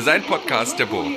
Design-Podcast 0.00 0.78
der 0.78 0.86
Burg. 0.86 1.08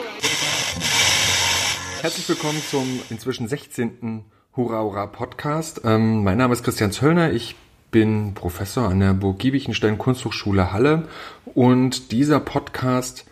Herzlich 2.02 2.28
willkommen 2.28 2.62
zum 2.70 3.00
inzwischen 3.10 3.48
16. 3.48 4.26
Hurra 4.58 4.82
Hurra 4.82 5.08
Podcast. 5.08 5.80
Ähm, 5.86 6.22
mein 6.26 6.38
Name 6.38 6.52
ist 6.52 6.66
Christian 6.66 6.92
Zöllner. 6.92 7.32
Ich 7.32 7.56
bin 7.92 8.34
Professor 8.34 8.90
an 8.90 9.00
der 9.00 9.14
Burg 9.14 9.40
Giebichenstein 9.40 9.98
Kunsthochschule 9.98 10.74
Halle 10.74 11.08
und 11.46 12.12
dieser 12.12 12.42
Podcast 12.42 13.24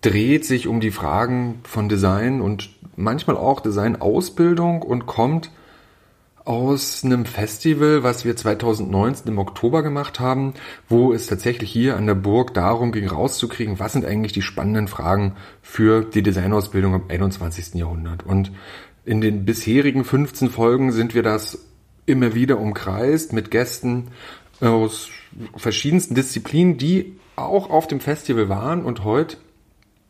dreht 0.00 0.46
sich 0.46 0.66
um 0.66 0.80
die 0.80 0.92
Fragen 0.92 1.60
von 1.64 1.90
Design 1.90 2.40
und 2.40 2.70
manchmal 2.96 3.36
auch 3.36 3.60
Designausbildung 3.60 4.80
und 4.80 5.04
kommt 5.04 5.50
aus 6.46 7.04
einem 7.04 7.26
Festival, 7.26 8.04
was 8.04 8.24
wir 8.24 8.36
2019 8.36 9.26
im 9.26 9.38
Oktober 9.38 9.82
gemacht 9.82 10.20
haben, 10.20 10.54
wo 10.88 11.12
es 11.12 11.26
tatsächlich 11.26 11.70
hier 11.70 11.96
an 11.96 12.06
der 12.06 12.14
Burg 12.14 12.54
darum 12.54 12.92
ging, 12.92 13.08
rauszukriegen, 13.08 13.80
was 13.80 13.92
sind 13.92 14.04
eigentlich 14.04 14.32
die 14.32 14.42
spannenden 14.42 14.86
Fragen 14.86 15.34
für 15.60 16.04
die 16.04 16.22
Designausbildung 16.22 16.94
im 16.94 17.02
21. 17.08 17.74
Jahrhundert. 17.74 18.24
Und 18.24 18.52
in 19.04 19.20
den 19.20 19.44
bisherigen 19.44 20.04
15 20.04 20.48
Folgen 20.48 20.92
sind 20.92 21.14
wir 21.14 21.24
das 21.24 21.66
immer 22.06 22.34
wieder 22.34 22.60
umkreist 22.60 23.32
mit 23.32 23.50
Gästen 23.50 24.08
aus 24.60 25.08
verschiedensten 25.56 26.14
Disziplinen, 26.14 26.78
die 26.78 27.18
auch 27.34 27.70
auf 27.70 27.88
dem 27.88 27.98
Festival 27.98 28.48
waren. 28.48 28.84
Und 28.84 29.02
heute 29.02 29.36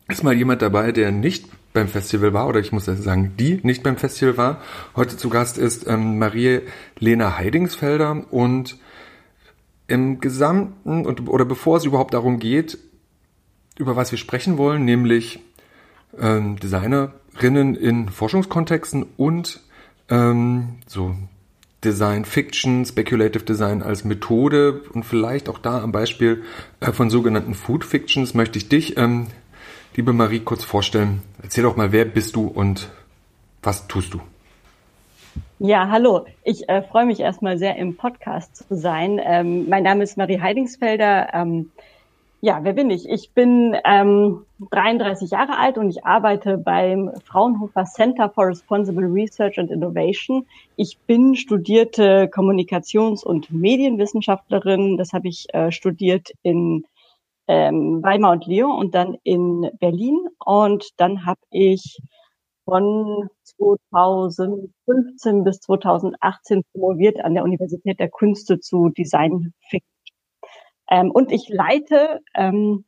ist 0.07 0.23
mal 0.23 0.35
jemand 0.35 0.61
dabei, 0.61 0.91
der 0.91 1.11
nicht 1.11 1.47
beim 1.77 1.87
Festival 1.87 2.33
war, 2.33 2.47
oder 2.47 2.59
ich 2.59 2.71
muss 2.71 2.85
sagen, 2.85 3.35
die 3.37 3.59
nicht 3.61 3.83
beim 3.83 3.97
Festival 3.97 4.35
war. 4.35 4.61
Heute 4.95 5.15
zu 5.15 5.29
Gast 5.29 5.59
ist 5.59 5.87
ähm, 5.87 6.17
Marie-Lena 6.17 7.37
Heidingsfelder 7.37 8.25
und 8.31 8.77
im 9.85 10.19
Gesamten, 10.19 11.05
und, 11.05 11.29
oder 11.29 11.45
bevor 11.45 11.77
es 11.77 11.85
überhaupt 11.85 12.15
darum 12.15 12.39
geht, 12.39 12.79
über 13.77 13.95
was 13.95 14.09
wir 14.09 14.17
sprechen 14.17 14.57
wollen, 14.57 14.85
nämlich 14.85 15.39
ähm, 16.19 16.55
Designerinnen 16.59 17.75
in 17.75 18.09
Forschungskontexten 18.09 19.05
und 19.15 19.61
ähm, 20.09 20.79
so 20.87 21.15
Design 21.83 22.25
Fiction, 22.25 22.85
Speculative 22.85 23.43
Design 23.43 23.83
als 23.83 24.03
Methode 24.03 24.81
und 24.93 25.03
vielleicht 25.03 25.47
auch 25.47 25.59
da 25.59 25.83
am 25.83 25.91
Beispiel 25.91 26.41
äh, 26.79 26.91
von 26.91 27.11
sogenannten 27.11 27.53
Food 27.53 27.85
Fictions 27.85 28.33
möchte 28.33 28.57
ich 28.57 28.67
dich, 28.67 28.97
ähm, 28.97 29.27
liebe 29.97 30.13
Marie, 30.13 30.39
kurz 30.39 30.63
vorstellen. 30.63 31.23
Erzähl 31.41 31.63
doch 31.63 31.75
mal, 31.75 31.91
wer 31.91 32.05
bist 32.05 32.35
du 32.35 32.47
und 32.47 32.89
was 33.63 33.87
tust 33.87 34.13
du? 34.13 34.21
Ja, 35.59 35.89
hallo. 35.89 36.25
Ich 36.43 36.69
äh, 36.69 36.83
freue 36.83 37.07
mich 37.07 37.19
erstmal 37.19 37.57
sehr, 37.57 37.75
im 37.77 37.97
Podcast 37.97 38.55
zu 38.55 38.75
sein. 38.77 39.19
Ähm, 39.21 39.67
mein 39.67 39.81
Name 39.81 40.03
ist 40.03 40.15
Marie 40.15 40.39
Heidingsfelder. 40.39 41.33
Ähm, 41.33 41.71
ja, 42.41 42.59
wer 42.61 42.73
bin 42.73 42.91
ich? 42.91 43.09
Ich 43.09 43.31
bin 43.31 43.75
ähm, 43.83 44.45
33 44.69 45.31
Jahre 45.31 45.57
alt 45.57 45.79
und 45.79 45.89
ich 45.89 46.05
arbeite 46.05 46.59
beim 46.59 47.11
Fraunhofer 47.25 47.85
Center 47.85 48.29
for 48.29 48.47
Responsible 48.47 49.05
Research 49.05 49.57
and 49.57 49.71
Innovation. 49.71 50.45
Ich 50.75 50.99
bin 51.07 51.35
studierte 51.35 52.29
Kommunikations- 52.31 53.23
und 53.23 53.49
Medienwissenschaftlerin. 53.49 54.97
Das 54.97 55.11
habe 55.13 55.27
ich 55.27 55.51
äh, 55.55 55.71
studiert 55.71 56.33
in 56.43 56.85
ähm, 57.47 58.01
Weimar 58.03 58.33
und 58.33 58.45
Lyon 58.45 58.77
und 58.77 58.95
dann 58.95 59.17
in 59.23 59.69
Berlin. 59.79 60.19
Und 60.43 60.89
dann 60.97 61.25
habe 61.25 61.39
ich 61.49 61.99
von 62.65 63.29
2015 63.43 65.43
bis 65.43 65.59
2018 65.61 66.63
promoviert 66.73 67.19
an 67.21 67.33
der 67.33 67.43
Universität 67.43 67.99
der 67.99 68.09
Künste 68.09 68.59
zu 68.59 68.89
Design 68.89 69.53
Fiction. 69.69 69.97
Ähm, 70.89 71.11
und 71.11 71.31
ich 71.31 71.49
leite 71.49 72.21
ähm, 72.35 72.85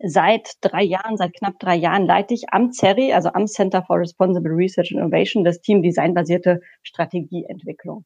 seit 0.00 0.52
drei 0.60 0.82
Jahren, 0.82 1.16
seit 1.16 1.34
knapp 1.34 1.58
drei 1.58 1.76
Jahren 1.76 2.06
leite 2.06 2.34
ich 2.34 2.50
am 2.50 2.72
CERI, 2.72 3.12
also 3.12 3.30
am 3.30 3.46
Center 3.46 3.82
for 3.82 3.98
Responsible 3.98 4.52
Research 4.52 4.92
and 4.92 5.00
Innovation, 5.00 5.44
das 5.44 5.60
Team 5.60 5.82
Designbasierte 5.82 6.60
Strategieentwicklung. 6.82 8.04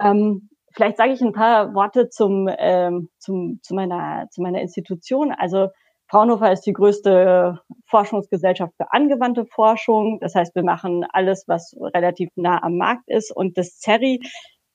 Ähm, 0.00 0.50
Vielleicht 0.74 0.96
sage 0.96 1.12
ich 1.12 1.20
ein 1.20 1.32
paar 1.32 1.74
Worte 1.74 2.08
zum, 2.08 2.48
ähm, 2.58 3.08
zum, 3.18 3.60
zu, 3.62 3.74
meiner, 3.74 4.26
zu 4.30 4.42
meiner 4.42 4.60
Institution. 4.60 5.32
Also 5.32 5.68
Fraunhofer 6.10 6.52
ist 6.52 6.62
die 6.62 6.72
größte 6.72 7.60
Forschungsgesellschaft 7.86 8.72
für 8.76 8.92
angewandte 8.92 9.44
Forschung. 9.44 10.18
Das 10.20 10.34
heißt, 10.34 10.54
wir 10.54 10.62
machen 10.62 11.04
alles, 11.12 11.44
was 11.46 11.76
relativ 11.78 12.30
nah 12.36 12.62
am 12.62 12.76
Markt 12.76 13.08
ist. 13.08 13.34
Und 13.34 13.58
das 13.58 13.78
CERI 13.78 14.20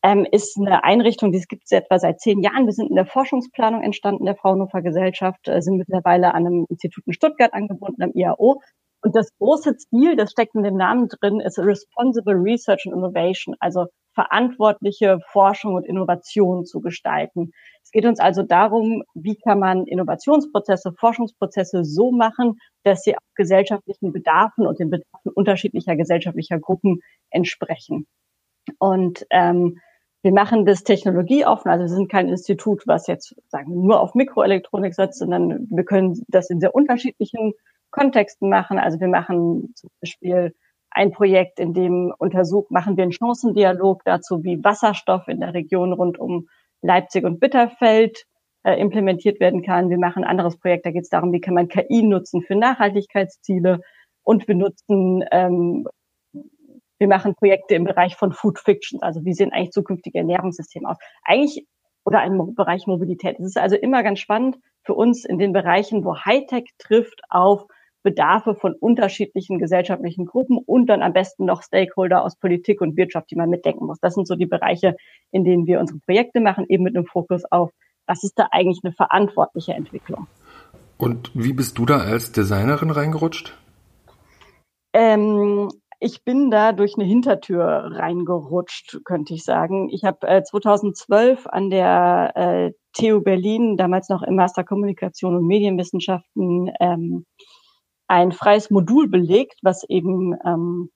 ähm, 0.03 0.27
ist 0.29 0.57
eine 0.59 0.83
Einrichtung, 0.83 1.31
die 1.31 1.39
es 1.39 1.47
gibt 1.47 1.71
etwa 1.71 1.97
seit 1.97 2.19
zehn 2.19 2.41
Jahren. 2.41 2.65
Wir 2.65 2.73
sind 2.73 2.89
in 2.89 2.95
der 2.95 3.05
Forschungsplanung 3.05 3.81
entstanden, 3.81 4.25
der 4.25 4.35
Fraunhofer 4.35 4.81
Gesellschaft, 4.81 5.47
äh, 5.47 5.61
sind 5.61 5.77
mittlerweile 5.77 6.33
an 6.33 6.45
einem 6.45 6.65
Institut 6.69 7.07
in 7.07 7.13
Stuttgart 7.13 7.53
angebunden, 7.53 8.03
am 8.03 8.11
IAO. 8.13 8.61
Und 9.01 9.15
das 9.15 9.29
große 9.39 9.75
Ziel, 9.77 10.15
das 10.15 10.31
steckt 10.31 10.55
in 10.55 10.63
dem 10.63 10.77
Namen 10.77 11.07
drin, 11.07 11.39
ist 11.39 11.57
Responsible 11.57 12.35
Research 12.35 12.85
and 12.85 12.95
Innovation, 12.95 13.55
also 13.59 13.87
verantwortliche 14.13 15.19
Forschung 15.31 15.75
und 15.75 15.85
Innovation 15.85 16.65
zu 16.65 16.81
gestalten. 16.81 17.51
Es 17.83 17.91
geht 17.91 18.05
uns 18.05 18.19
also 18.19 18.43
darum, 18.43 19.03
wie 19.13 19.35
kann 19.35 19.59
man 19.59 19.85
Innovationsprozesse, 19.85 20.93
Forschungsprozesse 20.93 21.83
so 21.83 22.11
machen, 22.11 22.59
dass 22.83 23.03
sie 23.03 23.15
auch 23.15 23.35
gesellschaftlichen 23.35 24.11
Bedarfen 24.11 24.67
und 24.67 24.79
den 24.79 24.89
Bedarfen 24.89 25.31
unterschiedlicher 25.33 25.95
gesellschaftlicher 25.95 26.59
Gruppen 26.59 27.01
entsprechen. 27.29 28.07
Und 28.79 29.25
ähm, 29.29 29.79
wir 30.21 30.31
machen 30.31 30.65
das 30.65 30.83
technologieoffen, 30.83 31.69
also 31.69 31.83
wir 31.83 31.89
sind 31.89 32.09
kein 32.09 32.29
Institut, 32.29 32.83
was 32.87 33.07
jetzt 33.07 33.35
sagen 33.49 33.85
nur 33.85 33.99
auf 33.99 34.15
Mikroelektronik 34.15 34.95
setzt, 34.95 35.19
sondern 35.19 35.67
wir 35.69 35.83
können 35.83 36.23
das 36.29 36.49
in 36.49 36.61
sehr 36.61 36.73
unterschiedlichen 36.73 37.53
Kontexten 37.91 38.49
machen. 38.49 38.79
Also 38.79 39.01
wir 39.01 39.09
machen 39.09 39.73
zum 39.75 39.89
Beispiel 40.01 40.55
ein 40.93 41.11
Projekt, 41.11 41.59
in 41.59 41.73
dem 41.73 42.13
untersucht, 42.17 42.71
machen 42.71 42.97
wir 42.97 43.03
einen 43.03 43.11
Chancendialog 43.11 44.03
dazu, 44.05 44.43
wie 44.43 44.63
Wasserstoff 44.63 45.27
in 45.27 45.39
der 45.39 45.53
Region 45.53 45.93
rund 45.93 46.19
um 46.19 46.47
Leipzig 46.81 47.23
und 47.23 47.39
Bitterfeld 47.39 48.25
äh, 48.63 48.79
implementiert 48.79 49.39
werden 49.39 49.63
kann. 49.63 49.89
Wir 49.89 49.97
machen 49.97 50.23
ein 50.23 50.29
anderes 50.29 50.57
Projekt, 50.57 50.85
da 50.85 50.91
geht 50.91 51.03
es 51.03 51.09
darum, 51.09 51.31
wie 51.31 51.41
kann 51.41 51.53
man 51.53 51.67
KI 51.67 52.03
nutzen 52.03 52.41
für 52.41 52.55
Nachhaltigkeitsziele 52.55 53.79
und 54.23 54.47
wir 54.47 54.55
nutzen, 54.55 55.23
ähm, 55.31 55.87
wir 56.99 57.07
machen 57.07 57.35
Projekte 57.35 57.75
im 57.75 57.83
Bereich 57.83 58.15
von 58.15 58.31
Food 58.31 58.59
Fictions, 58.59 59.01
also 59.01 59.25
wie 59.25 59.33
sehen 59.33 59.51
eigentlich 59.51 59.71
zukünftige 59.71 60.19
Ernährungssysteme 60.19 60.89
aus. 60.89 60.97
Eigentlich 61.23 61.65
oder 62.05 62.23
im 62.23 62.53
Bereich 62.55 62.85
Mobilität. 62.85 63.39
Es 63.39 63.45
ist 63.45 63.57
also 63.57 63.75
immer 63.75 64.03
ganz 64.03 64.19
spannend 64.19 64.57
für 64.83 64.93
uns 64.93 65.25
in 65.25 65.37
den 65.37 65.53
Bereichen, 65.53 66.03
wo 66.03 66.17
Hightech 66.17 66.69
trifft 66.77 67.21
auf 67.29 67.65
Bedarfe 68.03 68.55
von 68.55 68.75
unterschiedlichen 68.75 69.57
gesellschaftlichen 69.57 70.25
Gruppen 70.25 70.57
und 70.57 70.87
dann 70.87 71.01
am 71.01 71.13
besten 71.13 71.45
noch 71.45 71.63
Stakeholder 71.63 72.23
aus 72.23 72.35
Politik 72.35 72.81
und 72.81 72.97
Wirtschaft, 72.97 73.31
die 73.31 73.35
man 73.35 73.49
mitdenken 73.49 73.85
muss. 73.85 73.99
Das 73.99 74.13
sind 74.13 74.27
so 74.27 74.35
die 74.35 74.45
Bereiche, 74.45 74.95
in 75.31 75.43
denen 75.43 75.65
wir 75.65 75.79
unsere 75.79 75.99
Projekte 75.99 76.41
machen, 76.41 76.65
eben 76.67 76.83
mit 76.83 76.95
einem 76.95 77.05
Fokus 77.05 77.43
auf, 77.49 77.71
was 78.05 78.23
ist 78.23 78.37
da 78.37 78.47
eigentlich 78.51 78.81
eine 78.83 78.93
verantwortliche 78.93 79.73
Entwicklung. 79.73 80.27
Und 80.97 81.31
wie 81.33 81.53
bist 81.53 81.77
du 81.77 81.85
da 81.85 81.97
als 81.97 82.31
Designerin 82.31 82.91
reingerutscht? 82.91 83.57
Ähm, 84.93 85.69
ich 85.99 86.23
bin 86.23 86.51
da 86.51 86.73
durch 86.73 86.95
eine 86.97 87.05
Hintertür 87.05 87.63
reingerutscht, 87.63 88.99
könnte 89.05 89.33
ich 89.33 89.43
sagen. 89.43 89.89
Ich 89.89 90.03
habe 90.03 90.27
äh, 90.27 90.43
2012 90.43 91.47
an 91.47 91.69
der 91.69 92.31
äh, 92.35 92.71
TU 92.91 93.21
Berlin, 93.21 93.77
damals 93.77 94.09
noch 94.09 94.21
im 94.21 94.35
Master 94.35 94.63
Kommunikation 94.63 95.35
und 95.35 95.47
Medienwissenschaften, 95.47 96.71
ähm, 96.79 97.25
ein 98.07 98.31
freies 98.31 98.69
Modul 98.69 99.09
belegt, 99.09 99.59
was 99.61 99.83
eben 99.87 100.35
ähm, 100.45 100.89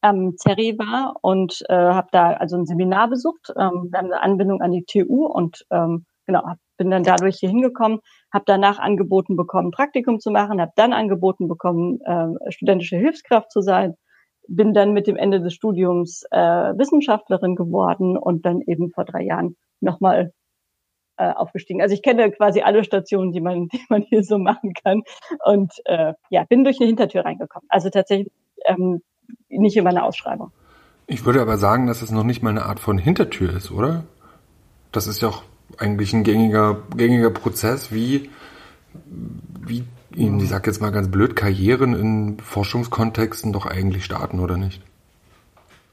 am 0.00 0.36
CERI 0.36 0.78
war 0.78 1.16
und 1.22 1.62
äh, 1.68 1.74
habe 1.74 2.08
da 2.12 2.32
also 2.32 2.56
ein 2.56 2.66
Seminar 2.66 3.08
besucht. 3.08 3.52
Ähm, 3.56 3.88
wir 3.90 3.98
haben 3.98 4.12
eine 4.12 4.22
Anbindung 4.22 4.60
an 4.60 4.72
die 4.72 4.84
TU 4.84 5.26
und 5.26 5.64
ähm, 5.70 6.04
genau, 6.26 6.42
bin 6.76 6.90
dann 6.90 7.02
dadurch 7.02 7.38
hier 7.38 7.48
hingekommen, 7.48 8.00
habe 8.32 8.44
danach 8.46 8.78
angeboten 8.78 9.36
bekommen, 9.36 9.70
Praktikum 9.70 10.20
zu 10.20 10.30
machen, 10.30 10.60
habe 10.60 10.72
dann 10.76 10.92
angeboten 10.92 11.48
bekommen, 11.48 12.00
äh, 12.04 12.52
studentische 12.52 12.96
Hilfskraft 12.96 13.50
zu 13.50 13.60
sein, 13.60 13.94
bin 14.48 14.74
dann 14.74 14.92
mit 14.92 15.06
dem 15.06 15.16
Ende 15.16 15.40
des 15.40 15.54
Studiums 15.54 16.24
äh, 16.30 16.38
Wissenschaftlerin 16.38 17.56
geworden 17.56 18.16
und 18.16 18.46
dann 18.46 18.60
eben 18.60 18.90
vor 18.90 19.04
drei 19.04 19.22
Jahren 19.22 19.56
nochmal 19.80 20.32
äh, 21.16 21.30
aufgestiegen. 21.30 21.80
Also 21.82 21.94
ich 21.94 22.02
kenne 22.02 22.30
quasi 22.30 22.60
alle 22.60 22.84
Stationen, 22.84 23.32
die 23.32 23.40
man, 23.40 23.68
die 23.72 23.80
man 23.88 24.02
hier 24.02 24.22
so 24.22 24.38
machen 24.38 24.72
kann. 24.74 25.02
Und 25.44 25.72
äh, 25.84 26.14
ja, 26.30 26.44
bin 26.44 26.64
durch 26.64 26.78
eine 26.80 26.86
Hintertür 26.86 27.24
reingekommen. 27.24 27.68
Also 27.70 27.90
tatsächlich 27.90 28.30
ähm, 28.64 29.02
nicht 29.48 29.76
über 29.76 29.90
eine 29.90 30.04
Ausschreibung. 30.04 30.52
Ich 31.06 31.24
würde 31.24 31.40
aber 31.40 31.56
sagen, 31.56 31.86
dass 31.86 32.02
es 32.02 32.10
noch 32.10 32.24
nicht 32.24 32.42
mal 32.42 32.50
eine 32.50 32.64
Art 32.64 32.80
von 32.80 32.98
Hintertür 32.98 33.54
ist, 33.54 33.70
oder? 33.70 34.04
Das 34.90 35.06
ist 35.06 35.22
ja 35.22 35.28
auch 35.28 35.42
eigentlich 35.78 36.12
ein 36.12 36.24
gängiger, 36.24 36.82
gängiger 36.96 37.30
Prozess, 37.30 37.92
wie, 37.92 38.30
wie, 39.64 39.84
ich 40.10 40.48
sag 40.48 40.66
jetzt 40.66 40.80
mal 40.80 40.90
ganz 40.90 41.08
blöd, 41.08 41.36
Karrieren 41.36 41.94
in 41.94 42.38
Forschungskontexten 42.38 43.52
doch 43.52 43.66
eigentlich 43.66 44.04
starten, 44.04 44.40
oder 44.40 44.56
nicht? 44.56 44.82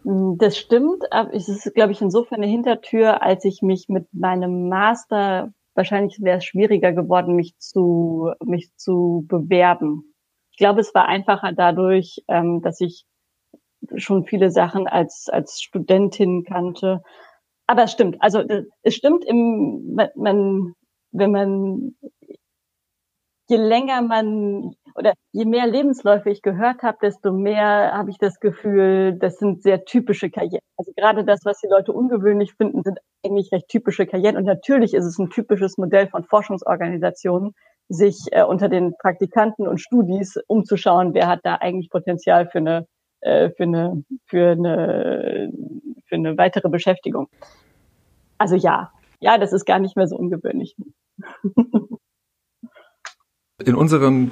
Hm, 0.04 0.38
das 0.38 0.58
stimmt, 0.58 1.12
aber 1.12 1.34
es 1.34 1.48
ist, 1.50 1.74
glaube 1.74 1.92
ich, 1.92 2.02
insofern 2.02 2.42
eine 2.42 2.52
Hintertür, 2.52 3.22
als 3.24 3.46
ich 3.46 3.62
mich 3.62 3.88
mit 3.90 4.08
meinem 4.14 4.70
Master 4.70 5.54
wahrscheinlich 5.76 6.22
wäre 6.22 6.38
es 6.38 6.46
schwieriger 6.46 6.94
geworden, 6.94 7.36
mich 7.36 7.58
zu, 7.58 8.32
mich 8.44 8.70
zu 8.76 9.26
bewerben. 9.28 10.14
Ich 10.52 10.58
glaube, 10.58 10.82
es 10.82 10.94
war 10.94 11.08
einfacher 11.08 11.52
dadurch, 11.52 12.24
ähm, 12.28 12.62
dass 12.62 12.80
ich 12.80 13.06
schon 13.96 14.26
viele 14.26 14.52
Sachen 14.52 14.88
als, 14.88 15.30
als 15.30 15.62
Studentin 15.62 16.44
kannte. 16.44 17.02
Aber 17.68 17.84
es 17.84 17.92
stimmt. 17.92 18.18
Also 18.22 18.40
äh, 18.40 18.66
es 18.84 18.96
stimmt 18.96 19.26
im, 19.26 19.98
man, 20.16 20.74
wenn 21.12 21.32
man 21.32 21.96
je 23.50 23.58
länger 23.58 24.02
man 24.02 24.76
oder 24.96 25.14
je 25.32 25.46
mehr 25.46 25.68
Lebensläufe 25.68 26.30
ich 26.30 26.42
gehört 26.42 26.84
habe, 26.84 26.98
desto 27.02 27.32
mehr 27.32 27.94
habe 27.94 28.12
ich 28.12 28.18
das 28.18 28.40
Gefühl, 28.40 29.18
das 29.20 29.38
sind 29.38 29.64
sehr 29.64 29.86
typische 29.86 30.30
Karrieren. 30.30 30.62
Also 30.78 30.92
gerade 30.96 31.24
das, 31.24 31.42
was 31.44 31.60
die 31.60 31.68
Leute 31.68 31.92
ungewöhnlich 31.92 32.54
finden, 32.54 32.84
sind 32.84 33.00
eigentlich 33.26 33.52
recht 33.52 33.68
typische 33.68 34.06
Karrieren. 34.06 34.38
Und 34.38 34.46
natürlich 34.46 34.94
ist 34.94 35.06
es 35.06 35.18
ein 35.18 35.30
typisches 35.30 35.78
Modell 35.78 36.08
von 36.08 36.24
Forschungsorganisationen, 36.24 37.54
sich 37.90 38.28
äh, 38.32 38.44
unter 38.44 38.70
den 38.70 38.94
Praktikanten 38.98 39.68
und 39.68 39.80
Studis 39.80 40.38
umzuschauen, 40.48 41.14
wer 41.14 41.28
hat 41.28 41.42
da 41.44 41.56
eigentlich 41.56 41.90
Potenzial 41.90 42.48
für 42.48 42.60
eine 42.60 42.88
äh, 43.22 43.50
für 43.52 43.64
eine 43.64 44.04
für 44.26 44.52
eine 44.52 45.52
für 46.06 46.16
eine 46.16 46.38
weitere 46.38 46.70
Beschäftigung. 46.70 47.28
Also 48.38 48.56
ja, 48.56 48.92
ja, 49.20 49.38
das 49.38 49.54
ist 49.54 49.66
gar 49.66 49.80
nicht 49.80 49.96
mehr 49.96 50.08
so 50.08 50.18
ungewöhnlich. 50.18 50.76
In 53.66 53.76
unserem 53.76 54.32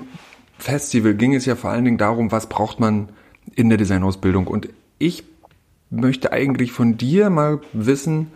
Festival 0.62 1.16
ging 1.16 1.34
es 1.34 1.46
ja 1.46 1.56
vor 1.56 1.72
allen 1.72 1.86
Dingen 1.86 1.98
darum, 1.98 2.31
was 2.31 2.48
braucht 2.48 2.80
man 2.80 3.10
in 3.56 3.69
der 3.69 3.80
Designausbildung. 3.80 4.46
Und 4.46 4.69
ich 5.00 5.24
möchte 5.90 6.31
eigentlich 6.31 6.72
von 6.72 6.98
dir 6.98 7.31
mal 7.31 7.60
wissen, 7.74 8.28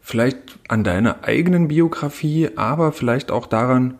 vielleicht 0.00 0.58
an 0.68 0.84
deiner 0.84 1.24
eigenen 1.24 1.68
Biografie, 1.68 2.50
aber 2.56 2.92
vielleicht 2.92 3.30
auch 3.30 3.46
daran, 3.46 3.94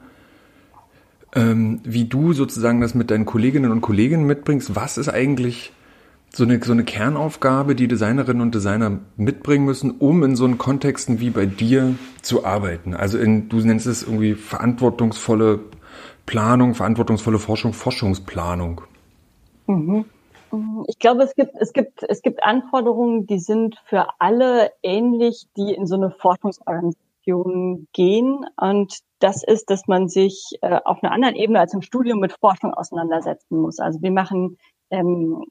ähm, 1.35 1.81
wie 1.85 2.05
du 2.05 2.35
sozusagen 2.35 2.83
das 2.83 2.95
mit 2.95 3.11
deinen 3.11 3.25
Kolleginnen 3.25 3.71
und 3.71 3.81
Kollegen 3.81 4.27
mitbringst. 4.27 4.77
Was 4.77 4.99
ist 4.99 5.09
eigentlich 5.09 5.73
so 6.35 6.45
eine, 6.45 6.63
so 6.63 6.73
eine 6.73 6.85
Kernaufgabe, 6.85 7.75
die 7.75 7.89
Designerinnen 7.89 8.43
und 8.43 8.55
Designer 8.55 8.99
mitbringen 9.17 9.65
müssen, 9.65 9.93
um 9.93 10.23
in 10.23 10.37
so 10.37 10.45
einen 10.45 10.59
Kontexten 10.59 11.19
wie 11.19 11.31
bei 11.31 11.47
dir 11.47 11.95
zu 12.21 12.45
arbeiten? 12.45 12.95
Also 12.95 13.17
in, 13.17 13.49
du 13.49 13.57
nennst 13.59 13.87
es 13.87 14.03
irgendwie 14.03 14.35
verantwortungsvolle 14.35 15.61
Planung, 16.31 16.75
verantwortungsvolle 16.75 17.41
Forschung, 17.41 17.73
Forschungsplanung? 17.73 18.83
Mhm. 19.67 20.05
Ich 20.87 21.01
glaube, 21.01 21.25
es 21.25 21.35
gibt, 21.35 21.57
es 21.59 21.73
gibt, 21.73 22.05
es 22.09 22.23
gibt 22.23 22.45
Anforderungen, 22.45 23.27
die 23.27 23.41
sind 23.41 23.75
für 23.85 24.07
alle 24.21 24.71
ähnlich, 24.85 25.49
die 25.57 25.75
in 25.75 25.89
so 25.89 25.97
eine 25.97 26.13
Forschungsorganisation 26.13 27.89
gehen. 27.93 28.47
Und 28.57 29.01
das 29.19 29.43
ist, 29.43 29.71
dass 29.71 29.89
man 29.89 30.09
sich 30.09 30.57
äh, 30.63 30.79
auf 30.85 31.03
einer 31.03 31.11
anderen 31.11 31.35
Ebene 31.35 31.59
als 31.59 31.75
im 31.75 31.83
Studium 31.83 32.21
mit 32.21 32.33
Forschung 32.35 32.75
auseinandersetzen 32.75 33.59
muss. 33.59 33.81
Also 33.81 34.01
wir 34.01 34.13
machen 34.13 34.57
ähm, 34.91 35.43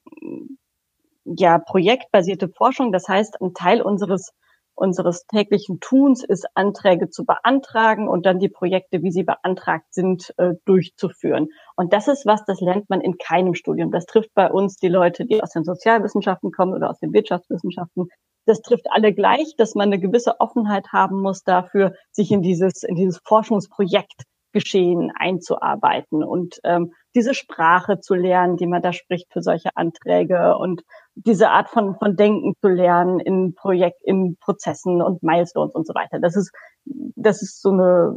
ja 1.26 1.60
projektbasierte 1.60 2.48
Forschung. 2.48 2.94
Das 2.94 3.10
heißt, 3.10 3.42
ein 3.42 3.54
Teil 3.54 3.82
unseres 3.82 4.32
unseres 4.80 5.26
täglichen 5.28 5.80
Tuns 5.80 6.24
ist, 6.24 6.48
Anträge 6.56 7.10
zu 7.10 7.26
beantragen 7.26 8.08
und 8.08 8.26
dann 8.26 8.40
die 8.40 8.50
Projekte, 8.50 9.04
wie 9.04 9.12
sie 9.12 9.24
beantragt 9.24 9.94
sind, 9.94 10.34
äh, 10.38 10.54
durchzuführen. 10.66 11.50
Und 11.76 11.94
das 11.94 12.08
ist 12.08 12.26
was, 12.26 12.44
das 12.46 12.62
lernt 12.62 12.90
man 12.90 13.02
in 13.02 13.18
keinem 13.18 13.56
Studium. 13.56 13.92
Das 13.92 14.06
trifft 14.06 14.34
bei 14.34 14.50
uns 14.50 14.78
die 14.78 14.88
Leute, 14.88 15.26
die 15.26 15.44
aus 15.44 15.52
den 15.52 15.64
Sozialwissenschaften 15.64 16.52
kommen 16.52 16.74
oder 16.74 16.90
aus 16.90 17.00
den 17.00 17.14
Wirtschaftswissenschaften. 17.14 18.08
Das 18.46 18.62
trifft 18.62 18.86
alle 18.90 19.14
gleich, 19.14 19.56
dass 19.58 19.76
man 19.76 19.90
eine 19.90 20.00
gewisse 20.00 20.40
Offenheit 20.40 20.88
haben 20.92 21.22
muss 21.22 21.44
dafür, 21.44 21.94
sich 22.12 22.32
in 22.32 22.42
dieses, 22.42 22.84
in 22.84 22.96
dieses 22.96 23.20
Forschungsprojekt 23.26 24.24
Geschehen 24.52 25.12
einzuarbeiten 25.16 26.24
und 26.24 26.60
ähm, 26.64 26.94
diese 27.16 27.36
Sprache 27.36 28.00
zu 28.00 28.16
lernen, 28.16 28.58
die 28.58 28.66
man 28.66 28.82
da 28.82 28.94
spricht 28.94 29.32
für 29.32 29.44
solche 29.44 29.76
Anträge 29.76 30.58
und 30.58 30.82
diese 31.26 31.50
Art 31.50 31.70
von, 31.70 31.96
von 31.96 32.16
Denken 32.16 32.54
zu 32.62 32.70
lernen 32.70 33.20
in 33.20 33.54
Projekt, 33.54 34.02
in 34.04 34.38
Prozessen 34.40 35.02
und 35.02 35.24
Milestones 35.24 35.76
und 35.76 35.86
so 35.86 35.94
weiter. 35.94 36.20
Das 36.20 36.36
ist, 36.36 36.52
das 36.86 37.42
ist 37.42 37.62
so 37.62 37.72
eine, 37.72 38.16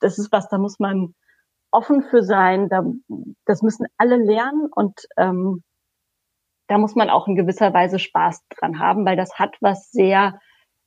das 0.00 0.18
ist 0.18 0.30
was, 0.30 0.48
da 0.48 0.58
muss 0.58 0.78
man 0.78 1.14
offen 1.70 2.02
für 2.02 2.22
sein, 2.22 2.68
da, 2.68 2.82
das 3.44 3.62
müssen 3.62 3.86
alle 3.96 4.16
lernen 4.16 4.68
und 4.74 5.00
ähm, 5.16 5.62
da 6.68 6.78
muss 6.78 6.94
man 6.94 7.10
auch 7.10 7.26
in 7.26 7.34
gewisser 7.34 7.72
Weise 7.72 7.98
Spaß 7.98 8.42
dran 8.50 8.78
haben, 8.78 9.04
weil 9.04 9.16
das 9.16 9.38
hat 9.38 9.56
was 9.60 9.90
sehr 9.90 10.38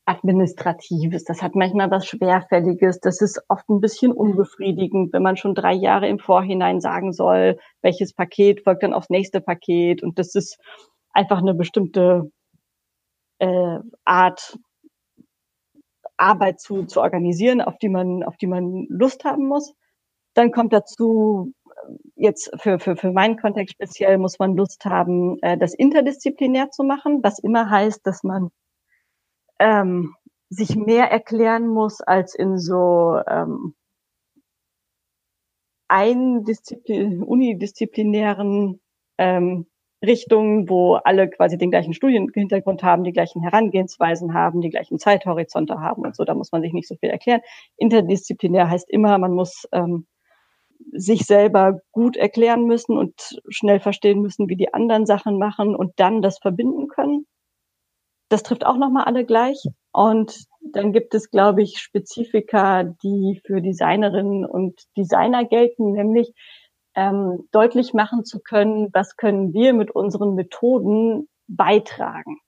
Administratives, 0.05 1.25
das 1.25 1.43
hat 1.43 1.55
manchmal 1.55 1.91
was 1.91 2.07
Schwerfälliges, 2.07 2.99
das 2.99 3.21
ist 3.21 3.41
oft 3.49 3.69
ein 3.69 3.81
bisschen 3.81 4.11
unbefriedigend, 4.11 5.13
wenn 5.13 5.21
man 5.21 5.37
schon 5.37 5.53
drei 5.53 5.73
Jahre 5.73 6.07
im 6.07 6.17
Vorhinein 6.17 6.81
sagen 6.81 7.13
soll, 7.13 7.59
welches 7.81 8.13
Paket 8.13 8.63
folgt 8.63 8.83
dann 8.83 8.93
aufs 8.93 9.09
nächste 9.09 9.41
Paket 9.41 10.01
und 10.01 10.17
das 10.17 10.33
ist 10.33 10.57
einfach 11.13 11.39
eine 11.39 11.53
bestimmte 11.53 12.31
äh, 13.39 13.79
Art 14.05 14.57
Arbeit 16.17 16.59
zu, 16.59 16.85
zu 16.85 17.01
organisieren, 17.01 17.61
auf 17.61 17.77
die 17.77 17.89
man, 17.89 18.23
auf 18.23 18.37
die 18.37 18.47
man 18.47 18.85
Lust 18.89 19.25
haben 19.25 19.47
muss. 19.47 19.73
Dann 20.35 20.51
kommt 20.51 20.71
dazu, 20.71 21.53
jetzt 22.15 22.51
für, 22.61 22.79
für, 22.79 22.95
für 22.95 23.11
meinen 23.11 23.37
Kontext 23.37 23.73
speziell, 23.73 24.17
muss 24.17 24.39
man 24.39 24.55
Lust 24.55 24.85
haben, 24.85 25.37
äh, 25.41 25.57
das 25.57 25.73
interdisziplinär 25.73 26.69
zu 26.69 26.83
machen, 26.83 27.19
was 27.23 27.39
immer 27.39 27.69
heißt, 27.69 28.05
dass 28.05 28.23
man 28.23 28.49
ähm, 29.59 30.15
sich 30.49 30.75
mehr 30.75 31.09
erklären 31.11 31.67
muss 31.67 32.01
als 32.01 32.35
in 32.35 32.57
so 32.57 33.19
ähm, 33.27 33.73
eindisziplin 35.87 37.23
unidisziplinären 37.23 38.79
ähm, 39.17 39.67
Richtungen, 40.03 40.69
wo 40.69 40.95
alle 40.95 41.29
quasi 41.29 41.57
den 41.57 41.71
gleichen 41.71 41.93
Studienhintergrund 41.93 42.83
haben, 42.83 43.03
die 43.03 43.11
gleichen 43.11 43.41
Herangehensweisen 43.41 44.33
haben, 44.33 44.61
die 44.61 44.69
gleichen 44.69 44.97
Zeithorizonte 44.97 45.79
haben 45.79 46.03
und 46.03 46.15
so. 46.15 46.23
Da 46.23 46.33
muss 46.33 46.51
man 46.51 46.61
sich 46.61 46.73
nicht 46.73 46.87
so 46.87 46.95
viel 46.95 47.09
erklären. 47.09 47.41
Interdisziplinär 47.77 48.69
heißt 48.69 48.89
immer, 48.89 49.17
man 49.17 49.33
muss 49.33 49.67
ähm, 49.71 50.07
sich 50.91 51.25
selber 51.25 51.81
gut 51.91 52.17
erklären 52.17 52.65
müssen 52.65 52.97
und 52.97 53.39
schnell 53.49 53.79
verstehen 53.79 54.21
müssen, 54.21 54.49
wie 54.49 54.55
die 54.55 54.73
anderen 54.73 55.05
Sachen 55.05 55.37
machen 55.37 55.75
und 55.75 55.93
dann 55.97 56.21
das 56.21 56.39
verbinden 56.39 56.87
können. 56.87 57.27
Das 58.29 58.43
trifft 58.43 58.65
auch 58.65 58.77
nochmal 58.77 59.03
alle 59.03 59.25
gleich. 59.25 59.61
Und 59.91 60.45
dann 60.61 60.93
gibt 60.93 61.13
es, 61.13 61.29
glaube 61.29 61.61
ich, 61.63 61.79
Spezifika, 61.79 62.83
die 62.83 63.41
für 63.45 63.61
Designerinnen 63.61 64.45
und 64.45 64.81
Designer 64.97 65.45
gelten, 65.45 65.91
nämlich 65.91 66.33
ähm, 66.95 67.47
deutlich 67.51 67.93
machen 67.93 68.25
zu 68.25 68.39
können, 68.39 68.89
was 68.93 69.15
können 69.15 69.53
wir 69.53 69.73
mit 69.73 69.91
unseren 69.91 70.35
Methoden 70.35 71.27
beitragen. 71.47 72.39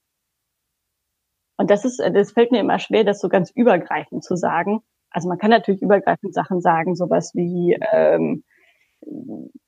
Und 1.57 1.69
das 1.69 1.85
ist, 1.85 1.99
das 1.99 2.31
fällt 2.31 2.51
mir 2.51 2.59
immer 2.59 2.79
schwer, 2.79 3.03
das 3.03 3.19
so 3.19 3.29
ganz 3.29 3.51
übergreifend 3.51 4.23
zu 4.23 4.35
sagen. 4.35 4.81
Also 5.11 5.29
man 5.29 5.37
kann 5.37 5.51
natürlich 5.51 5.81
übergreifend 5.81 6.33
Sachen 6.33 6.61
sagen, 6.61 6.95
sowas 6.95 7.31
wie 7.35 7.77
ähm, 7.91 8.43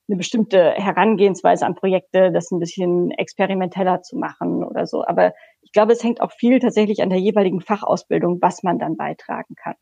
eine 0.08 0.18
bestimmte 0.18 0.72
Herangehensweise 0.72 1.66
an 1.66 1.76
Projekte, 1.76 2.32
das 2.32 2.52
ein 2.52 2.60
bisschen 2.60 3.12
experimenteller 3.12 4.02
zu 4.02 4.18
machen 4.18 4.64
oder 4.64 4.88
so. 4.88 5.06
Aber 5.06 5.34
ich 5.62 5.72
glaube, 5.72 5.94
es 5.94 6.04
hängt 6.04 6.22
auch 6.22 6.32
viel 6.32 6.60
tatsächlich 6.60 7.02
an 7.02 7.10
der 7.10 7.20
jeweiligen 7.20 7.62
Fachausbildung, 7.62 8.42
was 8.42 8.64
man 8.64 8.80
dann 8.80 8.98
beitragen 8.98 9.56
kann. 9.56 9.76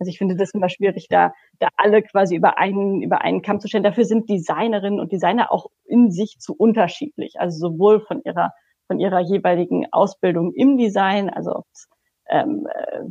Also 0.00 0.08
ich 0.08 0.18
finde 0.18 0.34
das 0.34 0.50
immer 0.52 0.70
schwierig, 0.70 1.08
da, 1.08 1.34
da 1.58 1.68
alle 1.76 2.02
quasi 2.02 2.34
über 2.34 2.58
einen, 2.58 3.02
über 3.02 3.20
einen 3.20 3.42
Kamm 3.42 3.60
zu 3.60 3.68
stellen. 3.68 3.84
Dafür 3.84 4.06
sind 4.06 4.30
Designerinnen 4.30 4.98
und 4.98 5.12
Designer 5.12 5.52
auch 5.52 5.66
in 5.84 6.10
sich 6.10 6.38
zu 6.38 6.54
unterschiedlich. 6.54 7.38
Also 7.38 7.68
sowohl 7.68 8.00
von 8.00 8.22
ihrer, 8.24 8.52
von 8.86 8.98
ihrer 8.98 9.20
jeweiligen 9.20 9.86
Ausbildung 9.92 10.52
im 10.54 10.78
Design, 10.78 11.28
also 11.28 11.54
ob 11.54 11.66
es 11.72 11.88
ähm, 12.30 12.66
äh, 12.66 13.04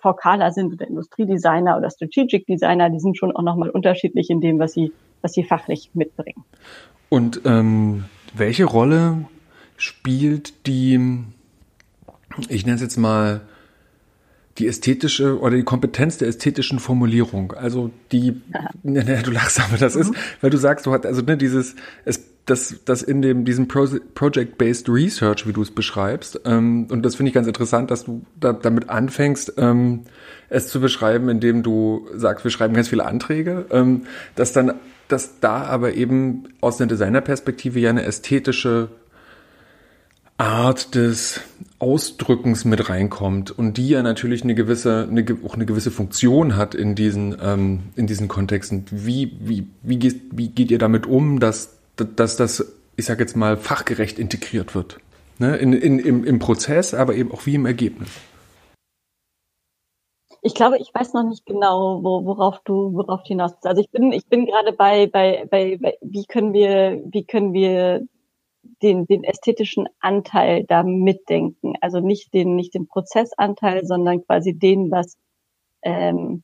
VKler 0.00 0.52
sind 0.52 0.72
oder 0.72 0.86
Industriedesigner 0.86 1.76
oder 1.76 1.90
Strategic 1.90 2.46
Designer, 2.46 2.90
die 2.90 3.00
sind 3.00 3.18
schon 3.18 3.34
auch 3.34 3.42
nochmal 3.42 3.70
unterschiedlich 3.70 4.30
in 4.30 4.40
dem, 4.40 4.60
was 4.60 4.72
sie, 4.72 4.92
was 5.22 5.32
sie 5.32 5.42
fachlich 5.42 5.90
mitbringen. 5.94 6.44
Und 7.08 7.40
ähm, 7.44 8.04
welche 8.34 8.66
Rolle 8.66 9.24
spielt 9.76 10.66
die, 10.66 11.24
ich 12.48 12.66
nenne 12.66 12.76
es 12.76 12.82
jetzt 12.82 12.96
mal, 12.96 13.40
die 14.58 14.66
ästhetische 14.66 15.38
oder 15.38 15.56
die 15.56 15.62
Kompetenz 15.62 16.18
der 16.18 16.28
ästhetischen 16.28 16.78
Formulierung. 16.78 17.52
Also 17.52 17.90
die, 18.12 18.40
ne, 18.82 19.04
ne, 19.04 19.22
du 19.22 19.30
lachst, 19.30 19.60
aber 19.60 19.76
das 19.76 19.94
mhm. 19.94 20.02
ist, 20.02 20.12
weil 20.40 20.50
du 20.50 20.56
sagst, 20.56 20.86
du 20.86 20.92
hast 20.92 21.06
also 21.06 21.22
ne, 21.22 21.36
dieses, 21.36 21.76
es, 22.04 22.20
das, 22.46 22.76
das 22.84 23.02
in 23.02 23.22
dem 23.22 23.44
diesem 23.44 23.66
Project-based 23.66 24.88
Research, 24.88 25.46
wie 25.46 25.52
du 25.52 25.62
es 25.62 25.72
beschreibst, 25.72 26.40
ähm, 26.44 26.86
und 26.90 27.02
das 27.02 27.16
finde 27.16 27.28
ich 27.30 27.34
ganz 27.34 27.48
interessant, 27.48 27.90
dass 27.90 28.04
du 28.04 28.24
da, 28.38 28.52
damit 28.52 28.88
anfängst, 28.88 29.54
ähm, 29.58 30.02
es 30.48 30.68
zu 30.68 30.80
beschreiben, 30.80 31.28
indem 31.28 31.62
du 31.62 32.08
sagst, 32.14 32.44
wir 32.44 32.50
schreiben 32.50 32.74
ganz 32.74 32.88
viele 32.88 33.04
Anträge, 33.04 33.66
ähm, 33.70 34.02
dass 34.36 34.52
dann, 34.52 34.74
dass 35.08 35.40
da 35.40 35.64
aber 35.64 35.94
eben 35.94 36.44
aus 36.60 36.80
einer 36.80 36.88
Designerperspektive 36.88 37.80
ja 37.80 37.90
eine 37.90 38.04
ästhetische 38.04 38.88
Art 40.38 40.94
des 40.94 41.40
Ausdrückens 41.78 42.64
mit 42.64 42.88
reinkommt 42.88 43.50
und 43.50 43.76
die 43.76 43.88
ja 43.88 44.02
natürlich 44.02 44.42
eine 44.42 44.54
gewisse, 44.54 45.06
eine, 45.10 45.24
auch 45.46 45.54
eine 45.54 45.66
gewisse 45.66 45.90
Funktion 45.90 46.56
hat 46.56 46.74
in 46.74 46.94
diesen, 46.94 47.36
ähm, 47.42 47.84
in 47.96 48.06
diesen 48.06 48.28
Kontexten. 48.28 48.84
Wie, 48.90 49.36
wie, 49.40 49.66
wie, 49.82 49.98
geht, 49.98 50.20
wie 50.32 50.48
geht 50.48 50.70
ihr 50.70 50.78
damit 50.78 51.06
um, 51.06 51.40
dass, 51.40 51.78
dass 51.96 52.36
das, 52.36 52.76
ich 52.96 53.06
sag 53.06 53.18
jetzt 53.18 53.36
mal, 53.36 53.56
fachgerecht 53.56 54.18
integriert 54.18 54.74
wird? 54.74 54.98
Ne? 55.38 55.56
In, 55.56 55.72
in, 55.72 55.98
im, 55.98 56.24
Im 56.24 56.38
Prozess, 56.38 56.94
aber 56.94 57.14
eben 57.14 57.30
auch 57.32 57.46
wie 57.46 57.54
im 57.54 57.66
Ergebnis. 57.66 58.08
Ich 60.42 60.54
glaube, 60.54 60.78
ich 60.78 60.94
weiß 60.94 61.12
noch 61.14 61.24
nicht 61.24 61.44
genau, 61.44 62.04
wo, 62.04 62.24
worauf 62.24 62.60
du, 62.64 62.94
worauf 62.94 63.22
du 63.22 63.28
hinaus 63.28 63.52
bist. 63.52 63.66
Also 63.66 63.80
ich 63.80 63.90
bin, 63.90 64.12
ich 64.12 64.26
bin 64.26 64.46
gerade 64.46 64.72
bei, 64.72 65.06
bei, 65.06 65.46
bei, 65.50 65.78
bei, 65.80 65.98
wie 66.02 66.24
können 66.24 66.52
wir, 66.52 67.02
wie 67.10 67.24
können 67.24 67.52
wir 67.52 68.06
den, 68.82 69.06
den 69.06 69.24
ästhetischen 69.24 69.88
Anteil 70.00 70.64
da 70.64 70.82
mitdenken. 70.82 71.74
Also 71.80 72.00
nicht 72.00 72.34
den, 72.34 72.56
nicht 72.56 72.74
den 72.74 72.86
Prozessanteil, 72.86 73.84
sondern 73.84 74.24
quasi 74.24 74.54
den, 74.54 74.90
was, 74.90 75.16
ähm, 75.82 76.42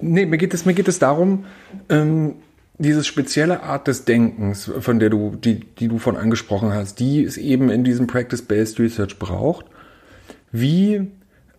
Nee, 0.00 0.26
mir 0.26 0.38
geht 0.38 0.54
es, 0.54 0.64
mir 0.64 0.74
geht 0.74 0.88
es 0.88 0.98
darum, 0.98 1.44
ähm, 1.88 2.36
diese 2.78 3.04
spezielle 3.04 3.62
Art 3.62 3.86
des 3.86 4.04
Denkens, 4.04 4.70
von 4.80 4.98
der 4.98 5.10
du, 5.10 5.36
die, 5.36 5.60
die 5.60 5.88
du 5.88 5.98
von 5.98 6.16
angesprochen 6.16 6.72
hast, 6.72 6.98
die 6.98 7.22
es 7.22 7.36
eben 7.36 7.70
in 7.70 7.84
diesem 7.84 8.06
Practice-Based 8.06 8.80
Research 8.80 9.18
braucht. 9.18 9.66
Wie, 10.50 11.08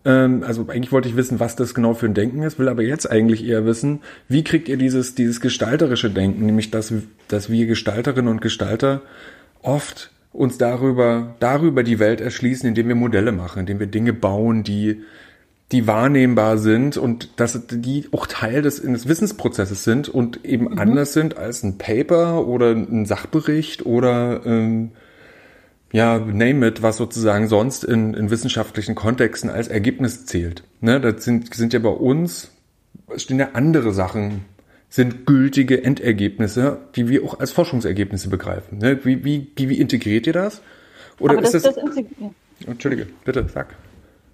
ähm, 0.04 0.44
also 0.46 0.66
eigentlich 0.68 0.92
wollte 0.92 1.08
ich 1.08 1.16
wissen, 1.16 1.40
was 1.40 1.56
das 1.56 1.74
genau 1.74 1.94
für 1.94 2.06
ein 2.06 2.14
Denken 2.14 2.42
ist, 2.42 2.58
will 2.58 2.68
aber 2.68 2.82
jetzt 2.82 3.10
eigentlich 3.10 3.46
eher 3.46 3.64
wissen, 3.64 4.00
wie 4.28 4.44
kriegt 4.44 4.68
ihr 4.68 4.76
dieses, 4.76 5.14
dieses 5.14 5.40
gestalterische 5.40 6.10
Denken, 6.10 6.44
nämlich 6.44 6.70
dass, 6.70 6.92
dass 7.28 7.48
wir 7.48 7.66
Gestalterinnen 7.66 8.30
und 8.30 8.42
Gestalter 8.42 9.00
oft 9.64 10.10
uns 10.32 10.58
darüber, 10.58 11.34
darüber 11.38 11.82
die 11.82 11.98
Welt 11.98 12.20
erschließen, 12.20 12.68
indem 12.68 12.88
wir 12.88 12.94
Modelle 12.94 13.32
machen, 13.32 13.60
indem 13.60 13.78
wir 13.78 13.86
Dinge 13.86 14.12
bauen, 14.12 14.64
die, 14.64 15.02
die 15.72 15.86
wahrnehmbar 15.86 16.58
sind 16.58 16.96
und 16.96 17.40
dass 17.40 17.66
die 17.68 18.08
auch 18.12 18.26
Teil 18.26 18.62
des, 18.62 18.82
des 18.82 19.08
Wissensprozesses 19.08 19.84
sind 19.84 20.08
und 20.08 20.44
eben 20.44 20.72
mhm. 20.72 20.78
anders 20.78 21.12
sind 21.12 21.36
als 21.36 21.62
ein 21.62 21.78
Paper 21.78 22.46
oder 22.46 22.72
ein 22.72 23.06
Sachbericht 23.06 23.86
oder 23.86 24.44
ähm, 24.44 24.90
ja, 25.92 26.18
name 26.18 26.66
it, 26.66 26.82
was 26.82 26.96
sozusagen 26.96 27.46
sonst 27.46 27.84
in, 27.84 28.14
in 28.14 28.28
wissenschaftlichen 28.28 28.96
Kontexten 28.96 29.48
als 29.48 29.68
Ergebnis 29.68 30.26
zählt. 30.26 30.64
Ne, 30.80 31.00
das 31.00 31.24
sind, 31.24 31.54
sind 31.54 31.72
ja 31.72 31.78
bei 31.78 31.88
uns, 31.88 32.50
stehen 33.16 33.38
ja 33.38 33.50
andere 33.52 33.94
Sachen 33.94 34.44
sind 34.94 35.26
gültige 35.26 35.82
Endergebnisse, 35.82 36.78
die 36.94 37.08
wir 37.08 37.24
auch 37.24 37.40
als 37.40 37.50
Forschungsergebnisse 37.50 38.30
begreifen. 38.30 38.78
Ne? 38.78 39.04
Wie, 39.04 39.24
wie, 39.24 39.50
wie 39.56 39.80
integriert 39.80 40.28
ihr 40.28 40.32
das? 40.32 40.62
Oder 41.18 41.36
das, 41.40 41.52
ist 41.52 41.66
das, 41.66 41.74
das 41.74 42.04
Entschuldige, 42.64 43.08
bitte, 43.24 43.44
sag. 43.48 43.74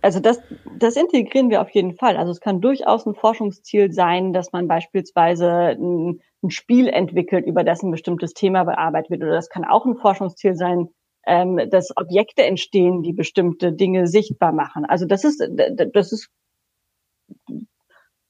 Also 0.03 0.21
das, 0.21 0.39
das 0.79 0.97
integrieren 0.97 1.49
wir 1.49 1.63
auf 1.63 1.71
jeden 1.71 1.95
Fall. 1.95 2.19
Also 2.19 2.31
es 2.33 2.41
kann 2.41 2.61
durchaus 2.61 3.07
ein 3.07 3.15
Forschungsziel 3.15 3.91
sein, 3.91 4.35
dass 4.35 4.53
man 4.53 4.69
beispielsweise 4.69 5.51
ein, 5.79 6.21
ein 6.43 6.51
Spiel 6.51 6.89
entwickelt, 6.89 7.47
über 7.47 7.65
das 7.65 7.83
ein 7.83 7.91
bestimmtes 7.91 8.35
Thema 8.35 8.65
bearbeitet 8.65 9.13
wird. 9.13 9.23
Oder 9.23 9.33
das 9.33 9.49
kann 9.49 9.65
auch 9.65 9.87
ein 9.87 9.97
Forschungsziel 9.97 10.57
sein, 10.57 10.89
ähm, 11.27 11.59
dass 11.71 11.97
Objekte 11.97 12.43
entstehen, 12.43 13.03
die 13.03 13.15
bestimmte 13.15 13.73
Dinge 13.73 14.07
sichtbar 14.07 14.53
machen. 14.53 14.85
Also 14.85 15.07
das 15.07 15.25
ist, 15.25 15.43
das 15.95 16.13
ist 16.13 16.29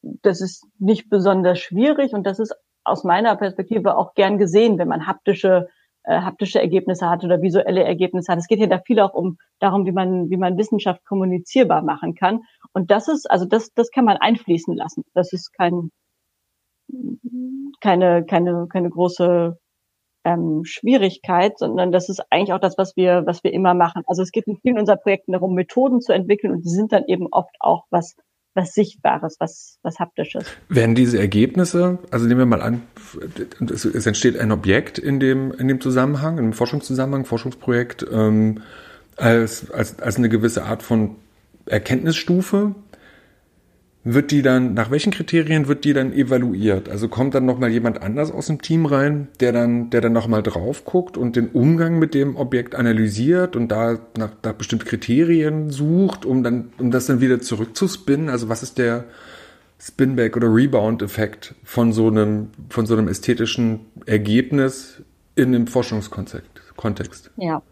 das 0.02 0.40
ist 0.40 0.66
nicht 0.78 1.10
besonders 1.10 1.58
schwierig 1.58 2.12
und 2.12 2.26
das 2.26 2.38
ist 2.38 2.54
aus 2.84 3.04
meiner 3.04 3.36
Perspektive 3.36 3.96
auch 3.96 4.14
gern 4.14 4.38
gesehen, 4.38 4.78
wenn 4.78 4.88
man 4.88 5.06
haptische 5.06 5.68
äh, 6.04 6.20
haptische 6.20 6.60
Ergebnisse 6.60 7.10
hat 7.10 7.24
oder 7.24 7.42
visuelle 7.42 7.84
Ergebnisse 7.84 8.32
hat. 8.32 8.38
Es 8.38 8.46
geht 8.46 8.58
ja 8.58 8.66
da 8.66 8.78
viel 8.78 9.00
auch 9.00 9.12
um 9.12 9.36
darum, 9.58 9.84
wie 9.84 9.92
man 9.92 10.30
wie 10.30 10.38
man 10.38 10.56
Wissenschaft 10.56 11.04
kommunizierbar 11.04 11.82
machen 11.82 12.14
kann 12.14 12.42
und 12.72 12.90
das 12.90 13.08
ist 13.08 13.30
also 13.30 13.44
das 13.44 13.72
das 13.74 13.90
kann 13.90 14.04
man 14.06 14.16
einfließen 14.16 14.74
lassen. 14.74 15.04
Das 15.14 15.32
ist 15.32 15.52
kein 15.52 15.90
keine 17.80 18.24
keine 18.24 18.66
keine 18.68 18.90
große 18.90 19.58
ähm, 20.24 20.64
Schwierigkeit, 20.64 21.58
sondern 21.58 21.92
das 21.92 22.08
ist 22.08 22.22
eigentlich 22.30 22.52
auch 22.52 22.60
das, 22.60 22.78
was 22.78 22.96
wir 22.96 23.24
was 23.26 23.44
wir 23.44 23.52
immer 23.52 23.74
machen. 23.74 24.02
Also 24.06 24.22
es 24.22 24.32
geht 24.32 24.46
in 24.46 24.58
vielen 24.58 24.78
unserer 24.78 24.96
Projekten 24.96 25.32
darum, 25.32 25.54
Methoden 25.54 26.00
zu 26.00 26.12
entwickeln 26.12 26.52
und 26.52 26.64
die 26.64 26.70
sind 26.70 26.92
dann 26.92 27.04
eben 27.06 27.28
oft 27.30 27.54
auch 27.60 27.84
was 27.90 28.16
was 28.54 28.74
Sichtbares, 28.74 29.36
was, 29.38 29.78
was 29.82 29.98
Haptisches. 29.98 30.44
Werden 30.68 30.94
diese 30.94 31.18
Ergebnisse, 31.18 31.98
also 32.10 32.26
nehmen 32.26 32.40
wir 32.40 32.46
mal 32.46 32.62
an, 32.62 32.82
es, 33.72 33.84
es 33.84 34.06
entsteht 34.06 34.38
ein 34.38 34.52
Objekt 34.52 34.98
in 34.98 35.20
dem, 35.20 35.52
in 35.52 35.68
dem 35.68 35.80
Zusammenhang, 35.80 36.38
einem 36.38 36.52
Forschungszusammenhang, 36.52 37.24
Forschungsprojekt, 37.24 38.06
ähm, 38.10 38.62
als, 39.16 39.70
als, 39.70 40.00
als 40.00 40.16
eine 40.16 40.28
gewisse 40.28 40.64
Art 40.64 40.82
von 40.82 41.16
Erkenntnisstufe, 41.66 42.74
wird 44.02 44.30
die 44.30 44.40
dann, 44.40 44.72
nach 44.72 44.90
welchen 44.90 45.12
Kriterien 45.12 45.68
wird 45.68 45.84
die 45.84 45.92
dann 45.92 46.12
evaluiert? 46.12 46.88
Also 46.88 47.08
kommt 47.08 47.34
dann 47.34 47.44
nochmal 47.44 47.70
jemand 47.70 48.00
anders 48.00 48.32
aus 48.32 48.46
dem 48.46 48.62
Team 48.62 48.86
rein, 48.86 49.28
der 49.40 49.52
dann, 49.52 49.90
der 49.90 50.00
dann 50.00 50.14
nochmal 50.14 50.42
drauf 50.42 50.84
guckt 50.84 51.18
und 51.18 51.36
den 51.36 51.48
Umgang 51.48 51.98
mit 51.98 52.14
dem 52.14 52.36
Objekt 52.36 52.74
analysiert 52.74 53.56
und 53.56 53.68
da 53.68 53.98
nach, 54.16 54.30
nach 54.42 54.52
bestimmte 54.54 54.86
Kriterien 54.86 55.70
sucht, 55.70 56.24
um 56.24 56.42
dann, 56.42 56.72
um 56.78 56.90
das 56.90 57.06
dann 57.06 57.20
wieder 57.20 57.40
zurückzuspinnen? 57.40 58.30
Also 58.30 58.48
was 58.48 58.62
ist 58.62 58.78
der 58.78 59.04
Spinback 59.78 60.36
oder 60.36 60.48
Rebound-Effekt 60.54 61.54
von 61.62 61.92
so 61.92 62.08
einem, 62.08 62.48
von 62.70 62.86
so 62.86 62.96
einem 62.96 63.08
ästhetischen 63.08 63.80
Ergebnis 64.06 65.02
in 65.34 65.54
einem 65.54 65.66
Forschungskontext? 65.66 67.30
Ja. 67.36 67.62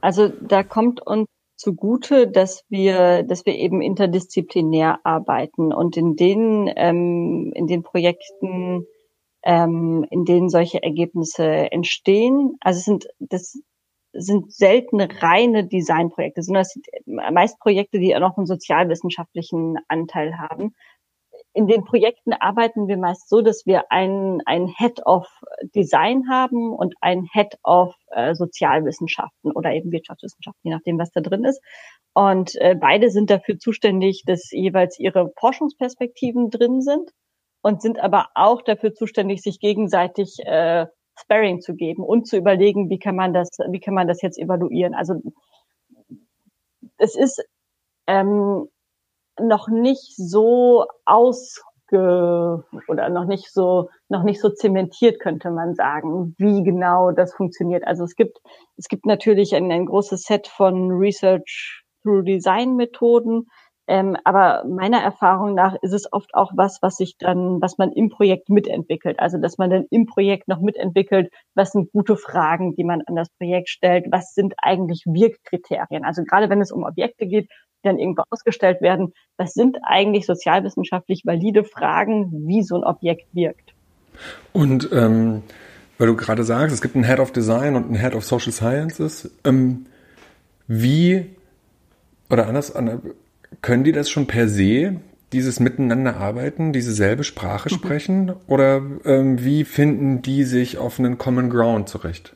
Also 0.00 0.28
da 0.28 0.62
kommt 0.62 1.04
uns 1.04 1.28
zugute, 1.58 2.28
dass 2.28 2.64
wir, 2.68 3.24
dass 3.24 3.44
wir 3.44 3.54
eben 3.56 3.82
interdisziplinär 3.82 5.00
arbeiten 5.04 5.72
und 5.72 5.96
in 5.96 6.16
den, 6.16 6.72
ähm, 6.76 7.52
in 7.54 7.66
den 7.66 7.82
Projekten, 7.82 8.86
ähm, 9.42 10.06
in 10.10 10.24
denen 10.24 10.48
solche 10.48 10.82
Ergebnisse 10.82 11.44
entstehen, 11.44 12.56
also 12.60 12.78
es 12.78 12.84
sind, 12.84 13.08
das 13.18 13.60
sind 14.12 14.52
selten 14.52 15.00
reine 15.00 15.66
Designprojekte, 15.66 16.42
sondern 16.42 16.62
es 16.62 16.70
sind 16.70 16.86
meist 17.06 17.58
Projekte, 17.58 17.98
die 17.98 18.16
auch 18.16 18.20
noch 18.20 18.38
einen 18.38 18.46
sozialwissenschaftlichen 18.46 19.76
Anteil 19.88 20.38
haben 20.38 20.74
in 21.58 21.66
den 21.66 21.82
Projekten 21.82 22.32
arbeiten 22.34 22.86
wir 22.86 22.96
meist 22.96 23.28
so, 23.28 23.40
dass 23.42 23.66
wir 23.66 23.90
ein, 23.90 24.40
ein 24.46 24.68
Head 24.68 25.04
of 25.04 25.26
Design 25.74 26.30
haben 26.30 26.72
und 26.72 26.94
ein 27.00 27.24
Head 27.32 27.58
of 27.64 27.96
äh, 28.12 28.36
Sozialwissenschaften 28.36 29.50
oder 29.50 29.72
eben 29.72 29.90
Wirtschaftswissenschaften, 29.90 30.60
je 30.62 30.70
nachdem, 30.70 31.00
was 31.00 31.10
da 31.10 31.20
drin 31.20 31.44
ist. 31.44 31.60
Und 32.14 32.54
äh, 32.60 32.76
beide 32.80 33.10
sind 33.10 33.28
dafür 33.28 33.58
zuständig, 33.58 34.22
dass 34.24 34.52
jeweils 34.52 35.00
ihre 35.00 35.32
Forschungsperspektiven 35.36 36.50
drin 36.50 36.80
sind 36.80 37.10
und 37.60 37.82
sind 37.82 37.98
aber 37.98 38.28
auch 38.36 38.62
dafür 38.62 38.94
zuständig, 38.94 39.42
sich 39.42 39.58
gegenseitig 39.58 40.38
äh, 40.44 40.86
Sparring 41.16 41.60
zu 41.60 41.74
geben 41.74 42.04
und 42.04 42.28
zu 42.28 42.36
überlegen, 42.36 42.88
wie 42.88 43.00
kann 43.00 43.16
man 43.16 43.34
das, 43.34 43.48
wie 43.68 43.80
kann 43.80 43.94
man 43.94 44.06
das 44.06 44.22
jetzt 44.22 44.38
evaluieren. 44.38 44.94
Also 44.94 45.14
es 46.98 47.16
ist 47.16 47.44
ähm, 48.06 48.68
noch 49.40 49.68
nicht 49.68 50.14
so 50.16 50.86
ausge 51.04 52.64
oder 52.88 53.08
noch 53.08 53.24
nicht 53.24 53.52
so 53.52 53.88
noch 54.08 54.22
nicht 54.22 54.40
so 54.40 54.50
zementiert 54.50 55.20
könnte 55.20 55.50
man 55.50 55.74
sagen, 55.74 56.34
wie 56.38 56.62
genau 56.62 57.12
das 57.12 57.34
funktioniert. 57.34 57.86
Also 57.86 58.04
es 58.04 58.14
gibt 58.14 58.38
es 58.76 58.88
gibt 58.88 59.06
natürlich 59.06 59.54
ein, 59.54 59.70
ein 59.72 59.86
großes 59.86 60.22
Set 60.22 60.48
von 60.48 60.90
Research 60.90 61.82
through 62.02 62.22
Design 62.22 62.76
Methoden, 62.76 63.46
ähm, 63.90 64.18
aber 64.24 64.64
meiner 64.66 65.00
Erfahrung 65.00 65.54
nach 65.54 65.74
ist 65.80 65.94
es 65.94 66.12
oft 66.12 66.34
auch 66.34 66.52
was, 66.54 66.78
was 66.82 66.96
sich 66.96 67.16
dann, 67.18 67.62
was 67.62 67.78
man 67.78 67.90
im 67.90 68.10
Projekt 68.10 68.50
mitentwickelt. 68.50 69.18
Also, 69.18 69.38
dass 69.38 69.56
man 69.56 69.70
dann 69.70 69.86
im 69.90 70.04
Projekt 70.04 70.46
noch 70.46 70.60
mitentwickelt, 70.60 71.32
was 71.54 71.70
sind 71.72 71.90
gute 71.92 72.16
Fragen, 72.16 72.74
die 72.74 72.84
man 72.84 73.00
an 73.06 73.16
das 73.16 73.30
Projekt 73.38 73.70
stellt, 73.70 74.04
was 74.10 74.34
sind 74.34 74.52
eigentlich 74.58 75.04
Wirkkriterien. 75.06 76.04
Also 76.04 76.22
gerade 76.24 76.50
wenn 76.50 76.60
es 76.60 76.70
um 76.70 76.84
Objekte 76.84 77.26
geht, 77.26 77.48
die 77.82 77.88
dann 77.88 77.98
irgendwo 77.98 78.22
ausgestellt 78.30 78.80
werden, 78.80 79.12
was 79.36 79.54
sind 79.54 79.78
eigentlich 79.82 80.26
sozialwissenschaftlich 80.26 81.22
valide 81.24 81.64
Fragen, 81.64 82.46
wie 82.46 82.62
so 82.62 82.76
ein 82.76 82.84
Objekt 82.84 83.26
wirkt. 83.32 83.72
Und 84.52 84.88
ähm, 84.92 85.42
weil 85.98 86.08
du 86.08 86.16
gerade 86.16 86.44
sagst, 86.44 86.74
es 86.74 86.80
gibt 86.80 86.94
einen 86.94 87.04
Head 87.04 87.20
of 87.20 87.32
Design 87.32 87.76
und 87.76 87.84
einen 87.84 88.00
Head 88.00 88.14
of 88.14 88.24
Social 88.24 88.52
Sciences, 88.52 89.30
ähm, 89.44 89.86
wie 90.66 91.26
oder 92.30 92.46
anders, 92.46 92.74
können 93.62 93.84
die 93.84 93.92
das 93.92 94.10
schon 94.10 94.26
per 94.26 94.48
se, 94.48 94.96
dieses 95.32 95.60
Miteinander 95.60 96.16
arbeiten, 96.16 96.72
diese 96.72 96.92
selbe 96.92 97.24
Sprache 97.24 97.68
mhm. 97.70 97.74
sprechen? 97.74 98.32
Oder 98.46 98.82
ähm, 99.04 99.44
wie 99.44 99.64
finden 99.64 100.22
die 100.22 100.44
sich 100.44 100.78
auf 100.78 100.98
einen 100.98 101.18
Common 101.18 101.50
Ground 101.50 101.88
zurecht? 101.88 102.34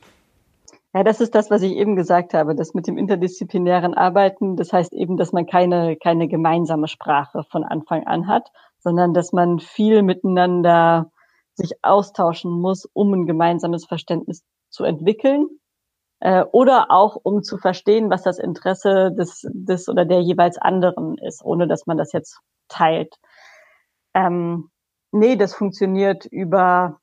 Ja, 0.93 1.03
das 1.03 1.21
ist 1.21 1.33
das, 1.33 1.49
was 1.49 1.63
ich 1.63 1.73
eben 1.73 1.95
gesagt 1.95 2.33
habe, 2.33 2.55
das 2.55 2.73
mit 2.75 2.87
dem 2.87 2.97
interdisziplinären 2.97 3.93
Arbeiten. 3.95 4.55
Das 4.55 4.71
heißt 4.73 4.93
eben, 4.93 5.17
dass 5.17 5.31
man 5.33 5.45
keine, 5.47 5.95
keine 5.97 6.27
gemeinsame 6.27 6.87
Sprache 6.87 7.43
von 7.49 7.63
Anfang 7.63 8.05
an 8.05 8.27
hat, 8.27 8.49
sondern 8.79 9.13
dass 9.13 9.31
man 9.33 9.59
viel 9.59 10.03
miteinander 10.03 11.11
sich 11.55 11.73
austauschen 11.83 12.51
muss, 12.51 12.87
um 12.93 13.13
ein 13.13 13.25
gemeinsames 13.25 13.85
Verständnis 13.85 14.43
zu 14.69 14.83
entwickeln 14.83 15.47
Äh, 16.21 16.45
oder 16.51 16.91
auch 16.91 17.17
um 17.23 17.43
zu 17.43 17.57
verstehen, 17.59 18.09
was 18.09 18.23
das 18.23 18.39
Interesse 18.39 19.11
des, 19.13 19.47
des 19.53 19.89
oder 19.89 20.05
der 20.05 20.21
jeweils 20.21 20.57
anderen 20.57 21.17
ist, 21.19 21.43
ohne 21.45 21.67
dass 21.67 21.85
man 21.87 21.97
das 21.97 22.13
jetzt 22.13 22.39
teilt. 22.69 23.15
Ähm, 24.13 24.69
nee, 25.11 25.35
das 25.35 25.53
funktioniert 25.55 26.25
über 26.25 26.99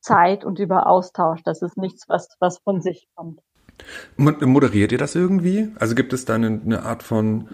Zeit 0.00 0.44
und 0.44 0.58
über 0.58 0.86
Austausch. 0.86 1.42
Das 1.44 1.62
ist 1.62 1.76
nichts, 1.76 2.08
was, 2.08 2.28
was 2.40 2.58
von 2.58 2.80
sich 2.80 3.08
kommt. 3.14 3.40
Moderiert 4.16 4.92
ihr 4.92 4.98
das 4.98 5.14
irgendwie? 5.14 5.68
Also 5.78 5.94
gibt 5.94 6.12
es 6.12 6.24
da 6.24 6.34
eine, 6.34 6.60
eine 6.64 6.82
Art 6.82 7.02
von, 7.02 7.48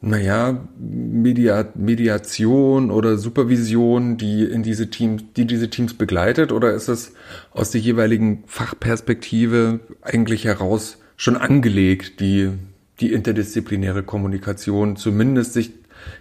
naja, 0.00 0.58
Media, 0.78 1.66
Mediation 1.74 2.90
oder 2.90 3.16
Supervision, 3.16 4.16
die 4.16 4.44
in 4.44 4.62
diese 4.64 4.90
Teams, 4.90 5.22
die 5.36 5.46
diese 5.46 5.70
Teams 5.70 5.94
begleitet? 5.94 6.50
Oder 6.50 6.72
ist 6.72 6.88
es 6.88 7.14
aus 7.52 7.70
der 7.70 7.80
jeweiligen 7.80 8.42
Fachperspektive 8.46 9.80
eigentlich 10.02 10.44
heraus 10.44 10.98
schon 11.16 11.36
angelegt, 11.36 12.18
die, 12.18 12.50
die 12.98 13.12
interdisziplinäre 13.12 14.02
Kommunikation, 14.02 14.96
zumindest 14.96 15.52
sich 15.52 15.72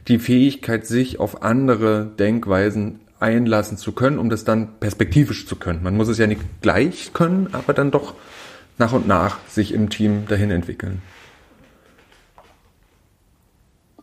die 0.07 0.19
Fähigkeit, 0.19 0.85
sich 0.85 1.19
auf 1.19 1.41
andere 1.41 2.05
Denkweisen 2.05 2.99
einlassen 3.21 3.77
zu 3.77 3.91
können, 3.91 4.19
um 4.19 4.29
das 4.29 4.43
dann 4.43 4.79
perspektivisch 4.79 5.47
zu 5.47 5.55
können. 5.55 5.83
Man 5.83 5.95
muss 5.95 6.07
es 6.07 6.17
ja 6.17 6.27
nicht 6.27 6.41
gleich 6.61 7.13
können, 7.13 7.49
aber 7.53 7.73
dann 7.73 7.91
doch 7.91 8.15
nach 8.77 8.93
und 8.93 9.07
nach 9.07 9.39
sich 9.47 9.73
im 9.73 9.89
Team 9.89 10.25
dahin 10.27 10.51
entwickeln. 10.51 11.01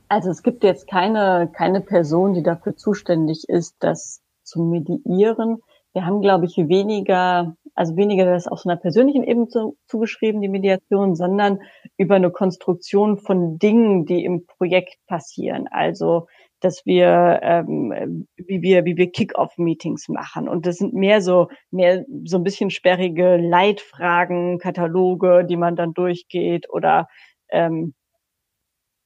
Also 0.08 0.30
es 0.30 0.42
gibt 0.42 0.64
jetzt 0.64 0.88
keine, 0.88 1.50
keine 1.52 1.80
Person, 1.80 2.32
die 2.32 2.42
dafür 2.42 2.76
zuständig 2.76 3.44
ist, 3.48 3.76
das 3.80 4.22
zu 4.42 4.62
mediieren. 4.62 5.58
Wir 5.92 6.06
haben, 6.06 6.22
glaube 6.22 6.46
ich, 6.46 6.56
weniger, 6.56 7.56
also 7.74 7.96
weniger 7.96 8.24
das 8.24 8.46
auf 8.46 8.60
so 8.60 8.70
einer 8.70 8.78
persönlichen 8.78 9.22
Ebene 9.22 9.48
zu, 9.48 9.76
zugeschrieben, 9.86 10.40
die 10.40 10.48
Mediation, 10.48 11.14
sondern 11.14 11.60
über 11.98 12.14
eine 12.14 12.30
Konstruktion 12.30 13.18
von 13.18 13.58
Dingen, 13.58 14.06
die 14.06 14.24
im 14.24 14.46
Projekt 14.46 14.96
passieren. 15.06 15.66
Also 15.70 16.26
dass 16.60 16.84
wir 16.84 17.40
ähm, 17.42 18.26
wie 18.36 18.62
wir 18.62 18.84
wie 18.84 18.96
wir 18.96 19.10
Kick-off-Meetings 19.10 20.08
machen 20.08 20.48
und 20.48 20.66
das 20.66 20.76
sind 20.76 20.94
mehr 20.94 21.20
so 21.20 21.48
mehr 21.70 22.04
so 22.24 22.36
ein 22.38 22.44
bisschen 22.44 22.70
sperrige 22.70 23.36
Leitfragen, 23.36 24.58
Kataloge, 24.58 25.44
die 25.44 25.56
man 25.56 25.76
dann 25.76 25.94
durchgeht 25.94 26.68
oder 26.70 27.08
ähm, 27.50 27.94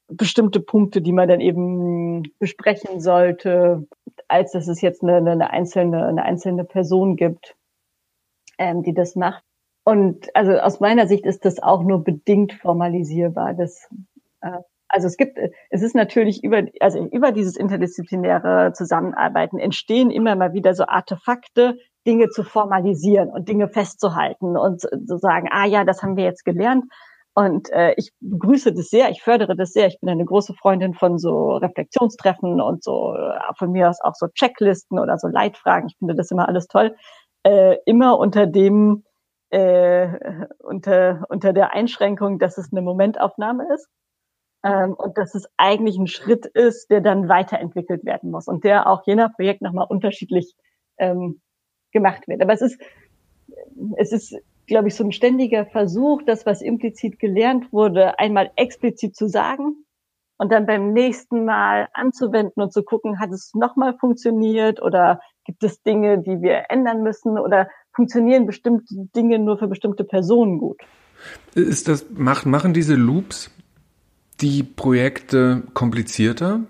bestimmte 0.08 0.60
Punkte, 0.60 1.00
die 1.00 1.12
man 1.12 1.28
dann 1.28 1.40
eben 1.40 2.22
besprechen 2.38 3.00
sollte, 3.00 3.86
als 4.28 4.52
dass 4.52 4.68
es 4.68 4.80
jetzt 4.80 5.02
eine, 5.02 5.16
eine 5.16 5.50
einzelne 5.50 6.06
eine 6.06 6.22
einzelne 6.24 6.64
Person 6.64 7.16
gibt, 7.16 7.56
ähm, 8.58 8.82
die 8.82 8.94
das 8.94 9.16
macht. 9.16 9.44
Und 9.84 10.34
also 10.34 10.52
aus 10.52 10.80
meiner 10.80 11.08
Sicht 11.08 11.26
ist 11.26 11.44
das 11.44 11.60
auch 11.60 11.82
nur 11.82 12.04
bedingt 12.04 12.52
formalisierbar. 12.52 13.54
Das 13.54 13.88
äh, 14.40 14.60
also 14.92 15.06
es 15.06 15.16
gibt, 15.16 15.38
es 15.70 15.82
ist 15.82 15.94
natürlich 15.94 16.44
über, 16.44 16.62
also 16.80 17.04
über 17.10 17.32
dieses 17.32 17.56
interdisziplinäre 17.56 18.72
Zusammenarbeiten 18.74 19.58
entstehen 19.58 20.10
immer 20.10 20.36
mal 20.36 20.52
wieder 20.52 20.74
so 20.74 20.84
Artefakte, 20.86 21.78
Dinge 22.06 22.28
zu 22.28 22.44
formalisieren 22.44 23.30
und 23.30 23.48
Dinge 23.48 23.68
festzuhalten 23.68 24.56
und 24.56 24.82
zu 24.82 25.16
sagen, 25.18 25.48
ah 25.50 25.64
ja, 25.64 25.84
das 25.84 26.02
haben 26.02 26.16
wir 26.16 26.24
jetzt 26.24 26.44
gelernt. 26.44 26.84
Und 27.34 27.70
äh, 27.70 27.94
ich 27.96 28.12
begrüße 28.20 28.74
das 28.74 28.90
sehr, 28.90 29.08
ich 29.08 29.22
fördere 29.22 29.56
das 29.56 29.72
sehr. 29.72 29.86
Ich 29.86 29.98
bin 29.98 30.10
eine 30.10 30.26
große 30.26 30.52
Freundin 30.52 30.92
von 30.92 31.18
so 31.18 31.56
Reflexionstreffen 31.56 32.60
und 32.60 32.84
so 32.84 33.14
äh, 33.14 33.54
von 33.56 33.72
mir 33.72 33.88
aus 33.88 34.00
auch 34.02 34.14
so 34.14 34.26
Checklisten 34.28 34.98
oder 34.98 35.16
so 35.16 35.28
Leitfragen. 35.28 35.88
Ich 35.88 35.96
finde 35.96 36.14
das 36.14 36.30
immer 36.30 36.48
alles 36.48 36.66
toll. 36.66 36.94
Äh, 37.44 37.76
immer 37.86 38.18
unter 38.18 38.46
dem, 38.46 39.04
äh, 39.48 40.08
unter, 40.58 41.24
unter 41.30 41.54
der 41.54 41.72
Einschränkung, 41.72 42.38
dass 42.38 42.58
es 42.58 42.70
eine 42.70 42.82
Momentaufnahme 42.82 43.66
ist 43.72 43.88
ähm, 44.62 44.94
und 44.94 45.18
dass 45.18 45.34
es 45.34 45.46
eigentlich 45.56 45.98
ein 45.98 46.06
Schritt 46.06 46.46
ist, 46.46 46.90
der 46.90 47.00
dann 47.00 47.28
weiterentwickelt 47.28 48.04
werden 48.04 48.30
muss 48.30 48.48
und 48.48 48.64
der 48.64 48.86
auch 48.86 49.06
je 49.06 49.14
nach 49.14 49.34
Projekt 49.34 49.62
nochmal 49.62 49.86
unterschiedlich 49.88 50.54
ähm, 50.98 51.40
gemacht 51.92 52.28
wird. 52.28 52.42
Aber 52.42 52.52
es 52.52 52.62
ist, 52.62 52.80
es 53.96 54.12
ist, 54.12 54.36
glaube 54.66 54.88
ich, 54.88 54.94
so 54.94 55.04
ein 55.04 55.12
ständiger 55.12 55.66
Versuch, 55.66 56.22
das, 56.24 56.46
was 56.46 56.62
implizit 56.62 57.18
gelernt 57.18 57.72
wurde, 57.72 58.18
einmal 58.18 58.50
explizit 58.56 59.16
zu 59.16 59.28
sagen 59.28 59.84
und 60.38 60.50
dann 60.50 60.66
beim 60.66 60.92
nächsten 60.92 61.44
Mal 61.44 61.88
anzuwenden 61.92 62.62
und 62.62 62.72
zu 62.72 62.82
gucken, 62.82 63.18
hat 63.18 63.30
es 63.30 63.54
nochmal 63.54 63.96
funktioniert 63.98 64.80
oder 64.80 65.20
gibt 65.44 65.62
es 65.64 65.82
Dinge, 65.82 66.18
die 66.18 66.40
wir 66.40 66.66
ändern 66.68 67.02
müssen 67.02 67.38
oder 67.38 67.68
funktionieren 67.92 68.46
bestimmte 68.46 68.94
Dinge 69.14 69.38
nur 69.38 69.58
für 69.58 69.68
bestimmte 69.68 70.04
Personen 70.04 70.58
gut? 70.58 70.80
Ist 71.54 71.88
das, 71.88 72.06
machen, 72.10 72.50
machen 72.50 72.72
diese 72.72 72.94
Loops 72.94 73.50
die 74.42 74.62
Projekte 74.62 75.62
komplizierter? 75.74 76.60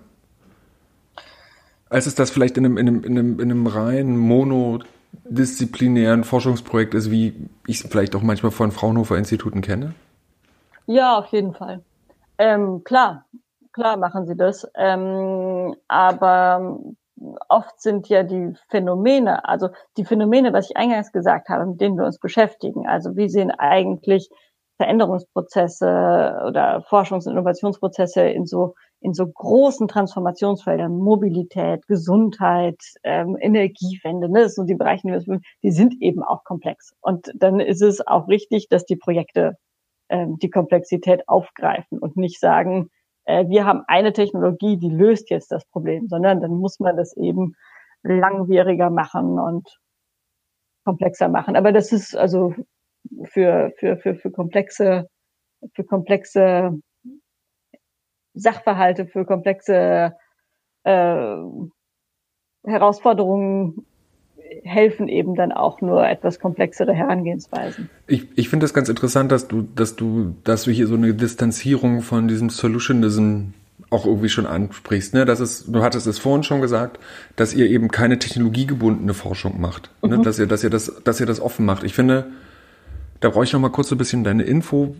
Als 1.89 2.05
es 2.05 2.15
das 2.15 2.31
vielleicht 2.31 2.57
in 2.57 2.65
einem, 2.65 2.77
in 2.77 2.87
einem, 2.87 3.03
in 3.03 3.17
einem, 3.17 3.39
in 3.39 3.51
einem 3.51 3.67
rein 3.67 4.17
monodisziplinären 4.17 6.23
Forschungsprojekt 6.23 6.93
ist, 6.93 7.11
wie 7.11 7.49
ich 7.67 7.83
es 7.83 7.89
vielleicht 7.89 8.15
auch 8.15 8.21
manchmal 8.21 8.51
von 8.51 8.71
Fraunhofer-Instituten 8.71 9.61
kenne? 9.61 9.93
Ja, 10.85 11.17
auf 11.17 11.27
jeden 11.27 11.53
Fall. 11.53 11.81
Ähm, 12.37 12.83
klar, 12.83 13.25
klar 13.73 13.97
machen 13.97 14.25
sie 14.25 14.35
das. 14.35 14.67
Ähm, 14.75 15.75
aber 15.87 16.79
oft 17.47 17.81
sind 17.81 18.09
ja 18.09 18.23
die 18.23 18.53
Phänomene, 18.69 19.47
also 19.47 19.69
die 19.97 20.05
Phänomene, 20.05 20.53
was 20.53 20.69
ich 20.69 20.77
eingangs 20.77 21.11
gesagt 21.11 21.49
habe, 21.49 21.65
mit 21.65 21.81
denen 21.81 21.97
wir 21.97 22.05
uns 22.05 22.19
beschäftigen. 22.19 22.87
Also 22.87 23.15
wie 23.15 23.29
sehen 23.29 23.51
eigentlich 23.51 24.29
Veränderungsprozesse 24.77 25.85
oder 26.47 26.83
Forschungs- 26.89 27.25
und 27.27 27.33
Innovationsprozesse 27.33 28.21
in 28.21 28.45
so 28.45 28.73
in 29.03 29.13
so 29.13 29.27
großen 29.27 29.87
Transformationsfeldern, 29.89 30.97
Mobilität, 30.97 31.85
Gesundheit, 31.87 32.77
ähm, 33.03 33.37
Energiewende, 33.39 34.29
ne, 34.29 34.47
sind 34.47 34.69
die 34.69 34.75
Bereiche, 34.75 35.19
die, 35.19 35.39
die 35.61 35.71
sind 35.71 36.01
eben 36.01 36.23
auch 36.23 36.45
komplex. 36.45 36.93
Und 37.01 37.29
dann 37.35 37.59
ist 37.59 37.81
es 37.81 38.05
auch 38.07 38.29
richtig, 38.29 38.69
dass 38.69 38.85
die 38.85 38.95
Projekte 38.95 39.57
ähm, 40.07 40.37
die 40.39 40.49
Komplexität 40.49 41.27
aufgreifen 41.27 41.99
und 41.99 42.15
nicht 42.15 42.39
sagen, 42.39 42.89
äh, 43.25 43.47
wir 43.49 43.65
haben 43.65 43.83
eine 43.87 44.13
Technologie, 44.13 44.77
die 44.77 44.89
löst 44.89 45.29
jetzt 45.29 45.51
das 45.51 45.65
Problem, 45.65 46.07
sondern 46.07 46.39
dann 46.39 46.51
muss 46.51 46.79
man 46.79 46.95
das 46.95 47.15
eben 47.17 47.55
langwieriger 48.03 48.89
machen 48.89 49.37
und 49.37 49.67
komplexer 50.85 51.27
machen. 51.27 51.57
Aber 51.57 51.73
das 51.73 51.91
ist 51.91 52.15
also 52.15 52.53
für, 53.25 53.73
für, 53.77 53.97
für, 53.97 54.15
für 54.15 54.31
komplexe, 54.31 55.07
für 55.73 55.83
komplexe 55.83 56.79
Sachverhalte, 58.33 59.05
für 59.05 59.25
komplexe 59.25 60.13
äh, 60.83 61.37
Herausforderungen 62.65 63.85
helfen 64.63 65.07
eben 65.07 65.35
dann 65.35 65.51
auch 65.51 65.81
nur 65.81 66.07
etwas 66.07 66.39
komplexere 66.39 66.93
Herangehensweisen. 66.93 67.89
Ich, 68.07 68.27
ich 68.35 68.49
finde 68.49 68.65
das 68.65 68.73
ganz 68.73 68.89
interessant, 68.89 69.31
dass 69.31 69.47
du, 69.47 69.61
dass 69.61 69.95
du, 69.95 70.35
dass 70.43 70.63
du 70.63 70.71
hier 70.71 70.87
so 70.87 70.95
eine 70.95 71.13
Distanzierung 71.13 72.01
von 72.01 72.27
diesem 72.27 72.49
Solutionism 72.49 73.53
auch 73.89 74.05
irgendwie 74.05 74.29
schon 74.29 74.45
ansprichst. 74.45 75.13
Ne? 75.13 75.25
Das 75.25 75.39
ist, 75.39 75.65
du 75.67 75.83
hattest 75.83 76.07
es 76.07 76.19
vorhin 76.19 76.43
schon 76.43 76.61
gesagt, 76.61 76.99
dass 77.35 77.53
ihr 77.53 77.67
eben 77.69 77.89
keine 77.89 78.19
technologiegebundene 78.19 79.13
Forschung 79.13 79.59
macht. 79.59 79.91
Ne? 80.01 80.17
Mhm. 80.17 80.23
Dass 80.23 80.39
ihr, 80.39 80.47
dass 80.47 80.63
ihr 80.63 80.69
das, 80.69 81.01
dass 81.03 81.19
ihr 81.19 81.25
das 81.25 81.39
offen 81.39 81.65
macht. 81.65 81.83
Ich 81.83 81.93
finde, 81.93 82.27
da 83.23 83.29
brauche 83.29 83.45
ich 83.45 83.53
noch 83.53 83.61
mal 83.61 83.69
kurz 83.69 83.89
ein 83.89 83.97
bisschen 83.97 84.25
deine 84.25 84.43
Info. 84.43 84.97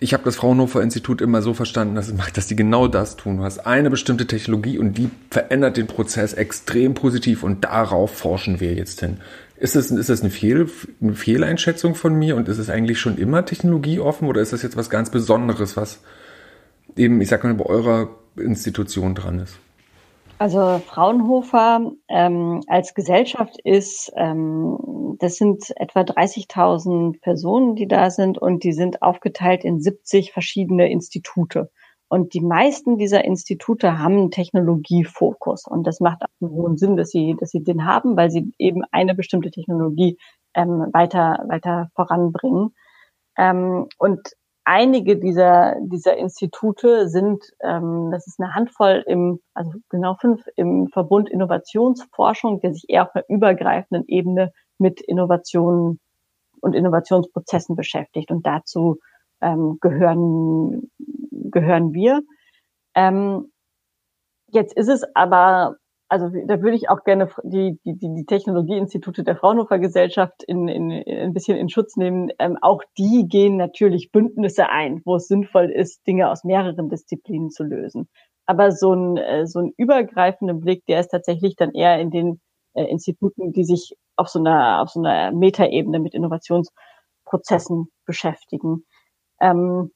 Ich 0.00 0.14
habe 0.14 0.24
das 0.24 0.34
Fraunhofer 0.34 0.82
Institut 0.82 1.20
immer 1.20 1.42
so 1.42 1.54
verstanden, 1.54 1.94
dass, 1.94 2.12
dass 2.34 2.48
die 2.48 2.56
genau 2.56 2.88
das 2.88 3.16
tun. 3.16 3.36
Du 3.36 3.44
hast 3.44 3.60
eine 3.60 3.88
bestimmte 3.88 4.26
Technologie 4.26 4.78
und 4.78 4.98
die 4.98 5.08
verändert 5.30 5.76
den 5.76 5.86
Prozess 5.86 6.32
extrem 6.32 6.94
positiv 6.94 7.44
und 7.44 7.64
darauf 7.64 8.16
forschen 8.16 8.58
wir 8.58 8.74
jetzt 8.74 8.98
hin. 8.98 9.18
Ist 9.56 9.76
das, 9.76 9.92
ist 9.92 10.08
das 10.08 10.22
eine, 10.22 10.30
Fehl, 10.30 10.68
eine 11.00 11.14
Fehleinschätzung 11.14 11.94
von 11.94 12.16
mir 12.16 12.34
und 12.34 12.48
ist 12.48 12.58
es 12.58 12.68
eigentlich 12.68 12.98
schon 12.98 13.16
immer 13.16 13.44
technologieoffen 13.44 14.26
oder 14.26 14.40
ist 14.40 14.52
das 14.52 14.62
jetzt 14.62 14.76
was 14.76 14.90
ganz 14.90 15.10
Besonderes, 15.10 15.76
was 15.76 16.00
eben, 16.96 17.20
ich 17.20 17.28
sag 17.28 17.44
mal, 17.44 17.54
bei 17.54 17.66
eurer 17.66 18.10
Institution 18.36 19.14
dran 19.14 19.38
ist? 19.38 19.54
Also 20.38 20.78
Fraunhofer 20.78 21.92
ähm, 22.08 22.62
als 22.68 22.94
Gesellschaft 22.94 23.58
ist, 23.64 24.12
ähm, 24.14 25.16
das 25.18 25.34
sind 25.34 25.72
etwa 25.76 26.02
30.000 26.02 27.20
Personen, 27.20 27.74
die 27.74 27.88
da 27.88 28.10
sind 28.10 28.38
und 28.38 28.62
die 28.62 28.72
sind 28.72 29.02
aufgeteilt 29.02 29.64
in 29.64 29.80
70 29.80 30.32
verschiedene 30.32 30.88
Institute. 30.90 31.70
Und 32.08 32.34
die 32.34 32.40
meisten 32.40 32.98
dieser 32.98 33.24
Institute 33.24 33.98
haben 33.98 34.16
einen 34.16 34.30
Technologiefokus. 34.30 35.66
Und 35.66 35.86
das 35.86 35.98
macht 35.98 36.22
auch 36.22 36.28
einen 36.40 36.50
hohen 36.52 36.76
Sinn, 36.78 36.96
dass 36.96 37.10
sie, 37.10 37.34
dass 37.38 37.50
sie 37.50 37.64
den 37.64 37.84
haben, 37.84 38.16
weil 38.16 38.30
sie 38.30 38.52
eben 38.58 38.82
eine 38.92 39.16
bestimmte 39.16 39.50
Technologie 39.50 40.18
ähm, 40.54 40.86
weiter, 40.92 41.44
weiter 41.48 41.90
voranbringen. 41.96 42.74
Ähm, 43.36 43.88
und 43.98 44.20
einige 44.68 45.16
dieser, 45.16 45.76
dieser 45.80 46.18
Institute 46.18 47.08
sind, 47.08 47.42
ähm, 47.62 48.10
das 48.12 48.26
ist 48.26 48.38
eine 48.38 48.54
Handvoll 48.54 49.02
im, 49.06 49.40
also 49.54 49.72
genau 49.88 50.14
fünf 50.20 50.44
im 50.56 50.88
Verbund 50.88 51.30
Innovationsforschung, 51.30 52.60
der 52.60 52.74
sich 52.74 52.84
eher 52.86 53.04
auf 53.04 53.14
einer 53.14 53.24
übergreifenden 53.30 54.04
Ebene 54.08 54.52
mit 54.76 55.00
Innovationen 55.00 56.00
und 56.60 56.74
Innovationsprozessen 56.74 57.76
beschäftigt. 57.76 58.30
Und 58.30 58.46
dazu 58.46 58.98
ähm, 59.40 59.78
gehören, 59.80 60.90
gehören 60.98 61.94
wir. 61.94 62.20
Ähm, 62.94 63.50
jetzt 64.48 64.76
ist 64.76 64.88
es 64.88 65.02
aber, 65.14 65.76
also 66.08 66.30
da 66.46 66.62
würde 66.62 66.76
ich 66.76 66.88
auch 66.88 67.04
gerne 67.04 67.28
die, 67.42 67.78
die, 67.84 67.96
die 67.98 68.24
Technologieinstitute 68.26 69.24
der 69.24 69.36
Fraunhofer 69.36 69.78
Gesellschaft 69.78 70.42
in, 70.42 70.66
in, 70.66 70.90
in 70.90 71.18
ein 71.18 71.34
bisschen 71.34 71.58
in 71.58 71.68
Schutz 71.68 71.96
nehmen. 71.96 72.30
Ähm, 72.38 72.56
auch 72.62 72.82
die 72.96 73.26
gehen 73.28 73.56
natürlich 73.56 74.10
Bündnisse 74.10 74.70
ein, 74.70 75.02
wo 75.04 75.16
es 75.16 75.28
sinnvoll 75.28 75.70
ist, 75.70 76.06
Dinge 76.06 76.30
aus 76.30 76.44
mehreren 76.44 76.88
Disziplinen 76.88 77.50
zu 77.50 77.62
lösen. 77.62 78.08
Aber 78.46 78.72
so 78.72 78.94
ein, 78.94 79.16
äh, 79.18 79.46
so 79.46 79.58
ein 79.58 79.74
übergreifender 79.76 80.54
Blick, 80.54 80.86
der 80.86 81.00
ist 81.00 81.08
tatsächlich 81.08 81.56
dann 81.56 81.72
eher 81.72 82.00
in 82.00 82.10
den 82.10 82.40
äh, 82.72 82.84
Instituten, 82.84 83.52
die 83.52 83.64
sich 83.64 83.94
auf 84.16 84.28
so 84.28 84.38
einer, 84.38 84.84
so 84.88 85.00
einer 85.00 85.32
Metaebene 85.32 86.00
mit 86.00 86.14
Innovationsprozessen 86.14 87.88
beschäftigen. 88.06 88.86
Ähm, 89.40 89.90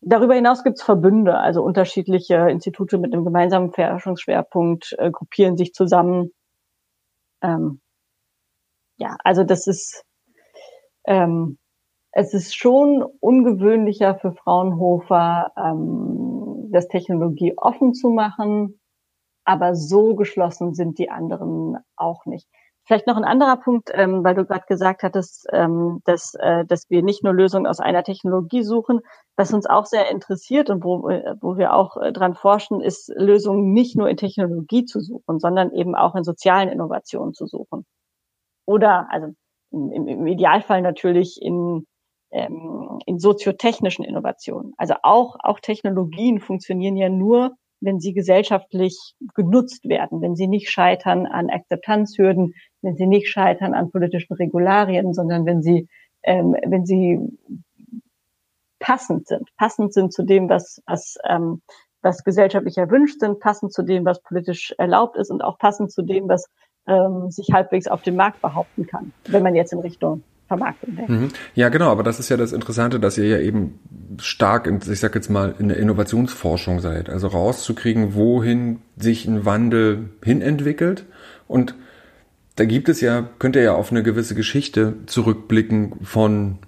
darüber 0.00 0.34
hinaus 0.34 0.64
gibt 0.64 0.78
es 0.78 0.82
Verbünde, 0.82 1.38
also 1.38 1.62
unterschiedliche 1.62 2.48
Institute 2.48 2.98
mit 2.98 3.12
einem 3.12 3.24
gemeinsamen 3.24 3.72
Forschungsschwerpunkt 3.72 4.96
äh, 4.98 5.10
gruppieren 5.10 5.56
sich 5.56 5.72
zusammen. 5.72 6.32
Ähm, 7.42 7.80
ja, 8.98 9.16
also 9.24 9.44
das 9.44 9.66
ist, 9.66 10.04
ähm, 11.06 11.58
es 12.12 12.34
ist 12.34 12.54
schon 12.54 13.04
ungewöhnlicher 13.20 14.16
für 14.16 14.32
Fraunhofer, 14.32 15.52
ähm, 15.56 16.68
das 16.70 16.88
Technologie 16.88 17.54
offen 17.56 17.94
zu 17.94 18.10
machen, 18.10 18.80
aber 19.44 19.74
so 19.74 20.14
geschlossen 20.14 20.74
sind 20.74 20.98
die 20.98 21.10
anderen 21.10 21.78
auch 21.96 22.26
nicht. 22.26 22.48
Vielleicht 22.90 23.06
noch 23.06 23.16
ein 23.16 23.22
anderer 23.22 23.56
Punkt, 23.56 23.92
ähm, 23.94 24.24
weil 24.24 24.34
du 24.34 24.44
gerade 24.44 24.64
gesagt 24.66 25.04
hattest, 25.04 25.46
ähm, 25.52 26.00
dass, 26.06 26.34
äh, 26.34 26.64
dass 26.64 26.90
wir 26.90 27.04
nicht 27.04 27.22
nur 27.22 27.32
Lösungen 27.32 27.68
aus 27.68 27.78
einer 27.78 28.02
Technologie 28.02 28.64
suchen. 28.64 28.98
Was 29.36 29.52
uns 29.52 29.66
auch 29.66 29.86
sehr 29.86 30.10
interessiert 30.10 30.70
und 30.70 30.82
wo, 30.82 31.08
äh, 31.08 31.36
wo 31.40 31.56
wir 31.56 31.72
auch 31.72 31.96
äh, 31.98 32.12
dran 32.12 32.34
forschen, 32.34 32.80
ist 32.80 33.08
Lösungen 33.14 33.72
nicht 33.72 33.94
nur 33.94 34.08
in 34.08 34.16
Technologie 34.16 34.86
zu 34.86 34.98
suchen, 34.98 35.38
sondern 35.38 35.72
eben 35.72 35.94
auch 35.94 36.16
in 36.16 36.24
sozialen 36.24 36.68
Innovationen 36.68 37.32
zu 37.32 37.46
suchen. 37.46 37.86
Oder, 38.66 39.06
also 39.08 39.34
im, 39.70 40.08
im 40.08 40.26
Idealfall 40.26 40.82
natürlich 40.82 41.40
in, 41.40 41.86
ähm, 42.32 42.98
in 43.06 43.20
soziotechnischen 43.20 44.04
Innovationen. 44.04 44.74
Also 44.78 44.94
auch, 45.04 45.36
auch 45.38 45.60
Technologien 45.60 46.40
funktionieren 46.40 46.96
ja 46.96 47.08
nur, 47.08 47.54
wenn 47.80 48.00
sie 48.00 48.12
gesellschaftlich 48.12 49.14
genutzt 49.34 49.88
werden, 49.88 50.20
wenn 50.20 50.36
sie 50.36 50.46
nicht 50.46 50.70
scheitern 50.70 51.26
an 51.26 51.50
Akzeptanzhürden, 51.50 52.54
wenn 52.82 52.96
sie 52.96 53.06
nicht 53.06 53.28
scheitern 53.28 53.74
an 53.74 53.90
politischen 53.90 54.34
Regularien, 54.34 55.14
sondern 55.14 55.46
wenn 55.46 55.62
sie, 55.62 55.88
ähm, 56.22 56.54
wenn 56.66 56.84
sie 56.84 57.18
passend 58.78 59.26
sind, 59.28 59.48
passend 59.56 59.92
sind 59.92 60.12
zu 60.12 60.24
dem, 60.24 60.48
was, 60.48 60.82
was, 60.86 61.16
ähm, 61.28 61.62
was 62.02 62.24
gesellschaftlich 62.24 62.78
erwünscht 62.78 63.20
sind, 63.20 63.40
passend 63.40 63.72
zu 63.72 63.82
dem, 63.82 64.04
was 64.04 64.22
politisch 64.22 64.74
erlaubt 64.78 65.16
ist 65.16 65.30
und 65.30 65.42
auch 65.42 65.58
passend 65.58 65.92
zu 65.92 66.02
dem, 66.02 66.28
was 66.28 66.46
ähm, 66.86 67.30
sich 67.30 67.52
halbwegs 67.52 67.86
auf 67.88 68.02
dem 68.02 68.16
Markt 68.16 68.40
behaupten 68.40 68.86
kann, 68.86 69.12
wenn 69.26 69.42
man 69.42 69.54
jetzt 69.54 69.72
in 69.72 69.80
Richtung 69.80 70.22
Vermarktung 70.50 70.96
denkt. 70.96 71.10
Mhm. 71.10 71.28
Ja, 71.54 71.68
genau, 71.68 71.92
aber 71.92 72.02
das 72.02 72.18
ist 72.18 72.28
ja 72.28 72.36
das 72.36 72.52
Interessante, 72.52 72.98
dass 72.98 73.16
ihr 73.16 73.28
ja 73.28 73.38
eben 73.38 73.78
stark, 74.18 74.66
in, 74.66 74.80
ich 74.90 74.98
sag 74.98 75.14
jetzt 75.14 75.30
mal, 75.30 75.54
in 75.60 75.68
der 75.68 75.76
Innovationsforschung 75.76 76.80
seid. 76.80 77.08
Also 77.08 77.28
rauszukriegen, 77.28 78.14
wohin 78.14 78.80
sich 78.96 79.26
ein 79.26 79.44
Wandel 79.44 80.10
hinentwickelt. 80.24 81.04
Und 81.46 81.76
da 82.56 82.64
gibt 82.64 82.88
es 82.88 83.00
ja, 83.00 83.28
könnt 83.38 83.54
ihr 83.54 83.62
ja 83.62 83.74
auf 83.74 83.92
eine 83.92 84.02
gewisse 84.02 84.34
Geschichte 84.34 84.94
zurückblicken 85.06 86.00
von 86.02 86.58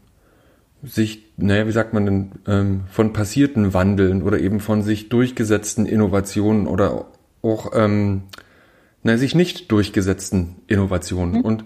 sich, 0.85 1.33
naja, 1.37 1.67
wie 1.67 1.73
sagt 1.73 1.93
man 1.93 2.05
denn, 2.05 2.33
ähm, 2.47 2.81
von 2.89 3.13
passierten 3.13 3.75
Wandeln 3.75 4.23
oder 4.23 4.39
eben 4.39 4.61
von 4.61 4.83
sich 4.83 5.09
durchgesetzten 5.09 5.87
Innovationen 5.87 6.69
oder 6.69 7.07
auch 7.43 7.73
ähm, 7.75 8.23
na, 9.03 9.17
sich 9.17 9.35
nicht 9.35 9.73
durchgesetzten 9.73 10.63
Innovationen. 10.69 11.39
Mhm. 11.39 11.41
Und 11.41 11.65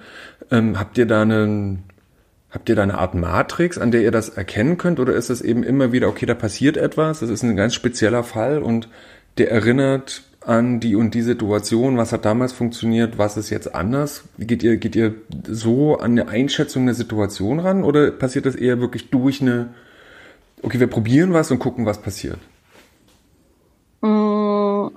ähm, 0.50 0.78
habt 0.78 0.96
ihr 0.96 1.06
da 1.06 1.20
einen 1.20 1.84
Habt 2.50 2.68
ihr 2.68 2.76
da 2.76 2.82
eine 2.82 2.98
Art 2.98 3.14
Matrix, 3.14 3.76
an 3.76 3.90
der 3.90 4.02
ihr 4.02 4.12
das 4.12 4.28
erkennen 4.28 4.78
könnt? 4.78 5.00
Oder 5.00 5.14
ist 5.14 5.30
es 5.30 5.42
eben 5.42 5.62
immer 5.62 5.92
wieder, 5.92 6.08
okay, 6.08 6.26
da 6.26 6.34
passiert 6.34 6.76
etwas, 6.76 7.20
das 7.20 7.30
ist 7.30 7.42
ein 7.42 7.56
ganz 7.56 7.74
spezieller 7.74 8.22
Fall 8.22 8.62
und 8.62 8.88
der 9.36 9.50
erinnert 9.50 10.22
an 10.46 10.78
die 10.78 10.94
und 10.94 11.12
die 11.14 11.22
Situation, 11.22 11.96
was 11.96 12.12
hat 12.12 12.24
damals 12.24 12.52
funktioniert, 12.52 13.18
was 13.18 13.36
ist 13.36 13.50
jetzt 13.50 13.74
anders? 13.74 14.28
Geht 14.38 14.62
ihr, 14.62 14.76
geht 14.76 14.94
ihr 14.94 15.14
so 15.48 15.98
an 15.98 16.12
eine 16.12 16.28
Einschätzung 16.28 16.86
der 16.86 16.94
Situation 16.94 17.58
ran 17.58 17.82
oder 17.82 18.12
passiert 18.12 18.46
das 18.46 18.54
eher 18.54 18.80
wirklich 18.80 19.10
durch 19.10 19.42
eine, 19.42 19.74
okay, 20.62 20.78
wir 20.78 20.86
probieren 20.86 21.32
was 21.32 21.50
und 21.50 21.58
gucken, 21.58 21.84
was 21.84 22.00
passiert? 22.00 22.38
Mm. 24.02 24.88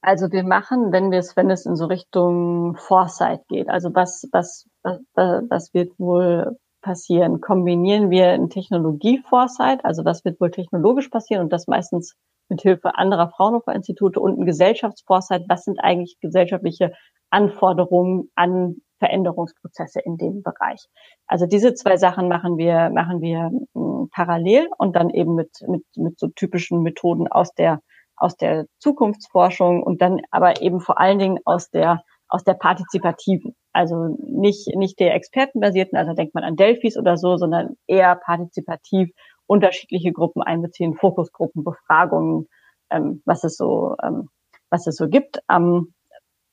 Also 0.00 0.30
wir 0.30 0.44
machen, 0.44 0.92
wenn 0.92 1.10
wir 1.10 1.18
es, 1.18 1.36
wenn 1.36 1.50
es 1.50 1.66
in 1.66 1.74
so 1.74 1.86
Richtung 1.86 2.76
Foresight 2.76 3.40
geht, 3.48 3.68
also 3.68 3.92
was, 3.92 4.28
was 4.30 4.68
was 5.14 5.74
wird 5.74 5.98
wohl 5.98 6.56
passieren? 6.82 7.40
Kombinieren 7.40 8.10
wir 8.10 8.28
ein 8.28 8.48
Technologie-Foresight, 8.48 9.84
also 9.84 10.04
was 10.04 10.24
wird 10.24 10.40
wohl 10.40 10.50
technologisch 10.50 11.08
passieren 11.08 11.42
und 11.42 11.52
das 11.52 11.66
meistens 11.66 12.14
mit 12.48 12.62
Hilfe 12.62 12.96
anderer 12.96 13.28
Fraunhofer-Institute 13.30 14.20
und 14.20 14.38
ein 14.38 14.46
Gesellschaftsforesight, 14.46 15.44
was 15.48 15.64
sind 15.64 15.80
eigentlich 15.80 16.16
gesellschaftliche 16.20 16.92
Anforderungen 17.30 18.30
an 18.36 18.76
Veränderungsprozesse 18.98 20.00
in 20.00 20.16
dem 20.16 20.42
Bereich. 20.42 20.86
Also 21.26 21.46
diese 21.46 21.74
zwei 21.74 21.96
Sachen 21.96 22.28
machen 22.28 22.56
wir, 22.56 22.90
machen 22.90 23.20
wir 23.20 23.50
hm, 23.74 24.08
parallel 24.12 24.68
und 24.78 24.96
dann 24.96 25.10
eben 25.10 25.34
mit, 25.34 25.50
mit, 25.66 25.84
mit 25.96 26.18
so 26.18 26.28
typischen 26.28 26.82
Methoden 26.82 27.26
aus 27.28 27.52
der, 27.52 27.80
aus 28.16 28.36
der 28.36 28.66
Zukunftsforschung 28.78 29.82
und 29.82 30.00
dann 30.00 30.20
aber 30.30 30.62
eben 30.62 30.80
vor 30.80 30.98
allen 30.98 31.18
Dingen 31.18 31.38
aus 31.44 31.68
der 31.70 32.02
aus 32.28 32.44
der 32.44 32.54
partizipativen, 32.54 33.54
also 33.76 34.16
nicht, 34.18 34.74
nicht 34.74 34.98
der 34.98 35.14
expertenbasierten, 35.14 35.98
also 35.98 36.14
denkt 36.14 36.34
man 36.34 36.44
an 36.44 36.56
Delphis 36.56 36.96
oder 36.96 37.16
so, 37.18 37.36
sondern 37.36 37.76
eher 37.86 38.16
partizipativ 38.16 39.10
unterschiedliche 39.46 40.12
Gruppen 40.12 40.42
einbeziehen, 40.42 40.94
Fokusgruppen, 40.94 41.62
Befragungen, 41.62 42.48
ähm, 42.90 43.22
was 43.26 43.44
es 43.44 43.56
so, 43.56 43.94
ähm, 44.02 44.30
was 44.70 44.86
es 44.86 44.96
so 44.96 45.08
gibt 45.08 45.40
am, 45.46 45.92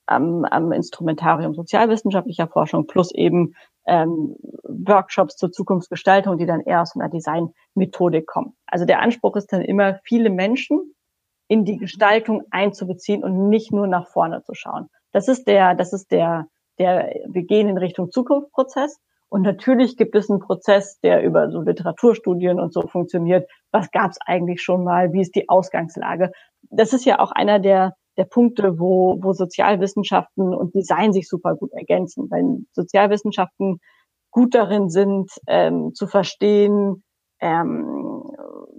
am, 0.06 0.44
am 0.46 0.72
Instrumentarium 0.74 1.54
sozialwissenschaftlicher 1.54 2.48
Forschung 2.48 2.88
plus 2.88 3.14
eben 3.14 3.56
ähm, 3.88 4.36
Workshops 4.64 5.38
zur 5.38 5.52
Zukunftsgestaltung, 5.52 6.38
die 6.38 6.46
dann 6.46 6.62
eher 6.62 6.82
aus 6.82 6.96
einer 6.96 7.10
Designmethodik 7.10 8.28
kommen. 8.28 8.56
Also 8.68 8.86
der 8.86 9.02
Anspruch 9.02 9.36
ist 9.38 9.52
dann 9.54 9.62
immer, 9.62 10.00
viele 10.04 10.30
Menschen 10.30 10.94
in 11.48 11.66
die 11.66 11.78
Gestaltung 11.78 12.44
einzubeziehen 12.52 13.24
und 13.24 13.50
nicht 13.50 13.72
nur 13.72 13.88
nach 13.88 14.08
vorne 14.08 14.44
zu 14.44 14.54
schauen. 14.54 14.90
Das 15.12 15.28
ist 15.28 15.48
der, 15.48 15.76
das 15.76 15.94
ist 15.94 16.12
der, 16.12 16.48
der, 16.80 17.14
wir 17.28 17.44
gehen 17.44 17.70
in 17.70 17.78
Richtung 17.78 18.12
Zukunftsprozess. 18.12 19.00
Und 19.30 19.42
natürlich 19.42 19.98
gibt 19.98 20.16
es 20.16 20.30
einen 20.30 20.40
Prozess, 20.40 21.00
der 21.00 21.24
über 21.24 21.50
so 21.50 21.62
Literaturstudien 21.62 22.60
und 22.60 22.72
so 22.72 22.84
funktioniert. 22.84 23.50
Was 23.72 23.90
gab 23.90 24.12
es 24.12 24.18
eigentlich 24.26 24.62
schon 24.62 24.84
mal? 24.84 25.12
Wie 25.12 25.22
ist 25.22 25.36
die 25.36 25.50
Ausgangslage? 25.50 26.32
Das 26.70 26.94
ist 26.94 27.06
ja 27.06 27.20
auch 27.20 27.32
einer 27.32 27.60
der, 27.60 27.94
der 28.18 28.26
Punkte, 28.26 28.80
wo, 28.80 29.18
wo 29.22 29.34
Sozialwissenschaften 29.34 30.54
und 30.54 30.76
Design 30.76 31.14
sich 31.14 31.28
super 31.28 31.56
gut 31.56 31.72
ergänzen. 31.74 32.30
Weil 32.30 32.66
Sozialwissenschaften 32.74 33.80
gut 34.30 34.54
darin 34.54 34.90
sind, 34.90 35.32
ähm, 35.48 35.94
zu 35.96 36.06
verstehen, 36.06 37.04
ähm, 37.40 38.24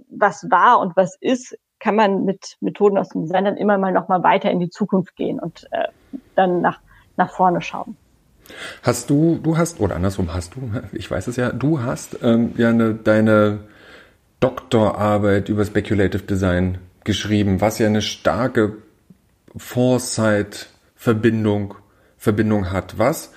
was 0.09 0.47
war 0.49 0.79
und 0.79 0.95
was 0.95 1.17
ist, 1.19 1.57
kann 1.79 1.95
man 1.95 2.25
mit 2.25 2.57
Methoden 2.61 2.97
aus 2.97 3.09
dem 3.09 3.23
Design 3.23 3.45
dann 3.45 3.57
immer 3.57 3.77
mal 3.77 3.91
noch 3.91 4.07
mal 4.07 4.23
weiter 4.23 4.49
in 4.51 4.59
die 4.59 4.69
Zukunft 4.69 5.15
gehen 5.15 5.39
und 5.39 5.67
äh, 5.71 5.87
dann 6.35 6.61
nach, 6.61 6.79
nach 7.17 7.31
vorne 7.31 7.61
schauen. 7.61 7.97
Hast 8.83 9.09
du, 9.09 9.39
du 9.41 9.57
hast, 9.57 9.79
oder 9.79 9.95
andersrum 9.95 10.31
hast 10.33 10.53
du, 10.55 10.71
ich 10.91 11.09
weiß 11.09 11.25
es 11.27 11.35
ja, 11.35 11.51
du 11.51 11.81
hast 11.81 12.19
ähm, 12.21 12.53
ja 12.57 12.69
eine, 12.69 12.93
deine 12.93 13.61
Doktorarbeit 14.39 15.49
über 15.49 15.65
Speculative 15.65 16.21
Design 16.23 16.77
geschrieben, 17.03 17.59
was 17.61 17.79
ja 17.79 17.87
eine 17.87 18.03
starke 18.03 18.77
Foresight-Verbindung 19.55 21.73
Verbindung 22.25 22.71
hat. 22.71 22.97
Was, 22.97 23.31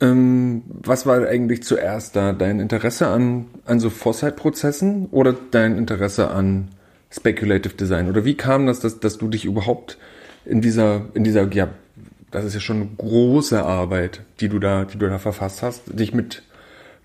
ähm, 0.00 0.62
was 0.66 1.06
war 1.06 1.26
eigentlich 1.26 1.64
zuerst 1.64 2.16
da? 2.16 2.32
Dein 2.32 2.60
Interesse 2.60 3.08
an, 3.08 3.46
an 3.66 3.80
so 3.80 3.90
Foresight-Prozessen 3.90 5.08
oder 5.10 5.34
dein 5.50 5.76
Interesse 5.76 6.30
an 6.30 6.68
Speculative 7.10 7.74
Design? 7.74 8.08
Oder 8.08 8.24
wie 8.24 8.36
kam 8.36 8.66
das, 8.66 8.80
dass, 8.80 9.00
dass 9.00 9.18
du 9.18 9.28
dich 9.28 9.44
überhaupt 9.44 9.98
in 10.44 10.60
dieser, 10.60 11.02
in 11.14 11.24
dieser, 11.24 11.52
ja, 11.52 11.68
das 12.32 12.44
ist 12.44 12.54
ja 12.54 12.60
schon 12.60 12.76
eine 12.76 12.88
große 12.96 13.62
Arbeit, 13.62 14.22
die 14.40 14.48
du 14.48 14.58
da, 14.58 14.84
die 14.84 14.98
du 14.98 15.08
da 15.08 15.18
verfasst 15.18 15.62
hast, 15.62 15.82
dich 15.98 16.12
mit, 16.12 16.42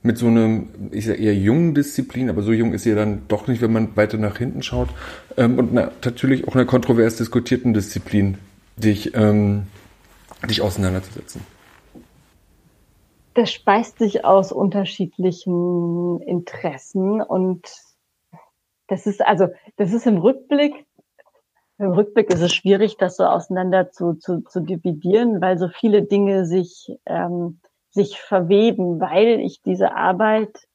mit 0.02 0.18
so 0.18 0.28
einem, 0.28 0.70
ich 0.92 1.06
sag 1.06 1.20
eher 1.20 1.36
jungen 1.36 1.76
Disziplin, 1.76 2.30
aber 2.30 2.42
so 2.42 2.54
jung 2.54 2.74
ist 2.74 2.84
sie 2.84 2.92
ja 2.92 2.96
dann 2.96 3.24
doch 3.28 3.48
nicht, 3.48 3.62
wenn 3.62 3.74
man 3.74 3.96
weiter 3.96 4.18
nach 4.18 4.38
hinten 4.38 4.64
schaut, 4.64 4.90
ähm, 5.36 5.60
und 5.60 5.74
na, 5.74 5.92
natürlich 6.04 6.48
auch 6.48 6.56
einer 6.56 6.66
kontrovers 6.66 7.18
diskutierten 7.18 7.74
Disziplin, 7.74 8.38
dich, 8.78 9.14
ähm, 9.16 9.68
dich 10.50 10.62
auseinanderzusetzen. 10.62 11.42
das 13.34 13.52
speist 13.52 14.00
sich 14.00 14.26
aus 14.26 14.52
unterschiedlichen 14.52 16.22
Interessen 16.22 17.22
und 17.22 17.68
das 18.88 19.06
ist 19.06 19.22
also, 19.22 19.50
das 19.76 19.94
ist 19.94 20.08
im 20.08 20.18
Rückblick, 20.18 20.87
im 21.80 21.92
Rückblick 21.92 22.30
ist 22.34 22.42
es 22.42 22.54
schwierig, 22.54 22.98
das 22.98 23.18
so 23.18 23.26
auseinander 23.26 23.92
zu, 23.92 24.14
zu, 24.16 24.42
zu 24.42 24.62
dividieren, 24.62 25.42
weil 25.42 25.58
so 25.58 25.68
viele 25.68 26.04
Dinge 26.04 26.46
sich, 26.46 26.92
ähm, 27.06 27.60
sich 27.92 28.20
verweben, 28.20 29.00
weil 29.00 29.40
ich 29.40 29.62
diese 29.62 29.96
Arbeit 29.96 30.68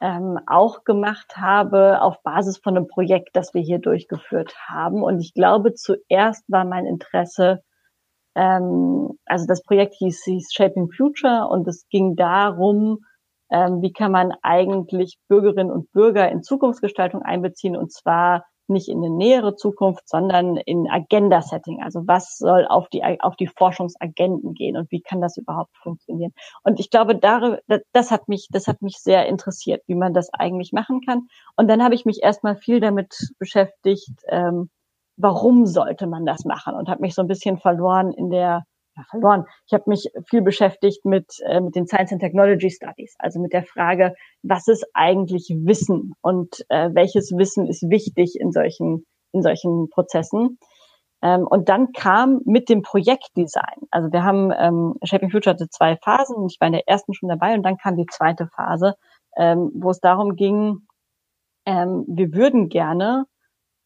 ähm, 0.00 0.38
auch 0.46 0.84
gemacht 0.84 1.36
habe 1.36 2.02
auf 2.02 2.22
Basis 2.22 2.58
von 2.58 2.76
einem 2.76 2.88
Projekt, 2.88 3.30
das 3.34 3.54
wir 3.54 3.62
hier 3.62 3.78
durchgeführt 3.78 4.54
haben. 4.68 5.02
Und 5.02 5.20
ich 5.20 5.34
glaube, 5.34 5.74
zuerst 5.74 6.44
war 6.48 6.64
mein 6.64 6.84
Interesse, 6.84 7.62
ähm, 8.34 9.18
also 9.24 9.46
das 9.46 9.62
Projekt 9.62 9.94
hieß, 9.94 10.24
hieß 10.24 10.52
Shaping 10.52 10.90
Future 10.90 11.48
und 11.48 11.68
es 11.68 11.86
ging 11.88 12.16
darum, 12.16 13.04
ähm, 13.50 13.82
wie 13.82 13.92
kann 13.92 14.10
man 14.10 14.32
eigentlich 14.42 15.18
Bürgerinnen 15.28 15.70
und 15.70 15.92
Bürger 15.92 16.28
in 16.30 16.42
Zukunftsgestaltung 16.42 17.22
einbeziehen 17.22 17.76
und 17.76 17.92
zwar 17.92 18.44
nicht 18.68 18.88
in 18.88 18.98
eine 18.98 19.10
nähere 19.10 19.56
Zukunft, 19.56 20.08
sondern 20.08 20.56
in 20.56 20.88
Agenda-Setting. 20.90 21.82
Also 21.82 22.02
was 22.06 22.36
soll 22.36 22.66
auf 22.66 22.88
die, 22.88 23.02
auf 23.20 23.36
die 23.36 23.46
Forschungsagenden 23.46 24.54
gehen 24.54 24.76
und 24.76 24.90
wie 24.90 25.00
kann 25.00 25.20
das 25.20 25.36
überhaupt 25.36 25.76
funktionieren? 25.78 26.32
Und 26.62 26.80
ich 26.80 26.90
glaube, 26.90 27.16
darüber, 27.16 27.60
das 27.92 28.10
hat 28.10 28.28
mich, 28.28 28.48
das 28.50 28.66
hat 28.66 28.82
mich 28.82 28.98
sehr 28.98 29.26
interessiert, 29.26 29.82
wie 29.86 29.94
man 29.94 30.14
das 30.14 30.32
eigentlich 30.32 30.72
machen 30.72 31.00
kann. 31.00 31.28
Und 31.56 31.68
dann 31.68 31.82
habe 31.82 31.94
ich 31.94 32.04
mich 32.04 32.22
erstmal 32.22 32.56
viel 32.56 32.80
damit 32.80 33.14
beschäftigt, 33.38 34.10
ähm, 34.28 34.70
warum 35.16 35.66
sollte 35.66 36.06
man 36.06 36.26
das 36.26 36.44
machen 36.44 36.74
und 36.74 36.88
habe 36.88 37.02
mich 37.02 37.14
so 37.14 37.22
ein 37.22 37.28
bisschen 37.28 37.58
verloren 37.58 38.12
in 38.12 38.30
der 38.30 38.64
ja, 38.96 39.02
verloren. 39.10 39.44
Ich 39.66 39.74
habe 39.74 39.84
mich 39.86 40.10
viel 40.28 40.42
beschäftigt 40.42 41.04
mit, 41.04 41.26
äh, 41.46 41.60
mit 41.60 41.74
den 41.74 41.86
Science 41.86 42.12
and 42.12 42.20
Technology 42.20 42.70
Studies, 42.70 43.14
also 43.18 43.40
mit 43.40 43.52
der 43.52 43.64
Frage, 43.64 44.14
was 44.42 44.68
ist 44.68 44.86
eigentlich 44.94 45.48
Wissen 45.50 46.14
und 46.20 46.64
äh, 46.68 46.90
welches 46.92 47.32
Wissen 47.36 47.66
ist 47.66 47.88
wichtig 47.90 48.38
in 48.38 48.52
solchen, 48.52 49.04
in 49.32 49.42
solchen 49.42 49.88
Prozessen. 49.90 50.58
Ähm, 51.22 51.46
und 51.46 51.68
dann 51.68 51.92
kam 51.92 52.40
mit 52.44 52.68
dem 52.68 52.82
Projektdesign, 52.82 53.78
also 53.90 54.12
wir 54.12 54.24
haben, 54.24 54.52
ähm, 54.56 54.94
Shaping 55.02 55.30
Future 55.30 55.54
hatte 55.54 55.68
zwei 55.70 55.96
Phasen, 55.96 56.46
ich 56.46 56.58
war 56.60 56.66
in 56.66 56.74
der 56.74 56.86
ersten 56.86 57.14
schon 57.14 57.30
dabei 57.30 57.54
und 57.54 57.62
dann 57.62 57.78
kam 57.78 57.96
die 57.96 58.06
zweite 58.06 58.46
Phase, 58.54 58.94
ähm, 59.36 59.72
wo 59.74 59.90
es 59.90 60.00
darum 60.00 60.36
ging, 60.36 60.86
ähm, 61.66 62.04
wir 62.06 62.34
würden 62.34 62.68
gerne 62.68 63.24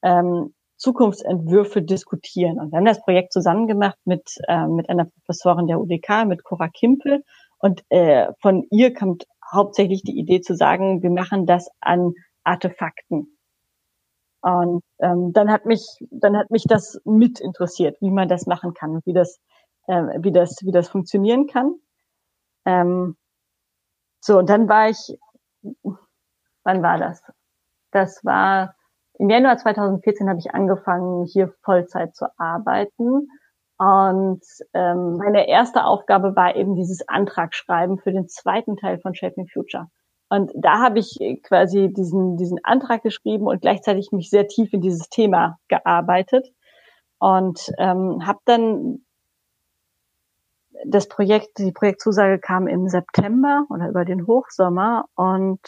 ähm, 0.02 0.52
Zukunftsentwürfe 0.78 1.82
diskutieren. 1.82 2.58
Und 2.58 2.72
wir 2.72 2.78
haben 2.78 2.84
das 2.84 3.02
Projekt 3.02 3.32
zusammen 3.32 3.66
gemacht 3.66 3.98
mit, 4.04 4.30
äh, 4.46 4.66
mit 4.66 4.88
einer 4.88 5.04
Professorin 5.06 5.66
der 5.66 5.80
UDK, 5.80 6.24
mit 6.24 6.44
Cora 6.44 6.68
Kimpel. 6.68 7.24
Und 7.58 7.82
äh, 7.90 8.28
von 8.40 8.64
ihr 8.70 8.94
kommt 8.94 9.26
hauptsächlich 9.52 10.02
die 10.02 10.18
Idee 10.18 10.40
zu 10.40 10.54
sagen, 10.54 11.02
wir 11.02 11.10
machen 11.10 11.46
das 11.46 11.68
an 11.80 12.12
Artefakten. 12.44 13.38
Und 14.40 14.84
ähm, 15.00 15.32
dann 15.32 15.50
hat 15.50 15.66
mich, 15.66 15.84
dann 16.10 16.36
hat 16.36 16.50
mich 16.50 16.64
das 16.64 17.00
mit 17.04 17.40
interessiert, 17.40 17.96
wie 18.00 18.10
man 18.10 18.28
das 18.28 18.46
machen 18.46 18.72
kann, 18.72 19.00
wie 19.04 19.12
das, 19.12 19.40
äh, 19.88 20.02
wie 20.20 20.32
das, 20.32 20.56
wie 20.62 20.70
das 20.70 20.88
funktionieren 20.88 21.48
kann. 21.48 21.74
Ähm, 22.64 23.16
so 24.20 24.38
und 24.38 24.48
dann 24.48 24.68
war 24.68 24.90
ich, 24.90 25.18
wann 26.62 26.82
war 26.82 26.98
das? 26.98 27.20
Das 27.90 28.24
war 28.24 28.74
im 29.18 29.28
Januar 29.30 29.58
2014 29.58 30.28
habe 30.28 30.38
ich 30.38 30.54
angefangen, 30.54 31.26
hier 31.26 31.52
Vollzeit 31.62 32.14
zu 32.14 32.26
arbeiten. 32.38 33.28
Und 33.78 34.42
ähm, 34.74 35.16
meine 35.16 35.48
erste 35.48 35.84
Aufgabe 35.84 36.34
war 36.34 36.56
eben 36.56 36.74
dieses 36.74 37.06
Antragsschreiben 37.08 37.98
für 37.98 38.12
den 38.12 38.28
zweiten 38.28 38.76
Teil 38.76 38.98
von 38.98 39.14
Shaping 39.14 39.48
Future. 39.48 39.88
Und 40.28 40.52
da 40.54 40.80
habe 40.80 40.98
ich 40.98 41.18
quasi 41.42 41.92
diesen, 41.92 42.36
diesen 42.36 42.58
Antrag 42.64 43.02
geschrieben 43.02 43.46
und 43.46 43.62
gleichzeitig 43.62 44.12
mich 44.12 44.30
sehr 44.30 44.46
tief 44.46 44.72
in 44.72 44.80
dieses 44.80 45.08
Thema 45.08 45.58
gearbeitet. 45.68 46.46
Und 47.18 47.72
ähm, 47.78 48.26
habe 48.26 48.40
dann 48.44 49.04
das 50.84 51.08
Projekt, 51.08 51.58
die 51.58 51.72
Projektzusage 51.72 52.38
kam 52.38 52.68
im 52.68 52.88
September 52.88 53.64
oder 53.68 53.88
über 53.88 54.04
den 54.04 54.26
Hochsommer 54.26 55.06
und 55.14 55.60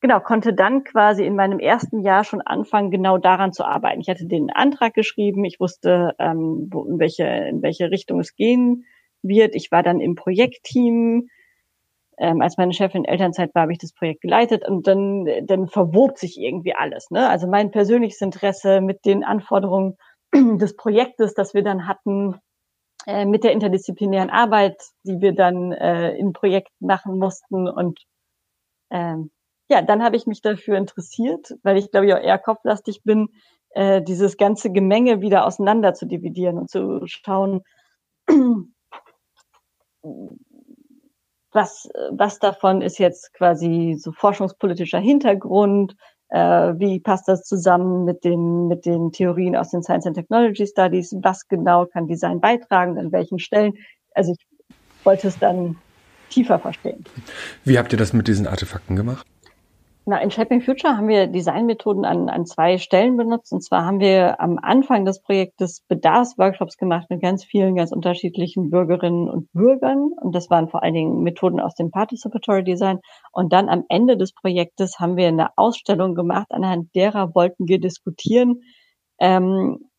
genau, 0.00 0.20
konnte 0.20 0.54
dann 0.54 0.84
quasi 0.84 1.24
in 1.24 1.36
meinem 1.36 1.58
ersten 1.58 2.00
Jahr 2.00 2.24
schon 2.24 2.40
anfangen, 2.40 2.90
genau 2.90 3.18
daran 3.18 3.52
zu 3.52 3.64
arbeiten. 3.64 4.00
Ich 4.00 4.08
hatte 4.08 4.26
den 4.26 4.50
Antrag 4.50 4.94
geschrieben, 4.94 5.44
ich 5.44 5.60
wusste, 5.60 6.14
ähm, 6.18 6.68
wo, 6.70 6.84
in, 6.84 6.98
welche, 6.98 7.24
in 7.24 7.62
welche 7.62 7.90
Richtung 7.90 8.20
es 8.20 8.34
gehen 8.36 8.84
wird. 9.22 9.54
Ich 9.54 9.70
war 9.70 9.82
dann 9.82 10.00
im 10.00 10.14
Projektteam. 10.14 11.28
Ähm, 12.20 12.42
als 12.42 12.56
meine 12.56 12.72
Chefin 12.72 13.04
in 13.04 13.10
Elternzeit 13.10 13.54
war, 13.54 13.62
habe 13.62 13.72
ich 13.72 13.78
das 13.78 13.92
Projekt 13.92 14.22
geleitet 14.22 14.66
und 14.66 14.88
dann, 14.88 15.28
dann 15.44 15.68
verwob 15.68 16.18
sich 16.18 16.36
irgendwie 16.40 16.74
alles. 16.74 17.10
Ne? 17.10 17.28
Also 17.28 17.46
mein 17.46 17.70
persönliches 17.70 18.20
Interesse 18.20 18.80
mit 18.80 19.04
den 19.04 19.22
Anforderungen 19.22 19.96
des 20.34 20.74
Projektes, 20.76 21.34
das 21.34 21.54
wir 21.54 21.62
dann 21.62 21.86
hatten, 21.86 22.40
äh, 23.06 23.24
mit 23.24 23.44
der 23.44 23.52
interdisziplinären 23.52 24.30
Arbeit, 24.30 24.82
die 25.04 25.20
wir 25.20 25.32
dann 25.32 25.72
äh, 25.72 26.16
im 26.16 26.32
Projekt 26.32 26.72
machen 26.80 27.18
mussten 27.18 27.68
und 27.68 28.00
ähm, 28.90 29.30
ja, 29.68 29.82
dann 29.82 30.02
habe 30.02 30.16
ich 30.16 30.26
mich 30.26 30.42
dafür 30.42 30.76
interessiert, 30.76 31.54
weil 31.62 31.76
ich 31.76 31.90
glaube 31.90 32.06
ich 32.06 32.14
auch 32.14 32.20
eher 32.20 32.38
kopflastig 32.38 33.02
bin, 33.04 33.28
äh, 33.70 34.02
dieses 34.02 34.36
ganze 34.36 34.70
Gemenge 34.72 35.20
wieder 35.20 35.46
auseinander 35.46 35.94
zu 35.94 36.06
dividieren 36.06 36.58
und 36.58 36.70
zu 36.70 37.02
schauen, 37.06 37.62
was, 41.52 41.88
was 42.10 42.38
davon 42.38 42.82
ist 42.82 42.98
jetzt 42.98 43.32
quasi 43.34 43.96
so 43.98 44.12
forschungspolitischer 44.12 44.98
Hintergrund, 44.98 45.96
äh, 46.28 46.38
wie 46.38 47.00
passt 47.00 47.28
das 47.28 47.44
zusammen 47.44 48.04
mit 48.04 48.24
den, 48.24 48.68
mit 48.68 48.86
den 48.86 49.12
Theorien 49.12 49.56
aus 49.56 49.70
den 49.70 49.82
Science 49.82 50.06
and 50.06 50.16
Technology 50.16 50.66
Studies, 50.66 51.14
was 51.22 51.48
genau 51.48 51.86
kann 51.86 52.06
Design 52.06 52.40
beitragen, 52.40 52.98
an 52.98 53.12
welchen 53.12 53.38
Stellen. 53.38 53.74
Also 54.14 54.32
ich 54.32 54.46
wollte 55.04 55.28
es 55.28 55.38
dann 55.38 55.76
tiefer 56.28 56.58
verstehen. 56.58 57.04
Wie 57.64 57.78
habt 57.78 57.92
ihr 57.92 57.98
das 57.98 58.12
mit 58.12 58.28
diesen 58.28 58.46
Artefakten 58.46 58.96
gemacht? 58.96 59.26
Na, 60.10 60.22
in 60.22 60.30
Shaping 60.30 60.62
Future 60.62 60.96
haben 60.96 61.08
wir 61.08 61.26
Designmethoden 61.26 62.06
an, 62.06 62.30
an 62.30 62.46
zwei 62.46 62.78
Stellen 62.78 63.18
benutzt. 63.18 63.52
Und 63.52 63.62
zwar 63.62 63.84
haben 63.84 64.00
wir 64.00 64.40
am 64.40 64.58
Anfang 64.58 65.04
des 65.04 65.20
Projektes 65.20 65.82
Bedarfsworkshops 65.86 66.78
gemacht 66.78 67.10
mit 67.10 67.20
ganz 67.20 67.44
vielen, 67.44 67.76
ganz 67.76 67.92
unterschiedlichen 67.92 68.70
Bürgerinnen 68.70 69.28
und 69.28 69.52
Bürgern. 69.52 70.12
Und 70.18 70.34
das 70.34 70.48
waren 70.48 70.70
vor 70.70 70.82
allen 70.82 70.94
Dingen 70.94 71.22
Methoden 71.24 71.60
aus 71.60 71.74
dem 71.74 71.90
Participatory 71.90 72.64
Design. 72.64 73.00
Und 73.32 73.52
dann 73.52 73.68
am 73.68 73.84
Ende 73.90 74.16
des 74.16 74.32
Projektes 74.32 74.98
haben 74.98 75.18
wir 75.18 75.28
eine 75.28 75.50
Ausstellung 75.58 76.14
gemacht, 76.14 76.46
anhand 76.48 76.94
derer 76.94 77.34
wollten 77.34 77.68
wir 77.68 77.78
diskutieren, 77.78 78.62
ähm, 79.20 79.90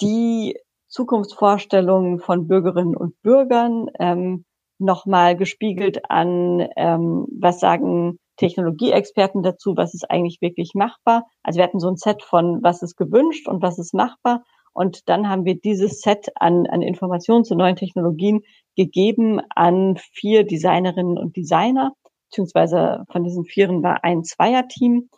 die 0.00 0.58
Zukunftsvorstellungen 0.88 2.18
von 2.18 2.48
Bürgerinnen 2.48 2.96
und 2.96 3.14
Bürgern 3.22 3.86
ähm, 4.00 4.44
nochmal 4.80 5.36
gespiegelt 5.36 6.10
an, 6.10 6.66
ähm, 6.76 7.28
was 7.38 7.60
sagen 7.60 8.18
Technologieexperten 8.36 9.42
dazu, 9.42 9.76
was 9.76 9.94
ist 9.94 10.10
eigentlich 10.10 10.40
wirklich 10.40 10.72
machbar. 10.74 11.26
Also 11.42 11.58
wir 11.58 11.64
hatten 11.64 11.80
so 11.80 11.88
ein 11.88 11.96
Set 11.96 12.22
von, 12.22 12.62
was 12.62 12.82
ist 12.82 12.96
gewünscht 12.96 13.48
und 13.48 13.62
was 13.62 13.78
ist 13.78 13.94
machbar. 13.94 14.42
Und 14.72 15.08
dann 15.08 15.28
haben 15.28 15.44
wir 15.44 15.60
dieses 15.60 16.00
Set 16.00 16.30
an, 16.36 16.66
an 16.66 16.82
Informationen 16.82 17.44
zu 17.44 17.54
neuen 17.54 17.76
Technologien 17.76 18.40
gegeben 18.76 19.40
an 19.54 19.98
vier 20.12 20.44
Designerinnen 20.44 21.18
und 21.18 21.36
Designer, 21.36 21.92
beziehungsweise 22.30 23.04
von 23.10 23.22
diesen 23.24 23.44
Vieren 23.44 23.82
war 23.82 24.02
ein 24.02 24.24
Zweierteam. 24.24 25.10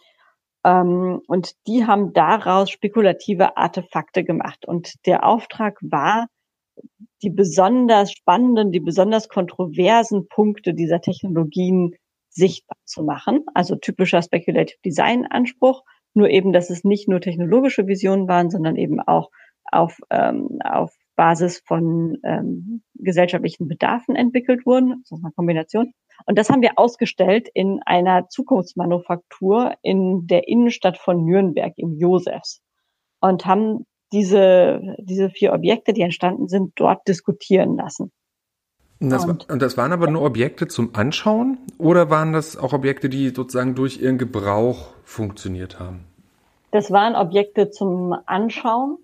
Ähm, 0.64 1.20
und 1.28 1.52
die 1.68 1.86
haben 1.86 2.12
daraus 2.12 2.70
spekulative 2.70 3.56
Artefakte 3.56 4.24
gemacht. 4.24 4.66
Und 4.66 4.94
der 5.06 5.24
Auftrag 5.24 5.78
war, 5.82 6.26
die 7.22 7.30
besonders 7.30 8.10
spannenden, 8.10 8.72
die 8.72 8.80
besonders 8.80 9.28
kontroversen 9.28 10.26
Punkte 10.28 10.74
dieser 10.74 11.00
Technologien 11.00 11.94
sichtbar 12.34 12.76
zu 12.84 13.02
machen. 13.04 13.44
Also 13.54 13.76
typischer 13.76 14.22
Speculative 14.22 14.78
Design 14.84 15.26
Anspruch. 15.26 15.84
Nur 16.12 16.28
eben, 16.28 16.52
dass 16.52 16.70
es 16.70 16.84
nicht 16.84 17.08
nur 17.08 17.20
technologische 17.20 17.86
Visionen 17.86 18.28
waren, 18.28 18.50
sondern 18.50 18.76
eben 18.76 19.00
auch 19.00 19.30
auf, 19.70 19.98
ähm, 20.10 20.58
auf 20.64 20.92
Basis 21.16 21.62
von 21.64 22.18
ähm, 22.24 22.82
gesellschaftlichen 22.94 23.68
Bedarfen 23.68 24.16
entwickelt 24.16 24.66
wurden. 24.66 25.02
Das 25.02 25.18
ist 25.18 25.24
eine 25.24 25.32
Kombination. 25.32 25.92
Und 26.26 26.38
das 26.38 26.50
haben 26.50 26.62
wir 26.62 26.78
ausgestellt 26.78 27.48
in 27.52 27.80
einer 27.84 28.28
Zukunftsmanufaktur 28.28 29.74
in 29.82 30.26
der 30.26 30.48
Innenstadt 30.48 30.98
von 30.98 31.24
Nürnberg 31.24 31.72
im 31.76 31.94
Josefs 31.94 32.62
und 33.20 33.46
haben 33.46 33.86
diese, 34.12 34.80
diese 34.98 35.30
vier 35.30 35.52
Objekte, 35.52 35.92
die 35.92 36.02
entstanden 36.02 36.48
sind, 36.48 36.72
dort 36.76 37.06
diskutieren 37.08 37.76
lassen. 37.76 38.12
Und 39.04 39.10
das, 39.10 39.24
und, 39.26 39.50
und 39.50 39.60
das 39.60 39.76
waren 39.76 39.92
aber 39.92 40.10
nur 40.10 40.22
Objekte 40.22 40.66
zum 40.66 40.94
Anschauen 40.94 41.58
oder 41.76 42.08
waren 42.08 42.32
das 42.32 42.56
auch 42.56 42.72
Objekte, 42.72 43.10
die 43.10 43.28
sozusagen 43.28 43.74
durch 43.74 44.00
ihren 44.00 44.16
Gebrauch 44.16 44.94
funktioniert 45.04 45.78
haben? 45.78 46.04
Das 46.70 46.90
waren 46.90 47.14
Objekte 47.14 47.70
zum 47.70 48.16
Anschauen. 48.24 48.96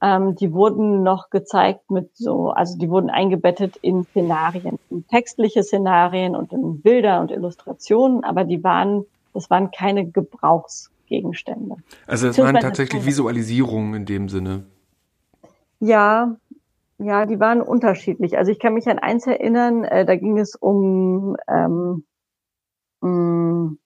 Ähm, 0.00 0.34
die 0.36 0.54
wurden 0.54 1.02
noch 1.02 1.28
gezeigt 1.28 1.90
mit 1.90 2.16
so, 2.16 2.48
also 2.48 2.78
die 2.78 2.88
wurden 2.88 3.10
eingebettet 3.10 3.76
in 3.82 4.04
Szenarien, 4.04 4.78
in 4.88 5.06
textliche 5.06 5.62
Szenarien 5.62 6.34
und 6.34 6.54
in 6.54 6.80
Bilder 6.80 7.20
und 7.20 7.30
Illustrationen, 7.30 8.24
aber 8.24 8.44
die 8.44 8.64
waren, 8.64 9.04
das 9.34 9.50
waren 9.50 9.70
keine 9.70 10.06
Gebrauchsgegenstände. 10.06 11.76
Also 12.06 12.28
es 12.28 12.38
waren 12.38 12.56
tatsächlich 12.56 13.04
Visualisierungen 13.04 13.92
in 13.92 14.06
dem 14.06 14.30
Sinne. 14.30 14.64
Ja, 15.80 16.36
ja, 17.02 17.24
die 17.26 17.40
waren 17.40 17.62
unterschiedlich. 17.62 18.36
Also 18.36 18.52
ich 18.52 18.58
kann 18.58 18.74
mich 18.74 18.88
an 18.88 18.98
eins 18.98 19.26
erinnern, 19.26 19.84
äh, 19.84 20.04
da 20.04 20.16
ging 20.16 20.38
es 20.38 20.54
um 20.54 21.36
ähm, 21.48 22.04
mm, 23.00 23.78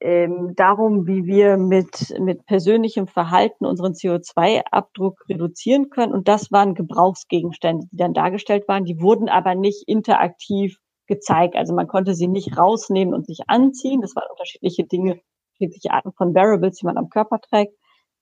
ähm, 0.00 0.52
darum, 0.54 1.06
wie 1.06 1.24
wir 1.24 1.56
mit, 1.56 2.14
mit 2.20 2.44
persönlichem 2.46 3.06
Verhalten 3.06 3.64
unseren 3.64 3.94
CO2-Abdruck 3.94 5.24
reduzieren 5.28 5.88
können. 5.90 6.12
Und 6.12 6.28
das 6.28 6.52
waren 6.52 6.74
Gebrauchsgegenstände, 6.74 7.86
die 7.90 7.96
dann 7.96 8.12
dargestellt 8.12 8.68
waren. 8.68 8.84
Die 8.84 9.00
wurden 9.00 9.28
aber 9.28 9.54
nicht 9.54 9.88
interaktiv 9.88 10.78
gezeigt. 11.06 11.56
Also 11.56 11.74
man 11.74 11.88
konnte 11.88 12.14
sie 12.14 12.28
nicht 12.28 12.58
rausnehmen 12.58 13.14
und 13.14 13.26
sich 13.26 13.40
anziehen. 13.48 14.02
Das 14.02 14.14
waren 14.14 14.30
unterschiedliche 14.30 14.84
Dinge, 14.84 15.20
unterschiedliche 15.54 15.92
Arten 15.92 16.12
von 16.12 16.34
Variables, 16.34 16.76
die 16.76 16.86
man 16.86 16.98
am 16.98 17.08
Körper 17.08 17.40
trägt. 17.40 17.72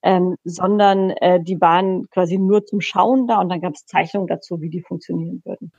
Ähm, 0.07 0.37
sondern 0.45 1.11
äh, 1.11 1.42
die 1.42 1.61
waren 1.61 2.09
quasi 2.11 2.38
nur 2.38 2.64
zum 2.64 2.81
Schauen 2.81 3.27
da 3.27 3.40
und 3.40 3.49
dann 3.49 3.61
gab 3.61 3.75
es 3.75 3.87
Zeichnungen 3.87 4.29
dazu, 4.29 4.61
wie 4.61 4.71
die 4.71 4.81
funktionieren 4.81 5.42
würden. 5.45 5.73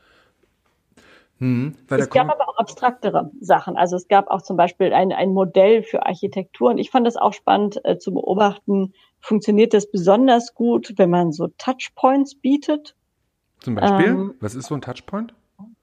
Hm, 1.39 1.75
es 1.89 2.09
gab 2.09 2.29
aber 2.29 2.49
auch 2.49 2.57
abstraktere 2.57 3.31
Sachen. 3.39 3.77
Also 3.77 3.95
es 3.95 4.09
gab 4.09 4.27
auch 4.27 4.41
zum 4.41 4.57
Beispiel 4.57 4.91
ein, 4.91 5.13
ein 5.13 5.33
Modell 5.33 5.81
für 5.81 6.05
Architektur. 6.05 6.71
Und 6.71 6.77
ich 6.77 6.89
fand 6.89 7.07
es 7.07 7.15
auch 7.15 7.31
spannend 7.31 7.79
äh, 7.85 7.97
zu 7.97 8.13
beobachten, 8.13 8.93
funktioniert 9.21 9.73
das 9.73 9.89
besonders 9.89 10.55
gut, 10.55 10.95
wenn 10.97 11.09
man 11.09 11.31
so 11.31 11.47
Touchpoints 11.57 12.35
bietet. 12.35 12.95
Zum 13.61 13.75
Beispiel? 13.75 14.07
Ähm, 14.07 14.33
Was 14.41 14.55
ist 14.55 14.67
so 14.67 14.75
ein 14.75 14.81
Touchpoint? 14.81 15.33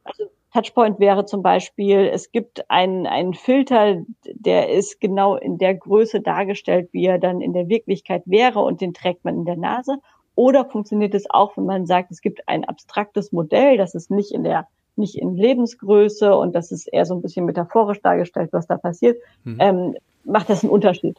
Also 0.05 0.25
Touchpoint 0.55 1.01
wäre 1.01 1.27
zum 1.27 1.43
Beispiel, 1.43 2.09
es 2.13 2.31
gibt 2.31 2.71
einen, 2.71 3.09
einen 3.09 3.35
Filter, 3.35 4.03
der 4.25 4.71
ist 4.71 5.01
genau 5.01 5.35
in 5.35 5.59
der 5.59 5.75
Größe 5.75 6.21
dargestellt, 6.21 6.91
wie 6.93 7.07
er 7.07 7.19
dann 7.19 7.41
in 7.41 7.53
der 7.53 7.69
Wirklichkeit 7.69 8.23
wäre 8.27 8.61
und 8.61 8.81
den 8.81 8.95
trägt 8.95 9.25
man 9.25 9.35
in 9.35 9.45
der 9.45 9.57
Nase. 9.57 9.97
Oder 10.37 10.65
funktioniert 10.65 11.13
es 11.15 11.29
auch, 11.29 11.57
wenn 11.57 11.67
man 11.67 11.87
sagt, 11.87 12.13
es 12.13 12.21
gibt 12.21 12.49
ein 12.49 12.65
abstraktes 12.65 13.33
Modell, 13.33 13.77
das 13.77 13.97
ist 13.97 14.13
nicht 14.13 14.33
in 14.33 14.45
der 14.45 14.69
nicht 14.97 15.17
in 15.17 15.35
Lebensgröße 15.35 16.37
und 16.37 16.55
das 16.55 16.71
ist 16.71 16.87
eher 16.87 17.05
so 17.05 17.15
ein 17.15 17.23
bisschen 17.23 17.47
metaphorisch 17.47 18.01
dargestellt, 18.01 18.51
was 18.53 18.69
da 18.69 18.77
passiert, 18.77 19.19
mhm. 19.43 19.57
ähm, 19.59 19.95
macht 20.25 20.49
das 20.49 20.63
einen 20.63 20.71
Unterschied. 20.71 21.19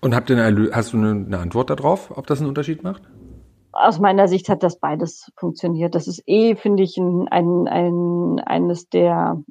Und 0.00 0.14
habt 0.14 0.30
ihr 0.30 0.42
eine, 0.42 0.70
hast 0.72 0.94
du 0.94 0.96
eine 0.96 1.38
Antwort 1.38 1.68
darauf, 1.68 2.16
ob 2.16 2.26
das 2.26 2.38
einen 2.38 2.48
Unterschied 2.48 2.82
macht? 2.82 3.02
Aus 3.72 4.00
meiner 4.00 4.28
Sicht 4.28 4.48
hat 4.48 4.62
das 4.62 4.78
beides 4.78 5.30
funktioniert. 5.36 5.94
Das 5.94 6.08
ist 6.08 6.22
eh, 6.26 6.56
finde 6.56 6.82
ich, 6.82 6.96
ein, 6.96 7.28
ein, 7.28 7.68
ein, 7.68 8.40
eines 8.40 8.88
der, 8.88 9.42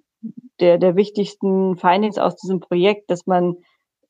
der, 0.60 0.78
der 0.78 0.96
wichtigsten 0.96 1.78
Findings 1.78 2.18
aus 2.18 2.36
diesem 2.36 2.60
Projekt, 2.60 3.10
dass 3.10 3.26
man, 3.26 3.56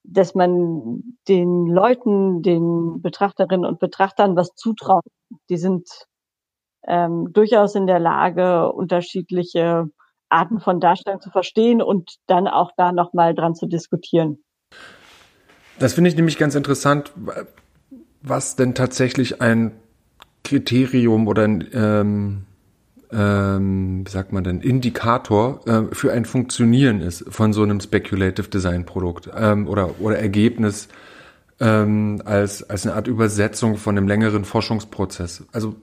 dass 0.04 0.34
man 0.34 1.17
den 1.28 1.67
Leuten, 1.67 2.41
den 2.41 3.02
Betrachterinnen 3.02 3.65
und 3.65 3.80
Betrachtern 3.80 4.36
was 4.36 4.56
zutraut. 4.56 5.04
Die 5.50 5.58
sind 5.58 5.88
ähm, 6.88 7.32
durchaus 7.32 7.76
in 7.76 7.86
der 7.86 8.00
Lage, 8.00 8.72
unterschiedliche 8.72 9.89
Arten 10.30 10.60
von 10.60 10.80
Darstellung 10.80 11.22
zu 11.22 11.30
verstehen 11.30 11.82
und 11.82 12.17
dann 12.28 12.48
auch 12.48 12.72
da 12.78 12.91
nochmal 12.91 13.36
dran 13.36 13.56
zu 13.56 13.67
diskutieren. 13.67 14.43
Das 15.80 15.93
finde 15.93 16.10
ich 16.10 16.15
nämlich 16.15 16.38
ganz 16.38 16.56
interessant, 16.56 17.13
was 18.22 18.56
denn 18.56 18.76
tatsächlich 18.76 19.41
ein 19.41 19.80
Kriterium 20.50 21.28
oder 21.28 21.44
ein, 21.44 21.68
ähm, 21.74 22.42
ähm, 23.12 24.02
wie 24.06 24.10
sagt 24.10 24.34
man 24.34 24.44
denn, 24.44 24.62
Indikator 24.62 25.62
äh, 25.68 25.94
für 25.94 26.12
ein 26.12 26.26
Funktionieren 26.26 27.02
ist 27.02 27.24
von 27.30 27.54
so 27.54 27.62
einem 27.62 27.80
Speculative 27.80 28.50
Design 28.50 28.86
Produkt 28.86 29.30
ähm, 29.36 29.68
oder, 29.68 30.02
oder 30.02 30.18
Ergebnis 30.18 30.88
ähm, 31.60 32.22
als, 32.26 32.68
als 32.68 32.86
eine 32.86 32.96
Art 32.96 33.08
Übersetzung 33.08 33.78
von 33.78 33.96
einem 33.96 34.08
längeren 34.08 34.44
Forschungsprozess. 34.44 35.44
Also 35.52 35.76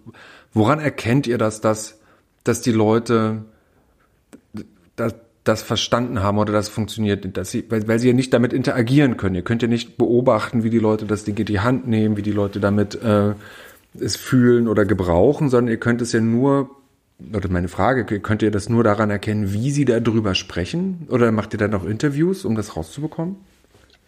woran 0.52 0.80
erkennt 0.80 1.28
ihr 1.28 1.38
das, 1.38 1.60
dass, 1.60 2.00
dass 2.42 2.60
die 2.60 2.72
Leute 2.72 3.44
das, 4.96 5.14
das 5.44 5.62
verstanden 5.62 6.24
haben 6.24 6.38
oder 6.38 6.52
das 6.52 6.68
funktioniert, 6.68 7.36
dass 7.36 7.52
sie, 7.52 7.64
weil, 7.68 7.86
weil 7.86 8.00
sie 8.00 8.08
ja 8.08 8.14
nicht 8.14 8.34
damit 8.34 8.52
interagieren 8.52 9.16
können. 9.16 9.36
Ihr 9.36 9.42
könnt 9.42 9.62
ja 9.62 9.68
nicht 9.68 9.96
beobachten, 9.96 10.64
wie 10.64 10.70
die 10.70 10.80
Leute 10.80 11.04
das 11.06 11.22
Ding 11.22 11.36
in 11.36 11.46
die 11.46 11.60
Hand 11.60 11.86
nehmen, 11.86 12.16
wie 12.16 12.22
die 12.22 12.32
Leute 12.32 12.58
damit 12.58 12.96
äh, 12.96 13.34
es 14.00 14.16
fühlen 14.16 14.68
oder 14.68 14.84
gebrauchen, 14.84 15.48
sondern 15.48 15.72
ihr 15.72 15.80
könnt 15.80 16.02
es 16.02 16.12
ja 16.12 16.20
nur, 16.20 16.70
oder 17.34 17.48
meine 17.48 17.68
Frage, 17.68 18.04
könnt 18.20 18.42
ihr 18.42 18.50
das 18.50 18.68
nur 18.68 18.84
daran 18.84 19.10
erkennen, 19.10 19.52
wie 19.52 19.70
sie 19.70 19.84
darüber 19.84 20.34
sprechen? 20.34 21.08
Oder 21.10 21.32
macht 21.32 21.52
ihr 21.52 21.58
dann 21.58 21.74
auch 21.74 21.84
Interviews, 21.84 22.44
um 22.44 22.54
das 22.54 22.76
rauszubekommen? 22.76 23.36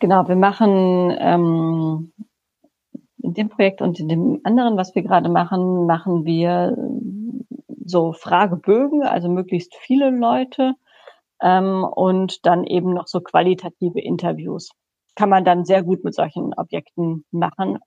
Genau, 0.00 0.28
wir 0.28 0.36
machen 0.36 1.16
ähm, 1.18 2.12
in 3.22 3.34
dem 3.34 3.48
Projekt 3.48 3.82
und 3.82 3.98
in 3.98 4.08
dem 4.08 4.40
anderen, 4.44 4.76
was 4.76 4.94
wir 4.94 5.02
gerade 5.02 5.28
machen, 5.28 5.86
machen 5.86 6.24
wir 6.24 6.76
so 7.84 8.12
Fragebögen, 8.12 9.02
also 9.02 9.28
möglichst 9.28 9.74
viele 9.74 10.10
Leute 10.10 10.74
ähm, 11.42 11.84
und 11.84 12.46
dann 12.46 12.64
eben 12.64 12.94
noch 12.94 13.06
so 13.06 13.20
qualitative 13.20 14.00
Interviews. 14.00 14.70
Kann 15.16 15.30
man 15.30 15.44
dann 15.44 15.64
sehr 15.64 15.82
gut 15.82 16.04
mit 16.04 16.14
solchen 16.14 16.54
Objekten 16.54 17.24
machen. 17.32 17.78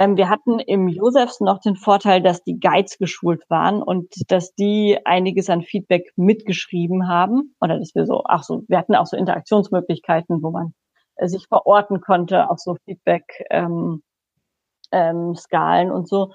Ähm, 0.00 0.16
wir 0.16 0.30
hatten 0.30 0.58
im 0.60 0.88
Josefs 0.88 1.40
noch 1.40 1.60
den 1.60 1.76
Vorteil, 1.76 2.22
dass 2.22 2.42
die 2.42 2.58
Guides 2.58 2.96
geschult 2.96 3.44
waren 3.50 3.82
und 3.82 4.08
dass 4.30 4.54
die 4.54 4.98
einiges 5.04 5.50
an 5.50 5.60
Feedback 5.60 6.10
mitgeschrieben 6.16 7.06
haben 7.06 7.54
oder 7.60 7.78
dass 7.78 7.94
wir 7.94 8.06
so, 8.06 8.22
ach 8.24 8.42
so, 8.42 8.64
wir 8.66 8.78
hatten 8.78 8.94
auch 8.94 9.04
so 9.04 9.18
Interaktionsmöglichkeiten, 9.18 10.42
wo 10.42 10.50
man 10.52 10.72
äh, 11.16 11.28
sich 11.28 11.46
verorten 11.48 12.00
konnte, 12.00 12.50
auch 12.50 12.56
so 12.56 12.76
Feedback 12.86 13.44
ähm, 13.50 14.02
ähm, 14.90 15.34
Skalen 15.36 15.90
und 15.90 16.08
so. 16.08 16.32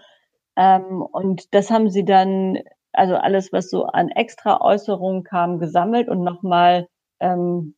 Ähm, 0.56 1.02
und 1.02 1.52
das 1.56 1.72
haben 1.72 1.90
sie 1.90 2.06
dann, 2.06 2.60
also 2.94 3.16
alles, 3.16 3.52
was 3.52 3.72
so 3.72 3.86
an 3.86 4.10
extra 4.10 4.62
Äußerungen 4.62 5.24
kam, 5.24 5.58
gesammelt 5.58 6.08
und 6.08 6.24
nochmal 6.24 6.88
ähm, 7.20 7.74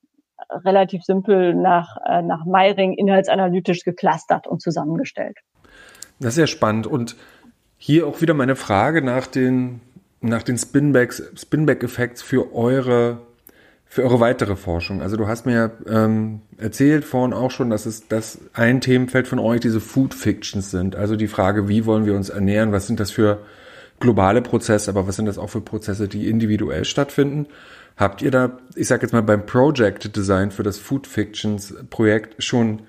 relativ 0.52 1.04
simpel 1.04 1.56
nach, 1.56 1.95
äh, 2.06 2.21
nach 2.21 2.45
Meiring 2.45 2.91
inhaltsanalytisch 2.93 3.84
geklustert 3.86 4.47
und 4.47 4.62
zusammengestellt. 4.62 5.38
Das 6.19 6.30
ist 6.30 6.36
sehr 6.36 6.47
spannend. 6.47 6.88
Und 6.88 7.15
hier 7.77 8.08
auch 8.08 8.21
wieder 8.21 8.34
meine 8.34 8.56
Frage 8.56 9.01
nach 9.01 9.27
den, 9.27 9.82
nach 10.21 10.43
den 10.43 10.58
Spinback-Effekts 10.58 12.21
für 12.21 12.53
eure 12.53 13.19
für 13.89 14.03
eure 14.03 14.19
weitere 14.19 14.56
Forschung? 14.56 15.01
Also 15.01 15.17
du 15.17 15.27
hast 15.27 15.45
mir 15.45 15.71
ähm, 15.88 16.41
erzählt 16.58 17.06
vorhin 17.06 17.34
auch 17.34 17.51
schon, 17.51 17.69
dass 17.69 17.86
es 17.86 18.08
das 18.08 18.39
ein 18.53 18.82
Themenfeld 18.82 19.27
von 19.27 19.39
euch 19.39 19.62
diese 19.62 19.80
Food 19.80 20.13
Fictions 20.13 20.71
sind. 20.71 20.95
Also 20.95 21.15
die 21.15 21.27
Frage, 21.27 21.69
wie 21.69 21.86
wollen 21.86 22.06
wir 22.06 22.15
uns 22.15 22.30
ernähren? 22.30 22.71
Was 22.71 22.88
sind 22.88 22.99
das 22.99 23.12
für 23.12 23.39
globale 23.99 24.41
Prozesse, 24.41 24.91
aber 24.91 25.08
was 25.08 25.15
sind 25.15 25.25
das 25.25 25.38
auch 25.38 25.49
für 25.49 25.62
Prozesse, 25.62 26.08
die 26.08 26.30
individuell 26.30 26.86
stattfinden? 26.86 27.47
Habt 27.95 28.21
ihr 28.21 28.30
da, 28.30 28.60
ich 28.75 28.88
sag 28.88 29.01
jetzt 29.01 29.13
mal 29.13 29.23
beim 29.23 29.45
Project 29.45 30.15
Design 30.15 30.51
für 30.51 30.63
das 30.63 30.77
Food 30.77 31.08
Fictions 31.08 31.73
Projekt 31.89 32.43
schon 32.43 32.82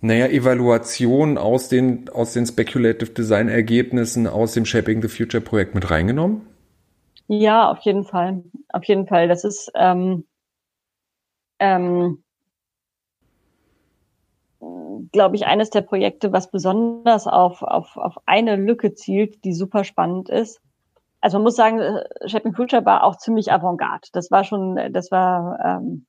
naja, 0.00 0.26
Evaluationen 0.26 1.38
aus 1.38 1.68
den, 1.68 2.08
aus 2.08 2.32
den 2.32 2.46
Speculative 2.46 3.10
Design 3.10 3.48
Ergebnissen 3.48 4.26
aus 4.26 4.52
dem 4.52 4.64
Shaping 4.64 5.02
the 5.02 5.08
Future 5.08 5.42
Projekt 5.42 5.74
mit 5.74 5.90
reingenommen? 5.90 6.42
Ja, 7.26 7.70
auf 7.70 7.80
jeden 7.80 8.04
Fall. 8.04 8.44
Auf 8.70 8.84
jeden 8.84 9.06
Fall. 9.06 9.28
Das 9.28 9.44
ist 9.44 9.70
ähm, 9.74 10.24
ähm, 11.58 12.22
glaube 15.12 15.36
ich, 15.36 15.46
eines 15.46 15.70
der 15.70 15.82
Projekte, 15.82 16.32
was 16.32 16.50
besonders 16.50 17.26
auf, 17.26 17.62
auf, 17.62 17.96
auf 17.96 18.16
eine 18.26 18.56
Lücke 18.56 18.94
zielt, 18.94 19.44
die 19.44 19.52
super 19.52 19.84
spannend 19.84 20.28
ist. 20.28 20.60
Also 21.20 21.38
man 21.38 21.44
muss 21.44 21.56
sagen, 21.56 21.80
äh, 21.80 22.28
Shaping 22.28 22.54
Future 22.54 22.84
war 22.84 23.04
auch 23.04 23.16
ziemlich 23.16 23.52
avantgarde. 23.52 24.08
Das 24.12 24.30
war 24.30 24.44
schon, 24.44 24.92
das 24.92 25.10
war 25.10 25.58
ähm, 25.64 26.06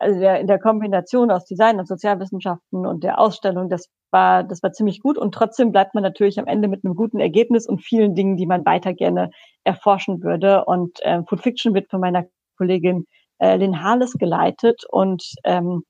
also 0.00 0.18
der, 0.18 0.40
in 0.40 0.46
der 0.46 0.58
Kombination 0.58 1.30
aus 1.30 1.44
Design 1.44 1.78
und 1.78 1.86
Sozialwissenschaften 1.88 2.86
und 2.86 3.04
der 3.04 3.18
Ausstellung, 3.18 3.68
das 3.68 3.88
war, 4.10 4.44
das 4.44 4.62
war 4.62 4.72
ziemlich 4.72 5.00
gut. 5.00 5.18
Und 5.18 5.34
trotzdem 5.34 5.72
bleibt 5.72 5.94
man 5.94 6.02
natürlich 6.02 6.38
am 6.38 6.46
Ende 6.46 6.68
mit 6.68 6.84
einem 6.84 6.94
guten 6.94 7.20
Ergebnis 7.20 7.66
und 7.66 7.82
vielen 7.82 8.14
Dingen, 8.14 8.36
die 8.36 8.46
man 8.46 8.64
weiter 8.64 8.94
gerne 8.94 9.30
erforschen 9.64 10.22
würde. 10.22 10.64
Und 10.64 11.00
äh, 11.02 11.22
Food 11.28 11.42
Fiction 11.42 11.74
wird 11.74 11.90
von 11.90 12.00
meiner 12.00 12.24
Kollegin 12.56 13.06
äh, 13.38 13.56
Lynn 13.56 13.82
Harles 13.82 14.12
geleitet 14.12 14.84
und 14.88 15.34
ähm, 15.44 15.82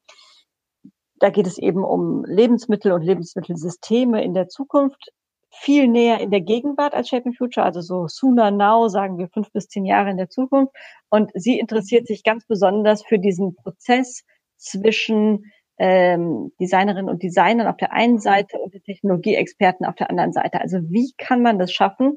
da 1.16 1.30
geht 1.30 1.46
es 1.46 1.58
eben 1.58 1.84
um 1.84 2.24
Lebensmittel 2.24 2.92
und 2.92 3.02
Lebensmittelsysteme 3.02 4.22
in 4.22 4.34
der 4.34 4.48
Zukunft, 4.48 5.10
viel 5.56 5.88
näher 5.88 6.20
in 6.20 6.30
der 6.30 6.40
Gegenwart 6.40 6.94
als 6.94 7.08
Shaping 7.08 7.34
Future, 7.34 7.64
also 7.64 7.80
so 7.80 8.06
sooner 8.08 8.50
now, 8.50 8.88
sagen 8.88 9.18
wir 9.18 9.28
fünf 9.28 9.50
bis 9.52 9.68
zehn 9.68 9.84
Jahre 9.84 10.10
in 10.10 10.16
der 10.16 10.28
Zukunft. 10.28 10.74
Und 11.08 11.30
sie 11.34 11.58
interessiert 11.58 12.06
sich 12.06 12.22
ganz 12.24 12.46
besonders 12.46 13.04
für 13.04 13.18
diesen 13.18 13.54
Prozess 13.54 14.24
zwischen 14.56 15.52
ähm, 15.78 16.52
Designerinnen 16.60 17.08
und 17.08 17.22
Designern 17.22 17.66
auf 17.66 17.76
der 17.76 17.92
einen 17.92 18.18
Seite 18.18 18.58
und 18.58 18.72
Technologieexperten 18.84 19.86
auf 19.86 19.94
der 19.96 20.10
anderen 20.10 20.32
Seite. 20.32 20.60
Also 20.60 20.78
wie 20.88 21.12
kann 21.18 21.42
man 21.42 21.58
das 21.58 21.72
schaffen, 21.72 22.16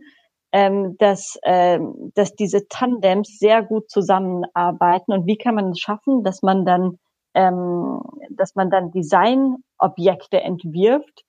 ähm, 0.52 0.96
dass, 0.98 1.38
ähm, 1.44 2.12
dass 2.16 2.36
diese 2.36 2.68
Tandems 2.68 3.38
sehr 3.40 3.64
gut 3.64 3.90
zusammenarbeiten 3.90 5.12
und 5.12 5.26
wie 5.26 5.38
kann 5.38 5.56
man 5.56 5.72
es 5.72 5.80
schaffen, 5.80 6.24
dass 6.24 6.42
man 6.42 6.66
dann, 6.66 7.00
ähm, 7.34 8.02
dass 8.32 8.56
man 8.56 8.70
dann 8.70 8.92
Designobjekte 8.92 10.42
entwirft, 10.42 11.24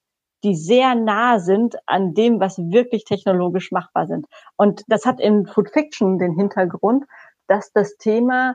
die 0.45 0.55
sehr 0.55 0.95
nah 0.95 1.39
sind 1.39 1.77
an 1.87 2.15
dem, 2.15 2.41
was 2.41 2.59
wirklich 2.59 3.05
technologisch 3.05 3.73
machbar 3.73 4.07
sind. 4.07 4.27
Und 4.57 4.83
das 4.89 5.05
hat 5.05 5.21
in 5.21 5.47
Food 5.47 5.71
Fiction 5.71 6.19
den 6.19 6.35
Hintergrund, 6.35 7.05
dass 7.47 7.73
das 7.73 7.97
Thema 7.97 8.55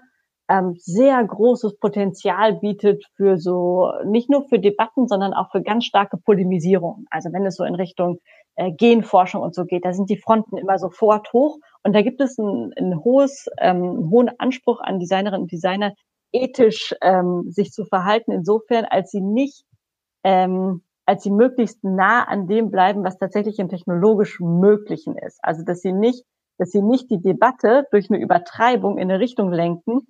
ähm, 0.49 0.75
sehr 0.77 1.23
großes 1.23 1.77
Potenzial 1.79 2.55
bietet 2.55 3.05
für 3.15 3.37
so, 3.37 3.91
nicht 4.05 4.29
nur 4.29 4.47
für 4.47 4.59
Debatten, 4.59 5.07
sondern 5.07 5.33
auch 5.33 5.51
für 5.51 5.61
ganz 5.61 5.85
starke 5.85 6.17
Polemisierung. 6.17 7.05
Also 7.09 7.31
wenn 7.31 7.45
es 7.45 7.55
so 7.55 7.63
in 7.63 7.75
Richtung 7.75 8.19
äh, 8.55 8.71
Genforschung 8.71 9.41
und 9.41 9.55
so 9.55 9.65
geht, 9.65 9.85
da 9.85 9.93
sind 9.93 10.09
die 10.09 10.17
Fronten 10.17 10.57
immer 10.57 10.77
sofort 10.77 11.31
hoch. 11.33 11.59
Und 11.83 11.93
da 11.93 12.01
gibt 12.01 12.21
es 12.21 12.37
ein, 12.37 12.73
ein 12.77 13.03
hohes, 13.03 13.47
ähm, 13.59 13.83
einen 13.83 14.09
hohen 14.09 14.31
Anspruch 14.37 14.81
an 14.81 14.99
Designerinnen 14.99 15.43
und 15.43 15.51
Designer, 15.51 15.93
ethisch 16.33 16.93
ähm, 17.01 17.45
sich 17.49 17.71
zu 17.71 17.85
verhalten, 17.85 18.31
insofern, 18.31 18.85
als 18.85 19.11
sie 19.11 19.21
nicht, 19.21 19.63
ähm, 20.23 20.81
als 21.05 21.23
sie 21.23 21.31
möglichst 21.31 21.83
nah 21.83 22.23
an 22.23 22.47
dem 22.47 22.71
bleiben, 22.71 23.03
was 23.03 23.17
tatsächlich 23.17 23.59
im 23.59 23.69
technologisch 23.69 24.39
Möglichen 24.39 25.17
ist. 25.17 25.39
Also 25.43 25.63
dass 25.63 25.81
sie 25.81 25.91
nicht, 25.91 26.25
dass 26.57 26.71
sie 26.71 26.81
nicht 26.81 27.09
die 27.11 27.21
Debatte 27.21 27.85
durch 27.91 28.09
eine 28.09 28.21
Übertreibung 28.21 28.97
in 28.97 29.09
eine 29.09 29.19
Richtung 29.19 29.51
lenken, 29.51 30.07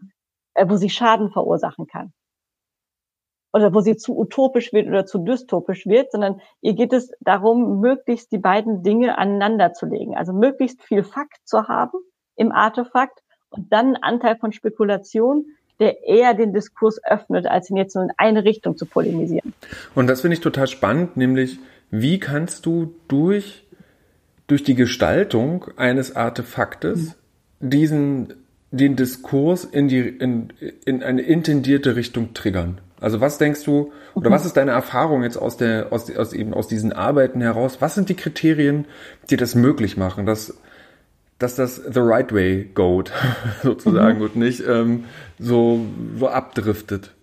äh, 0.54 0.68
wo 0.68 0.76
sie 0.76 0.90
Schaden 0.90 1.32
verursachen 1.32 1.88
kann. 1.88 2.14
Oder 3.56 3.74
wo 3.74 3.82
sie 3.82 3.98
zu 3.98 4.18
utopisch 4.18 4.74
wird 4.74 4.88
oder 4.88 5.06
zu 5.06 5.20
dystopisch 5.20 5.86
wird, 5.86 6.12
sondern 6.12 6.42
ihr 6.62 6.74
geht 6.74 6.92
es 6.92 7.12
darum, 7.20 7.80
möglichst 7.80 8.32
die 8.32 8.40
beiden 8.40 8.82
Dinge 8.82 9.18
aneinander 9.18 9.74
zu 9.74 9.86
legen. 9.86 10.18
Also 10.18 10.34
möglichst 10.34 10.82
viel 10.84 11.04
Fakt 11.04 11.38
zu 11.46 11.68
haben 11.68 12.00
im 12.36 12.52
Artefakt 12.52 13.20
und 13.52 13.72
dann 13.72 13.96
einen 13.96 14.04
Anteil 14.04 14.38
von 14.38 14.52
Spekulation, 14.52 15.46
der 15.84 16.08
eher 16.08 16.34
den 16.34 16.54
Diskurs 16.54 17.00
öffnet, 17.04 17.46
als 17.46 17.70
ihn 17.70 17.78
jetzt 17.78 17.96
nur 17.96 18.06
in 18.06 18.12
eine 18.18 18.46
Richtung 18.46 18.78
zu 18.78 18.86
polemisieren. 18.86 19.54
Und 19.96 20.08
das 20.08 20.22
finde 20.22 20.36
ich 20.36 20.42
total 20.42 20.68
spannend, 20.68 21.18
nämlich 21.18 21.60
wie 21.92 22.20
kannst 22.20 22.66
du 22.66 22.96
durch, 23.08 23.68
durch 24.48 24.64
die 24.64 24.76
Gestaltung 24.76 25.66
eines 25.78 26.16
Artefaktes 26.16 27.16
mhm. 27.60 27.70
diesen 27.70 28.34
den 28.72 28.96
Diskurs 28.96 29.66
in 29.66 29.88
die 29.88 30.00
in, 30.00 30.52
in 30.86 31.04
eine 31.04 31.22
intendierte 31.22 31.96
Richtung 31.96 32.34
triggern? 32.34 32.82
Also 33.00 33.22
was 33.22 33.38
denkst 33.38 33.64
du 33.66 33.92
oder 34.16 34.32
was 34.32 34.46
ist 34.46 34.58
deine 34.58 34.72
Erfahrung 34.72 35.24
jetzt 35.24 35.38
aus 35.38 35.58
der 35.58 35.92
aus, 35.92 36.10
aus 36.16 36.34
eben 36.34 36.54
aus 36.54 36.68
diesen 36.68 36.94
Arbeiten 36.94 37.42
heraus? 37.42 37.82
Was 37.82 37.96
sind 37.96 38.10
die 38.10 38.16
Kriterien, 38.16 38.86
die 39.30 39.38
das 39.38 39.54
möglich 39.54 39.98
machen, 39.98 40.26
dass 40.26 40.58
dass 41.44 41.56
das 41.56 41.76
the 41.76 42.00
right 42.00 42.34
way 42.34 42.64
geht 42.64 43.12
sozusagen 43.64 44.20
mhm. 44.20 44.24
und 44.24 44.36
nicht 44.36 44.64
ähm, 44.68 45.06
so 45.38 45.80
so 46.16 46.30
abdriftet? 46.30 47.14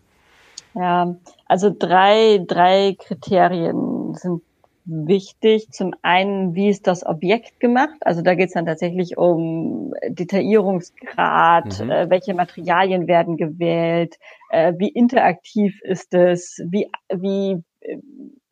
Ja, 0.75 1.17
also 1.47 1.75
drei 1.77 2.45
drei 2.47 2.97
Kriterien 2.99 4.15
sind 4.15 4.43
wichtig. 4.85 5.71
Zum 5.71 5.95
einen, 6.03 6.55
wie 6.55 6.69
ist 6.69 6.87
das 6.87 7.07
Objekt 7.07 7.61
gemacht? 7.61 7.97
Also 8.01 8.23
da 8.23 8.35
geht 8.35 8.49
es 8.49 8.55
dann 8.55 8.67
tatsächlich 8.67 9.17
um 9.17 9.95
Detaillierungsgrad, 10.09 11.81
mhm. 11.81 11.91
äh, 11.91 12.11
welche 12.11 12.35
Materialien 12.35 13.07
werden 13.07 13.37
gewählt, 13.37 14.19
äh, 14.51 14.73
wie 14.79 14.89
interaktiv 14.89 15.81
ist 15.83 16.13
es, 16.15 16.61
wie, 16.69 16.91
wie, 17.13 17.63
äh, 17.81 17.99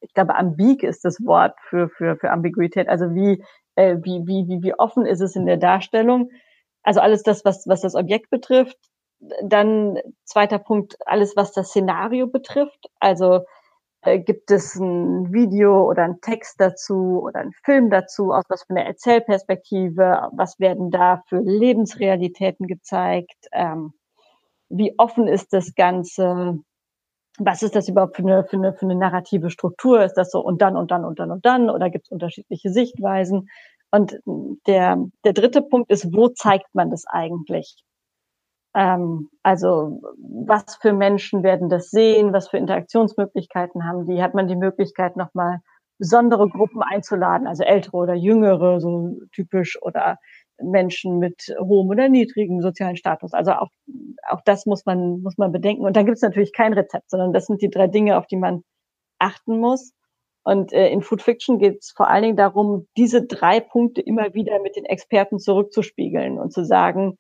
ich 0.01 0.15
glaube, 0.15 0.37
ambig 0.37 0.83
ist 0.83 1.05
das 1.05 1.19
Wort 1.25 1.55
für, 1.69 1.89
für, 1.89 2.17
für 2.17 2.31
Ambiguität, 2.31 2.89
also 2.89 3.15
wie, 3.15 3.43
äh, 3.79 3.97
wie, 4.03 4.27
wie, 4.27 4.49
wie, 4.49 4.63
wie 4.63 4.75
offen 4.75 5.07
ist 5.07 5.21
es 5.21 5.37
in 5.37 5.47
der 5.47 5.57
Darstellung? 5.57 6.31
Also 6.83 7.01
alles 7.01 7.23
das, 7.23 7.45
was, 7.45 7.67
was 7.69 7.81
das 7.81 7.95
Objekt 7.95 8.29
betrifft. 8.31 8.77
Dann 9.43 9.99
zweiter 10.25 10.59
Punkt, 10.59 10.97
alles, 11.07 11.37
was 11.37 11.53
das 11.53 11.69
Szenario 11.69 12.27
betrifft. 12.27 12.87
Also 12.99 13.45
äh, 14.03 14.19
gibt 14.19 14.51
es 14.51 14.75
ein 14.75 15.33
Video 15.33 15.89
oder 15.89 16.03
ein 16.05 16.21
Text 16.21 16.61
dazu 16.61 17.21
oder 17.23 17.41
ein 17.41 17.53
Film 17.65 17.91
dazu, 17.91 18.33
aus 18.33 18.45
was 18.49 18.65
für 18.65 18.71
einer 18.71 18.87
Erzählperspektive, 18.87 20.29
was 20.33 20.59
werden 20.59 20.91
da 20.91 21.23
für 21.29 21.39
Lebensrealitäten 21.39 22.67
gezeigt, 22.67 23.47
ähm, 23.53 23.93
wie 24.69 24.95
offen 24.99 25.29
ist 25.29 25.53
das 25.53 25.75
Ganze, 25.75 26.59
was 27.39 27.63
ist 27.63 27.77
das 27.77 27.89
überhaupt 27.89 28.17
für 28.17 28.23
eine, 28.23 28.45
für, 28.45 28.57
eine, 28.57 28.75
für 28.75 28.87
eine 28.87 28.97
narrative 28.97 29.51
Struktur, 29.51 30.03
ist 30.03 30.15
das 30.15 30.31
so 30.31 30.41
und 30.41 30.61
dann 30.61 30.77
und 30.77 30.91
dann 30.91 31.05
und 31.05 31.19
dann 31.19 31.31
und 31.31 31.45
dann 31.47 31.71
oder 31.71 31.91
gibt 31.91 32.07
es 32.07 32.11
unterschiedliche 32.11 32.71
Sichtweisen? 32.71 33.49
Und 33.91 34.21
der, 34.67 34.99
der 35.25 35.33
dritte 35.33 35.63
Punkt 35.63 35.91
ist, 35.91 36.13
wo 36.15 36.29
zeigt 36.29 36.67
man 36.75 36.91
das 36.91 37.05
eigentlich? 37.07 37.83
Ähm, 38.75 39.31
also 39.43 40.01
was 40.19 40.77
für 40.77 40.93
Menschen 40.93 41.43
werden 41.43 41.69
das 41.71 41.91
sehen, 41.91 42.33
was 42.33 42.49
für 42.49 42.59
Interaktionsmöglichkeiten 42.59 43.87
haben 43.87 44.07
die? 44.07 44.23
Hat 44.23 44.35
man 44.35 44.47
die 44.47 44.57
Möglichkeit, 44.57 45.17
nochmal 45.17 45.61
besondere 45.99 46.49
Gruppen 46.49 46.83
einzuladen, 46.83 47.47
also 47.47 47.65
ältere 47.65 47.97
oder 47.97 48.15
jüngere, 48.15 48.81
so 48.81 49.17
typisch, 49.33 49.81
oder 49.83 50.19
Menschen 50.63 51.19
mit 51.19 51.55
hohem 51.59 51.89
oder 51.89 52.09
niedrigem 52.09 52.61
sozialen 52.61 52.97
Status. 52.97 53.33
Also 53.33 53.53
auch, 53.53 53.69
auch 54.29 54.41
das 54.45 54.67
muss 54.67 54.85
man, 54.87 55.23
muss 55.23 55.39
man 55.39 55.53
bedenken. 55.53 55.85
Und 55.85 55.97
da 55.97 56.03
gibt 56.03 56.17
es 56.17 56.23
natürlich 56.23 56.53
kein 56.53 56.73
Rezept, 56.73 57.11
sondern 57.11 57.33
das 57.33 57.47
sind 57.47 57.63
die 57.63 57.71
drei 57.71 57.87
Dinge, 57.87 58.19
auf 58.19 58.27
die 58.27 58.37
man 58.37 58.63
achten 59.19 59.59
muss. 59.59 59.93
Und 60.45 60.73
äh, 60.73 60.89
in 60.89 61.03
Food 61.03 61.23
Fiction 61.23 61.59
geht 61.59 61.83
es 61.83 61.91
vor 61.91 62.09
allen 62.09 62.23
Dingen 62.23 62.37
darum, 62.37 62.87
diese 62.97 63.27
drei 63.27 63.61
Punkte 63.61 64.01
immer 64.01 64.33
wieder 64.35 64.61
mit 64.63 64.77
den 64.77 64.85
Experten 64.85 65.39
zurückzuspiegeln 65.39 66.39
und 66.39 66.53
zu 66.53 66.65
sagen, 66.65 67.19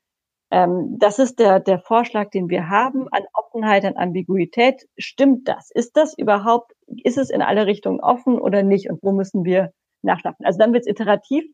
ähm, 0.51 0.97
das 0.99 1.19
ist 1.19 1.39
der, 1.39 1.61
der 1.61 1.79
Vorschlag, 1.79 2.31
den 2.31 2.49
wir 2.49 2.71
haben 2.71 3.07
an 3.11 3.25
Offenheit, 3.35 3.85
an 3.85 3.97
Ambiguität. 3.97 4.89
Stimmt 4.97 5.47
das? 5.47 5.71
Ist 5.71 5.97
das 5.97 6.17
überhaupt, 6.17 6.73
ist 7.05 7.19
es 7.19 7.29
in 7.31 7.43
alle 7.43 7.67
Richtungen 7.67 8.01
offen 8.01 8.39
oder 8.41 8.63
nicht? 8.63 8.89
Und 8.89 9.03
wo 9.03 9.13
müssen 9.13 9.45
wir 9.45 9.73
nachschlafen? 10.03 10.47
Also 10.47 10.59
dann 10.59 10.73
wird 10.73 10.87
es 10.87 10.91
iterativ, 10.91 11.45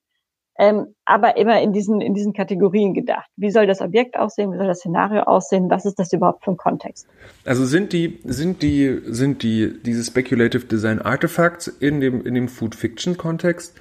ähm, 0.59 0.95
aber 1.05 1.37
immer 1.37 1.61
in 1.61 1.73
diesen, 1.73 2.01
in 2.01 2.15
diesen 2.15 2.33
Kategorien 2.33 2.95
gedacht. 2.95 3.29
Wie 3.37 3.51
soll 3.51 3.67
das 3.67 3.81
Objekt 3.81 4.17
aussehen? 4.17 4.53
Wie 4.53 4.57
soll 4.57 4.69
das 4.69 4.79
Szenario 4.79 5.23
aussehen? 5.23 5.69
Was 5.69 5.85
ist 5.85 5.99
das 5.99 6.13
überhaupt 6.13 6.45
für 6.45 6.53
ein 6.53 6.57
Kontext? 6.57 7.09
Also 7.45 7.65
sind 7.65 7.93
die, 7.93 8.21
sind 8.25 8.63
die, 8.63 9.01
sind 9.05 9.43
die, 9.43 9.83
diese 9.83 10.05
Speculative 10.05 10.67
Design 10.67 11.01
Artifacts 11.01 11.67
in 11.67 12.01
dem, 12.01 12.25
in 12.25 12.35
dem 12.35 12.49
Food 12.49 12.75
Fiction 12.75 13.17
Kontext 13.17 13.75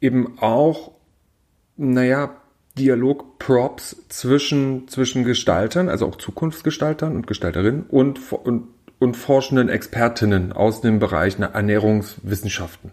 eben 0.00 0.38
auch, 0.38 0.92
naja, 1.76 2.36
Dialog-Props 2.78 4.08
zwischen, 4.08 4.88
zwischen 4.88 5.24
Gestaltern, 5.24 5.88
also 5.88 6.06
auch 6.06 6.16
Zukunftsgestaltern 6.16 7.16
und 7.16 7.26
Gestalterinnen 7.26 7.84
und, 7.88 8.32
und, 8.32 8.68
und 8.98 9.16
forschenden 9.16 9.68
Expertinnen 9.68 10.52
aus 10.52 10.80
dem 10.80 10.98
Bereich 10.98 11.38
Ernährungswissenschaften. 11.38 12.92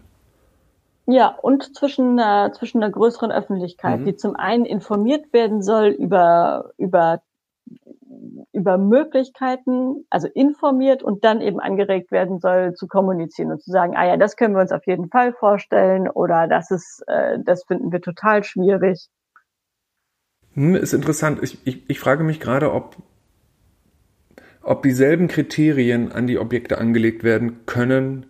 Ja, 1.10 1.28
und 1.40 1.74
zwischen, 1.74 2.18
äh, 2.18 2.50
zwischen 2.52 2.82
einer 2.82 2.92
größeren 2.92 3.32
Öffentlichkeit, 3.32 4.00
mhm. 4.00 4.04
die 4.04 4.16
zum 4.16 4.36
einen 4.36 4.66
informiert 4.66 5.32
werden 5.32 5.62
soll 5.62 5.86
über, 5.86 6.72
über, 6.76 7.22
über 8.52 8.76
Möglichkeiten, 8.76 10.04
also 10.10 10.28
informiert 10.28 11.02
und 11.02 11.24
dann 11.24 11.40
eben 11.40 11.60
angeregt 11.60 12.10
werden 12.10 12.40
soll, 12.40 12.74
zu 12.74 12.86
kommunizieren 12.88 13.50
und 13.50 13.62
zu 13.62 13.70
sagen, 13.70 13.96
ah 13.96 14.06
ja, 14.06 14.18
das 14.18 14.36
können 14.36 14.54
wir 14.54 14.60
uns 14.60 14.70
auf 14.70 14.86
jeden 14.86 15.08
Fall 15.08 15.32
vorstellen 15.32 16.10
oder 16.10 16.46
das 16.46 16.70
ist, 16.70 17.02
äh, 17.06 17.38
das 17.42 17.64
finden 17.64 17.90
wir 17.90 18.02
total 18.02 18.44
schwierig. 18.44 19.08
Hm, 20.52 20.74
ist 20.74 20.92
interessant. 20.92 21.42
Ich, 21.42 21.66
ich, 21.66 21.88
ich 21.88 22.00
frage 22.00 22.22
mich 22.22 22.38
gerade, 22.38 22.70
ob, 22.70 22.96
ob 24.60 24.82
dieselben 24.82 25.26
Kriterien 25.28 26.12
an 26.12 26.26
die 26.26 26.38
Objekte 26.38 26.76
angelegt 26.76 27.24
werden 27.24 27.64
können 27.64 28.26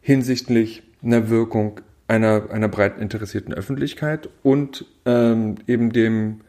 hinsichtlich 0.00 0.84
einer 1.02 1.28
Wirkung 1.28 1.82
einer, 2.08 2.50
einer 2.50 2.68
breit 2.68 2.98
interessierten 2.98 3.54
Öffentlichkeit 3.54 4.28
und 4.42 4.84
ähm, 5.06 5.56
eben 5.66 5.92
dem 5.92 6.40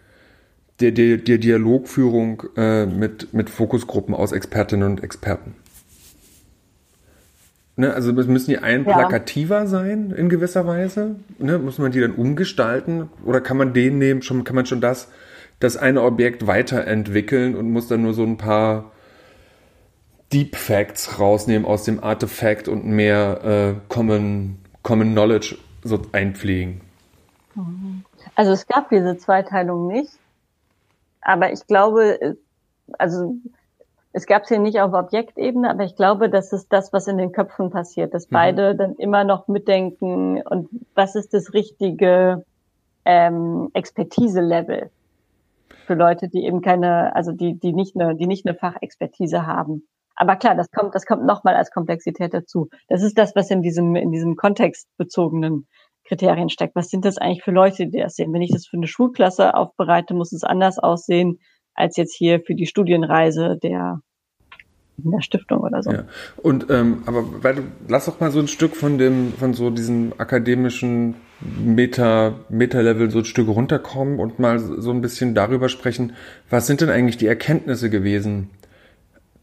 der, 0.81 0.91
der, 0.91 1.17
der 1.17 1.37
Dialogführung 1.37 2.43
äh, 2.57 2.85
mit, 2.85 3.33
mit 3.33 3.49
Fokusgruppen 3.49 4.13
aus 4.13 4.31
Expertinnen 4.33 4.91
und 4.91 5.03
Experten. 5.03 5.55
Ne, 7.77 7.93
also 7.93 8.13
müssen 8.13 8.49
die 8.49 8.57
ein 8.57 8.85
plakativer 8.85 9.59
ja. 9.59 9.67
sein 9.67 10.11
in 10.11 10.29
gewisser 10.29 10.65
Weise? 10.65 11.15
Ne, 11.39 11.57
muss 11.57 11.77
man 11.77 11.91
die 11.91 11.99
dann 11.99 12.11
umgestalten? 12.11 13.09
Oder 13.25 13.41
kann 13.41 13.57
man 13.57 13.73
den 13.73 13.97
nehmen, 13.97 14.21
schon, 14.21 14.45
kann 14.45 14.55
man 14.55 14.65
schon 14.65 14.79
das, 14.79 15.09
das 15.59 15.75
eine 15.75 16.01
Objekt 16.01 16.47
weiterentwickeln 16.47 17.55
und 17.55 17.69
muss 17.71 17.87
dann 17.87 18.01
nur 18.01 18.13
so 18.13 18.23
ein 18.23 18.37
paar 18.37 18.91
Deep 20.31 20.55
Facts 20.55 21.19
rausnehmen 21.19 21.65
aus 21.65 21.83
dem 21.83 22.01
Artefakt 22.01 22.67
und 22.69 22.85
mehr 22.85 23.41
äh, 23.43 23.81
Common, 23.89 24.57
Common 24.85 25.13
Knowledge 25.13 25.57
so 25.83 25.99
einpflegen? 26.11 26.81
Also 28.35 28.51
es 28.51 28.67
gab 28.67 28.89
diese 28.89 29.17
Zweiteilung 29.17 29.87
nicht. 29.87 30.11
Aber 31.21 31.51
ich 31.51 31.65
glaube, 31.65 32.37
also 32.99 33.35
es 34.13 34.27
gab 34.27 34.43
es 34.43 34.49
hier 34.49 34.59
nicht 34.59 34.79
auf 34.79 34.93
Objektebene, 34.93 35.71
aber 35.71 35.85
ich 35.85 35.95
glaube, 35.95 36.29
das 36.29 36.53
ist 36.53 36.71
das, 36.71 36.93
was 36.93 37.07
in 37.07 37.17
den 37.17 37.31
Köpfen 37.31 37.71
passiert, 37.71 38.13
dass 38.13 38.29
mhm. 38.29 38.33
beide 38.33 38.75
dann 38.75 38.93
immer 38.95 39.23
noch 39.23 39.47
mitdenken 39.47 40.43
und 40.43 40.69
was 40.93 41.15
ist 41.15 41.33
das 41.33 41.53
richtige 41.53 42.45
ähm, 43.05 43.71
Expertise-Level 43.73 44.91
für 45.87 45.95
Leute, 45.95 46.27
die 46.27 46.45
eben 46.45 46.61
keine, 46.61 47.15
also 47.15 47.31
die, 47.31 47.55
die 47.55 47.73
nicht 47.73 47.95
eine, 47.95 48.15
die 48.15 48.27
nicht 48.27 48.45
eine 48.45 48.55
Fachexpertise 48.55 49.47
haben. 49.47 49.87
Aber 50.15 50.35
klar, 50.35 50.55
das 50.55 50.71
kommt, 50.71 50.95
das 50.95 51.05
kommt 51.05 51.25
nochmal 51.25 51.55
als 51.55 51.71
Komplexität 51.71 52.33
dazu. 52.33 52.69
Das 52.87 53.03
ist 53.03 53.17
das, 53.17 53.35
was 53.35 53.51
in 53.51 53.61
diesem, 53.61 53.95
in 53.95 54.11
diesem 54.11 54.35
kontextbezogenen 54.35 55.67
Kriterien 56.07 56.49
steckt. 56.49 56.75
Was 56.75 56.89
sind 56.89 57.03
das 57.03 57.17
eigentlich 57.17 57.43
für 57.43 57.51
Leute, 57.51 57.87
die 57.87 57.99
das 57.99 58.15
sehen? 58.15 58.33
Wenn 58.33 58.41
ich 58.41 58.51
das 58.51 58.67
für 58.67 58.77
eine 58.77 58.87
Schulklasse 58.87 59.55
aufbereite, 59.55 60.13
muss 60.13 60.31
es 60.31 60.43
anders 60.43 60.79
aussehen 60.79 61.39
als 61.73 61.97
jetzt 61.97 62.15
hier 62.15 62.41
für 62.41 62.55
die 62.55 62.67
Studienreise 62.67 63.57
der 63.61 63.99
in 65.03 65.11
der 65.11 65.21
Stiftung 65.21 65.59
oder 65.59 65.83
so. 65.83 65.91
Ja. 65.91 66.05
Und 66.37 66.67
ähm, 66.69 67.03
aber 67.05 67.43
weil 67.43 67.55
du, 67.55 67.61
lass 67.87 68.05
doch 68.05 68.19
mal 68.19 68.31
so 68.31 68.39
ein 68.39 68.47
Stück 68.47 68.75
von 68.75 68.97
dem, 68.97 69.33
von 69.33 69.53
so 69.53 69.69
diesem 69.69 70.13
akademischen 70.17 71.15
Meta, 71.41 72.35
Meta-Level 72.49 73.11
so 73.11 73.19
ein 73.19 73.25
Stück 73.25 73.49
runterkommen 73.49 74.19
und 74.19 74.39
mal 74.39 74.57
so 74.59 74.91
ein 74.91 75.01
bisschen 75.01 75.35
darüber 75.35 75.67
sprechen, 75.67 76.13
was 76.49 76.65
sind 76.65 76.81
denn 76.81 76.89
eigentlich 76.89 77.17
die 77.17 77.27
Erkenntnisse 77.27 77.89
gewesen, 77.89 78.49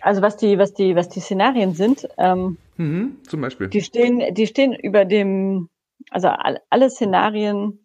Also 0.00 0.22
was 0.22 0.36
die, 0.36 0.58
was 0.58 0.72
die, 0.72 0.94
was 0.94 1.08
die 1.08 1.18
Szenarien 1.18 1.74
sind, 1.74 2.06
ähm, 2.16 2.58
mhm, 2.76 3.16
zum 3.26 3.40
Beispiel. 3.40 3.66
Die 3.66 3.80
stehen, 3.80 4.22
die 4.34 4.46
stehen 4.46 4.72
über 4.72 5.04
dem, 5.04 5.68
also 6.10 6.28
alle 6.28 6.88
Szenarien 6.88 7.79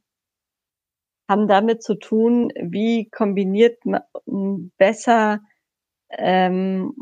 haben 1.28 1.48
damit 1.48 1.84
zu 1.84 1.96
tun, 1.96 2.52
wie 2.56 3.10
kombiniert 3.10 3.84
man 3.86 4.72
besser 4.78 5.40
ähm, 6.12 6.94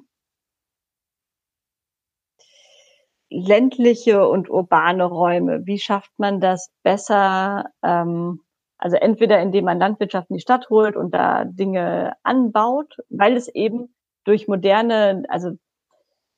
ländliche 3.30 4.28
und 4.28 4.49
urbane 4.49 5.05
Räume. 5.05 5.65
Wie 5.65 5.80
schafft 5.80 6.11
man 6.17 6.39
das 6.39 6.71
besser? 6.84 7.65
Ähm, 7.84 8.41
also 8.78 8.97
entweder 8.97 9.41
indem 9.41 9.65
man 9.65 9.80
Landwirtschaft 9.80 10.30
in 10.30 10.36
die 10.38 10.41
Stadt 10.41 10.69
holt 10.69 10.95
und 10.95 11.13
da 11.13 11.45
Dinge 11.45 12.13
anbaut, 12.24 12.95
weil 13.09 13.36
es 13.36 13.47
eben 13.47 13.95
durch 14.26 14.47
moderne, 14.47 15.24
also 15.30 15.51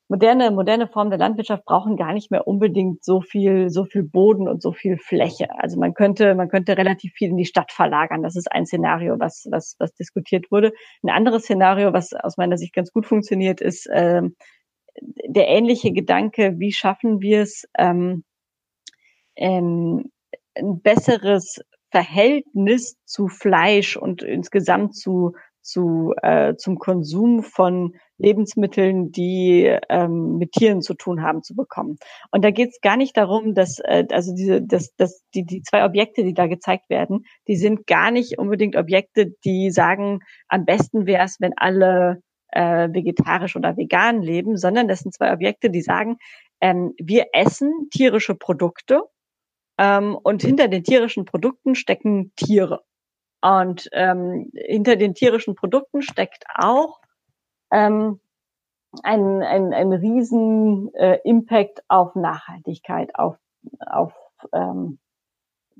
moderne, 0.08 0.50
moderne 0.50 0.86
Formen 0.86 1.10
der 1.10 1.18
Landwirtschaft 1.18 1.64
brauchen 1.64 1.96
gar 1.96 2.12
nicht 2.12 2.30
mehr 2.30 2.46
unbedingt 2.46 3.04
so 3.04 3.20
viel, 3.20 3.70
so 3.70 3.84
viel 3.84 4.02
Boden 4.02 4.48
und 4.48 4.62
so 4.62 4.72
viel 4.72 4.98
Fläche. 4.98 5.48
Also 5.58 5.78
man 5.78 5.94
könnte, 5.94 6.34
man 6.34 6.48
könnte 6.48 6.76
relativ 6.76 7.12
viel 7.14 7.30
in 7.30 7.36
die 7.36 7.44
Stadt 7.44 7.72
verlagern. 7.72 8.22
Das 8.22 8.36
ist 8.36 8.50
ein 8.50 8.66
Szenario, 8.66 9.18
was, 9.18 9.46
was, 9.50 9.76
was 9.78 9.92
diskutiert 9.94 10.50
wurde. 10.50 10.72
Ein 11.02 11.10
anderes 11.10 11.42
Szenario, 11.42 11.92
was 11.92 12.12
aus 12.12 12.36
meiner 12.36 12.56
Sicht 12.56 12.74
ganz 12.74 12.92
gut 12.92 13.06
funktioniert, 13.06 13.60
ist, 13.60 13.86
äh, 13.86 14.22
der 15.26 15.48
ähnliche 15.48 15.92
Gedanke, 15.92 16.54
wie 16.58 16.72
schaffen 16.72 17.20
wir 17.20 17.42
es, 17.42 17.64
ähm, 17.76 18.24
ähm, 19.36 20.10
ein 20.54 20.80
besseres 20.80 21.60
Verhältnis 21.90 22.96
zu 23.04 23.28
Fleisch 23.28 23.96
und 23.96 24.22
insgesamt 24.22 24.96
zu, 24.96 25.32
zu 25.66 26.14
äh, 26.22 26.54
zum 26.56 26.78
Konsum 26.78 27.42
von 27.42 27.94
Lebensmitteln, 28.18 29.10
die 29.12 29.76
ähm, 29.88 30.38
mit 30.38 30.52
Tieren 30.52 30.80
zu 30.80 30.94
tun 30.94 31.22
haben, 31.22 31.42
zu 31.42 31.54
bekommen. 31.54 31.98
Und 32.30 32.44
da 32.44 32.50
geht 32.50 32.70
es 32.70 32.80
gar 32.80 32.96
nicht 32.96 33.16
darum, 33.16 33.54
dass 33.54 33.78
äh, 33.80 34.06
also 34.10 34.34
diese, 34.34 34.62
dass, 34.62 34.94
dass 34.96 35.22
die, 35.34 35.44
die 35.44 35.62
zwei 35.62 35.84
Objekte, 35.84 36.24
die 36.24 36.34
da 36.34 36.46
gezeigt 36.46 36.88
werden, 36.88 37.24
die 37.48 37.56
sind 37.56 37.86
gar 37.86 38.10
nicht 38.10 38.38
unbedingt 38.38 38.76
Objekte, 38.76 39.34
die 39.44 39.70
sagen, 39.70 40.20
am 40.48 40.64
besten 40.64 41.06
wäre 41.06 41.24
es, 41.24 41.36
wenn 41.40 41.52
alle 41.56 42.22
äh, 42.52 42.88
vegetarisch 42.92 43.56
oder 43.56 43.76
vegan 43.76 44.22
leben, 44.22 44.56
sondern 44.56 44.88
das 44.88 45.00
sind 45.00 45.12
zwei 45.12 45.32
Objekte, 45.32 45.70
die 45.70 45.82
sagen, 45.82 46.16
ähm, 46.60 46.94
wir 46.98 47.26
essen 47.32 47.88
tierische 47.90 48.34
Produkte 48.34 49.02
ähm, 49.78 50.16
und 50.22 50.42
hinter 50.42 50.68
den 50.68 50.84
tierischen 50.84 51.24
Produkten 51.24 51.74
stecken 51.74 52.32
Tiere. 52.36 52.82
Und 53.40 53.88
ähm, 53.92 54.50
hinter 54.54 54.96
den 54.96 55.14
tierischen 55.14 55.54
Produkten 55.54 56.02
steckt 56.02 56.44
auch 56.54 57.00
ähm, 57.70 58.20
ein, 59.02 59.42
ein, 59.42 59.72
ein 59.74 59.92
riesen 59.92 60.92
äh, 60.94 61.18
Impact 61.24 61.82
auf 61.88 62.14
Nachhaltigkeit, 62.14 63.14
auf, 63.14 63.36
auf 63.86 64.12
ähm, 64.52 64.98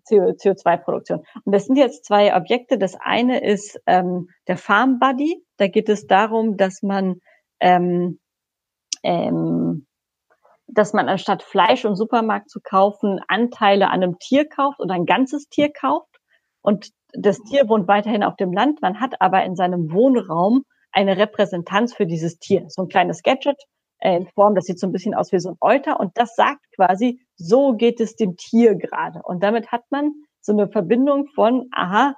CO2-Produktion. 0.08 1.24
Und 1.44 1.52
das 1.52 1.66
sind 1.66 1.76
jetzt 1.76 2.04
zwei 2.04 2.36
Objekte. 2.36 2.78
Das 2.78 2.94
eine 2.94 3.42
ist 3.42 3.80
ähm, 3.86 4.28
der 4.46 4.56
Farm 4.56 4.98
Buddy. 4.98 5.42
Da 5.56 5.66
geht 5.66 5.88
es 5.88 6.06
darum, 6.06 6.56
dass 6.56 6.82
man 6.82 7.20
ähm, 7.60 8.20
ähm, 9.02 9.86
dass 10.68 10.92
man 10.92 11.08
anstatt 11.08 11.42
Fleisch 11.42 11.84
im 11.84 11.94
Supermarkt 11.94 12.50
zu 12.50 12.60
kaufen, 12.60 13.20
Anteile 13.28 13.88
an 13.88 14.02
einem 14.02 14.18
Tier 14.18 14.48
kauft 14.48 14.80
oder 14.80 14.94
ein 14.94 15.06
ganzes 15.06 15.48
Tier 15.48 15.72
kauft. 15.72 16.18
Und 16.60 16.90
das 17.18 17.38
Tier 17.42 17.68
wohnt 17.68 17.88
weiterhin 17.88 18.22
auf 18.22 18.36
dem 18.36 18.52
Land. 18.52 18.82
Man 18.82 19.00
hat 19.00 19.20
aber 19.20 19.44
in 19.44 19.56
seinem 19.56 19.92
Wohnraum 19.92 20.62
eine 20.92 21.16
Repräsentanz 21.16 21.94
für 21.94 22.06
dieses 22.06 22.38
Tier. 22.38 22.64
So 22.68 22.82
ein 22.82 22.88
kleines 22.88 23.22
Gadget 23.22 23.56
äh, 23.98 24.16
in 24.16 24.26
Form, 24.28 24.54
das 24.54 24.64
sieht 24.64 24.78
so 24.78 24.86
ein 24.86 24.92
bisschen 24.92 25.14
aus 25.14 25.32
wie 25.32 25.38
so 25.38 25.50
ein 25.50 25.56
Euter. 25.60 26.00
Und 26.00 26.12
das 26.14 26.34
sagt 26.34 26.64
quasi, 26.74 27.20
so 27.36 27.74
geht 27.74 28.00
es 28.00 28.16
dem 28.16 28.36
Tier 28.36 28.76
gerade. 28.76 29.20
Und 29.22 29.42
damit 29.42 29.72
hat 29.72 29.82
man 29.90 30.12
so 30.40 30.52
eine 30.52 30.68
Verbindung 30.68 31.26
von, 31.34 31.68
aha, 31.72 32.14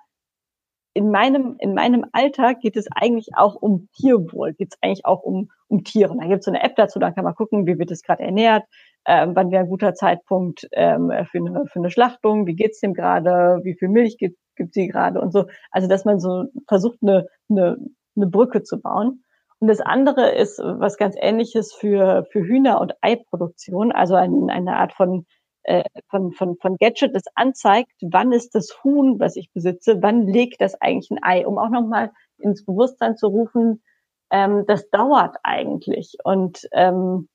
in 0.95 1.11
meinem, 1.11 1.57
in 1.61 1.75
meinem 1.75 2.05
Alltag 2.13 2.61
geht 2.61 2.77
es 2.77 2.87
eigentlich 2.95 3.29
auch 3.37 3.55
um 3.55 3.89
Tierwohl, 3.95 4.55
geht 4.55 4.73
es 4.73 4.79
eigentlich 4.83 5.05
auch 5.05 5.23
um, 5.23 5.49
um 5.69 5.85
Tiere. 5.85 6.17
Da 6.19 6.27
gibt 6.27 6.41
es 6.41 6.45
so 6.45 6.51
eine 6.51 6.63
App 6.63 6.75
dazu, 6.77 6.99
da 6.99 7.13
kann 7.13 7.25
man 7.25 7.35
gucken, 7.35 7.67
wie 7.67 7.79
wird 7.79 7.91
es 7.91 8.03
gerade 8.03 8.23
ernährt, 8.25 8.65
ähm, 9.07 9.37
wann 9.37 9.51
wäre 9.51 9.63
ein 9.63 9.69
guter 9.69 9.95
Zeitpunkt 9.95 10.67
ähm, 10.73 11.13
für, 11.31 11.39
eine, 11.39 11.67
für 11.67 11.79
eine 11.79 11.91
Schlachtung, 11.91 12.47
wie 12.47 12.57
geht's 12.57 12.81
dem 12.81 12.95
gerade, 12.95 13.61
wie 13.63 13.75
viel 13.79 13.89
Milch 13.89 14.17
gibt, 14.19 14.39
gibt 14.59 14.75
sie 14.75 14.89
gerade 14.89 15.21
und 15.21 15.33
so. 15.33 15.47
Also 15.71 15.89
dass 15.89 16.05
man 16.05 16.21
so 16.21 16.45
versucht, 16.69 16.99
eine, 17.03 17.27
eine, 17.49 17.79
eine 18.15 18.27
Brücke 18.27 18.63
zu 18.63 18.81
bauen. 18.81 19.25
Und 19.61 19.69
das 19.69 19.81
andere 19.81 20.35
ist 20.35 20.59
was 20.59 20.99
ganz 20.99 21.17
ähnliches 21.19 21.73
für, 21.73 22.27
für 22.31 22.41
Hühner- 22.41 22.81
und 22.81 22.93
Eiproduktion, 23.01 23.91
also 23.91 24.15
ein, 24.15 24.51
eine 24.51 24.77
Art 24.77 24.93
von, 24.93 25.27
äh, 25.65 25.85
von, 26.09 26.33
von, 26.33 26.57
von 26.57 26.77
Gadget, 26.77 27.15
das 27.15 27.25
anzeigt, 27.35 27.93
wann 28.03 28.33
ist 28.33 28.55
das 28.55 28.85
Huhn, 28.85 29.19
was 29.19 29.37
ich 29.37 29.51
besitze, 29.53 30.03
wann 30.03 30.27
legt 30.27 30.61
das 30.61 30.81
eigentlich 30.81 31.11
ein 31.11 31.23
Ei, 31.23 31.47
um 31.47 31.59
auch 31.59 31.71
nochmal 31.71 32.13
ins 32.39 32.65
Bewusstsein 32.65 33.17
zu 33.17 33.29
rufen, 33.29 33.83
ähm, 34.31 34.65
das 34.67 34.91
dauert 34.91 35.37
eigentlich. 35.43 36.17
Und 36.23 36.69
ähm, 36.73 37.29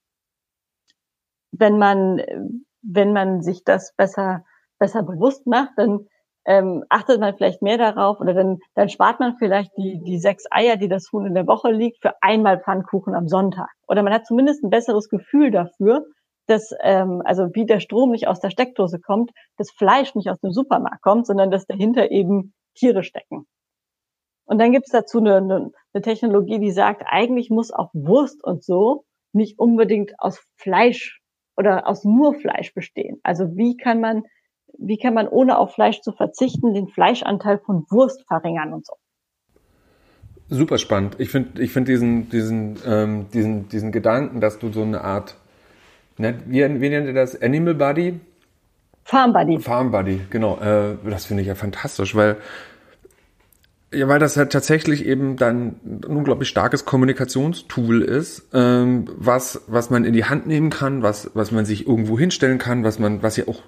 wenn 1.52 1.78
man, 1.78 2.22
wenn 2.82 3.12
man 3.12 3.42
sich 3.42 3.64
das 3.64 3.94
besser, 3.96 4.44
besser 4.78 5.02
bewusst 5.02 5.46
macht, 5.46 5.72
dann 5.76 6.06
ähm, 6.46 6.84
achtet 6.88 7.20
man 7.20 7.36
vielleicht 7.36 7.62
mehr 7.62 7.78
darauf 7.78 8.20
oder 8.20 8.34
dann, 8.34 8.58
dann 8.74 8.88
spart 8.88 9.20
man 9.20 9.36
vielleicht 9.38 9.70
die, 9.76 10.00
die 10.02 10.18
sechs 10.18 10.44
Eier, 10.50 10.76
die 10.76 10.88
das 10.88 11.10
Huhn 11.12 11.26
in 11.26 11.34
der 11.34 11.46
Woche 11.46 11.70
liegt, 11.70 12.02
für 12.02 12.14
einmal 12.22 12.60
Pfannkuchen 12.60 13.14
am 13.14 13.28
Sonntag. 13.28 13.70
Oder 13.88 14.02
man 14.02 14.12
hat 14.12 14.26
zumindest 14.26 14.62
ein 14.62 14.70
besseres 14.70 15.08
Gefühl 15.08 15.50
dafür, 15.50 16.04
dass, 16.46 16.74
ähm, 16.82 17.22
also 17.24 17.48
wie 17.54 17.64
der 17.64 17.80
Strom 17.80 18.10
nicht 18.10 18.28
aus 18.28 18.40
der 18.40 18.50
Steckdose 18.50 19.00
kommt, 19.00 19.30
das 19.56 19.70
Fleisch 19.70 20.14
nicht 20.14 20.30
aus 20.30 20.40
dem 20.40 20.52
Supermarkt 20.52 21.02
kommt, 21.02 21.26
sondern 21.26 21.50
dass 21.50 21.66
dahinter 21.66 22.10
eben 22.10 22.52
Tiere 22.74 23.02
stecken. 23.02 23.46
Und 24.46 24.58
dann 24.58 24.72
gibt 24.72 24.86
es 24.86 24.92
dazu 24.92 25.18
eine, 25.18 25.36
eine, 25.36 25.70
eine 25.94 26.02
Technologie, 26.02 26.58
die 26.58 26.70
sagt, 26.70 27.02
eigentlich 27.06 27.48
muss 27.48 27.72
auch 27.72 27.90
Wurst 27.94 28.44
und 28.44 28.62
so 28.62 29.04
nicht 29.32 29.58
unbedingt 29.58 30.12
aus 30.18 30.44
Fleisch 30.56 31.20
oder 31.56 31.88
aus 31.88 32.04
nur 32.04 32.34
Fleisch 32.34 32.74
bestehen. 32.74 33.20
Also 33.22 33.56
wie 33.56 33.76
kann 33.76 34.00
man 34.00 34.24
wie 34.78 34.98
kann 34.98 35.14
man 35.14 35.28
ohne 35.28 35.58
auf 35.58 35.74
Fleisch 35.74 36.00
zu 36.00 36.12
verzichten 36.12 36.74
den 36.74 36.88
Fleischanteil 36.88 37.58
von 37.58 37.84
Wurst 37.90 38.24
verringern 38.26 38.72
und 38.72 38.86
so. 38.86 38.94
Super 40.48 40.78
spannend. 40.78 41.16
Ich 41.18 41.30
finde 41.30 41.62
ich 41.62 41.72
finde 41.72 41.92
diesen, 41.92 42.28
diesen, 42.28 42.78
ähm, 42.86 43.26
diesen, 43.32 43.68
diesen 43.68 43.92
Gedanken, 43.92 44.40
dass 44.40 44.58
du 44.58 44.70
so 44.70 44.82
eine 44.82 45.00
Art, 45.00 45.36
ne, 46.18 46.38
wie, 46.46 46.62
wie 46.80 46.88
nennt 46.88 47.06
ihr 47.06 47.14
das? 47.14 47.40
Animal 47.40 47.74
Body? 47.74 48.20
Farm 49.04 49.32
Body. 49.32 49.58
Farm 49.58 49.90
Body, 49.90 50.20
genau. 50.30 50.58
Äh, 50.58 50.96
das 51.08 51.26
finde 51.26 51.42
ich 51.42 51.48
ja 51.48 51.54
fantastisch, 51.54 52.14
weil 52.14 52.36
ja, 53.94 54.08
weil 54.08 54.18
das 54.18 54.36
halt 54.36 54.52
tatsächlich 54.52 55.06
eben 55.06 55.36
dann 55.36 55.76
ein 55.84 56.04
unglaublich 56.04 56.48
starkes 56.48 56.84
Kommunikationstool 56.84 58.02
ist, 58.02 58.48
ähm, 58.52 59.06
was, 59.16 59.62
was 59.66 59.90
man 59.90 60.04
in 60.04 60.12
die 60.12 60.24
Hand 60.24 60.46
nehmen 60.46 60.70
kann, 60.70 61.02
was, 61.02 61.30
was 61.34 61.52
man 61.52 61.64
sich 61.64 61.86
irgendwo 61.86 62.18
hinstellen 62.18 62.58
kann, 62.58 62.82
was 62.82 62.98
man, 62.98 63.22
was 63.22 63.36
ja 63.36 63.46
auch 63.46 63.62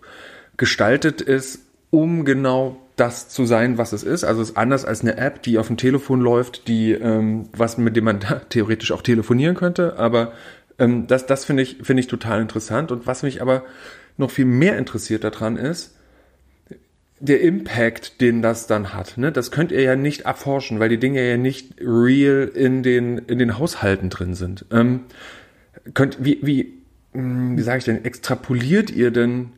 gestaltet 0.57 1.21
ist, 1.21 1.61
um 1.91 2.25
genau 2.25 2.79
das 2.97 3.29
zu 3.29 3.45
sein, 3.45 3.79
was 3.79 3.93
es 3.93 4.03
ist. 4.03 4.25
Also 4.25 4.41
es 4.41 4.51
ist 4.51 4.57
anders 4.57 4.85
als 4.85 5.03
eine 5.03 5.19
App, 5.19 5.43
die 5.43 5.59
auf 5.59 5.67
dem 5.67 5.77
Telefon 5.77 6.21
läuft, 6.21 6.67
die 6.67 6.93
ähm, 6.93 7.49
was 7.53 7.77
mit 7.79 7.95
dem 7.95 8.05
man 8.05 8.21
theoretisch 8.49 8.93
auch 8.93 9.03
telefonieren 9.03 9.55
könnte. 9.55 9.99
Aber 9.99 10.33
ähm, 10.79 11.07
das, 11.07 11.27
das 11.27 11.45
finde 11.45 11.63
ich 11.63 11.79
finde 11.83 12.01
ich 12.01 12.07
total 12.07 12.41
interessant. 12.41 12.91
Und 12.91 13.07
was 13.07 13.23
mich 13.23 13.43
aber 13.43 13.65
noch 14.17 14.31
viel 14.31 14.47
mehr 14.47 14.79
interessiert 14.79 15.25
daran 15.25 15.57
ist, 15.57 15.95
der 17.19 17.41
Impact, 17.41 18.21
den 18.21 18.43
das 18.43 18.67
dann 18.67 18.93
hat. 18.93 19.17
Ne? 19.17 19.33
Das 19.33 19.51
könnt 19.51 19.73
ihr 19.73 19.83
ja 19.83 19.97
nicht 19.97 20.23
erforschen, 20.23 20.81
weil 20.81 20.89
die 20.89 20.99
Dinge 20.99 21.27
ja 21.27 21.37
nicht 21.37 21.75
real 21.81 22.51
in 22.55 22.83
den 22.83 23.19
in 23.19 23.39
den 23.39 23.59
Haushalten 23.59 24.09
drin 24.09 24.35
sind. 24.35 24.65
Ähm, 24.71 25.01
könnt 25.93 26.25
wie 26.25 26.39
wie 26.43 26.73
hm, 27.13 27.59
wie 27.59 27.63
sage 27.63 27.79
ich 27.79 27.85
denn? 27.85 28.05
Extrapoliert 28.05 28.91
ihr 28.91 29.11
denn 29.11 29.51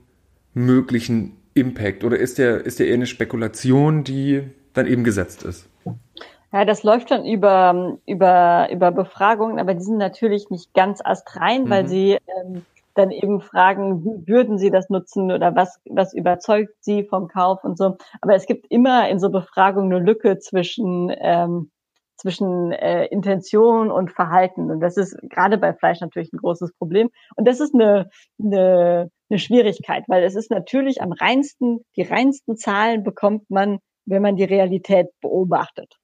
möglichen 0.64 1.36
Impact 1.54 2.04
oder 2.04 2.18
ist 2.18 2.38
der, 2.38 2.64
ist 2.64 2.78
der 2.78 2.88
eher 2.88 2.94
eine 2.94 3.06
Spekulation, 3.06 4.04
die 4.04 4.42
dann 4.74 4.86
eben 4.86 5.04
gesetzt 5.04 5.42
ist? 5.42 5.68
Ja, 6.52 6.64
das 6.64 6.82
läuft 6.82 7.10
schon 7.10 7.26
über, 7.26 7.98
über, 8.06 8.68
über 8.70 8.90
Befragungen, 8.90 9.58
aber 9.58 9.74
die 9.74 9.82
sind 9.82 9.98
natürlich 9.98 10.48
nicht 10.50 10.72
ganz 10.72 11.00
astrein, 11.04 11.64
mhm. 11.64 11.70
weil 11.70 11.88
sie 11.88 12.12
ähm, 12.12 12.62
dann 12.94 13.10
eben 13.10 13.40
fragen, 13.40 14.04
wie 14.04 14.26
würden 14.26 14.58
sie 14.58 14.70
das 14.70 14.88
nutzen 14.88 15.30
oder 15.30 15.54
was, 15.54 15.80
was 15.88 16.14
überzeugt 16.14 16.74
sie 16.80 17.04
vom 17.04 17.28
Kauf 17.28 17.64
und 17.64 17.76
so. 17.76 17.96
Aber 18.20 18.34
es 18.34 18.46
gibt 18.46 18.66
immer 18.70 19.08
in 19.08 19.20
so 19.20 19.30
Befragungen 19.30 19.92
eine 19.92 20.04
Lücke 20.04 20.38
zwischen, 20.38 21.12
ähm, 21.18 21.70
zwischen 22.18 22.72
äh, 22.72 23.06
Intention 23.06 23.90
und 23.90 24.12
Verhalten. 24.12 24.70
Und 24.70 24.80
das 24.80 24.96
ist 24.96 25.16
gerade 25.30 25.56
bei 25.56 25.72
Fleisch 25.72 26.00
natürlich 26.00 26.32
ein 26.32 26.38
großes 26.38 26.74
Problem. 26.74 27.10
Und 27.36 27.48
das 27.48 27.60
ist 27.60 27.74
eine, 27.74 28.10
eine 28.42 29.10
eine 29.30 29.38
Schwierigkeit, 29.38 30.04
weil 30.08 30.22
es 30.24 30.34
ist 30.34 30.50
natürlich 30.50 31.02
am 31.02 31.12
reinsten, 31.12 31.84
die 31.96 32.02
reinsten 32.02 32.56
Zahlen 32.56 33.02
bekommt 33.02 33.50
man, 33.50 33.78
wenn 34.06 34.22
man 34.22 34.36
die 34.36 34.44
Realität 34.44 35.08
beobachtet. 35.20 35.94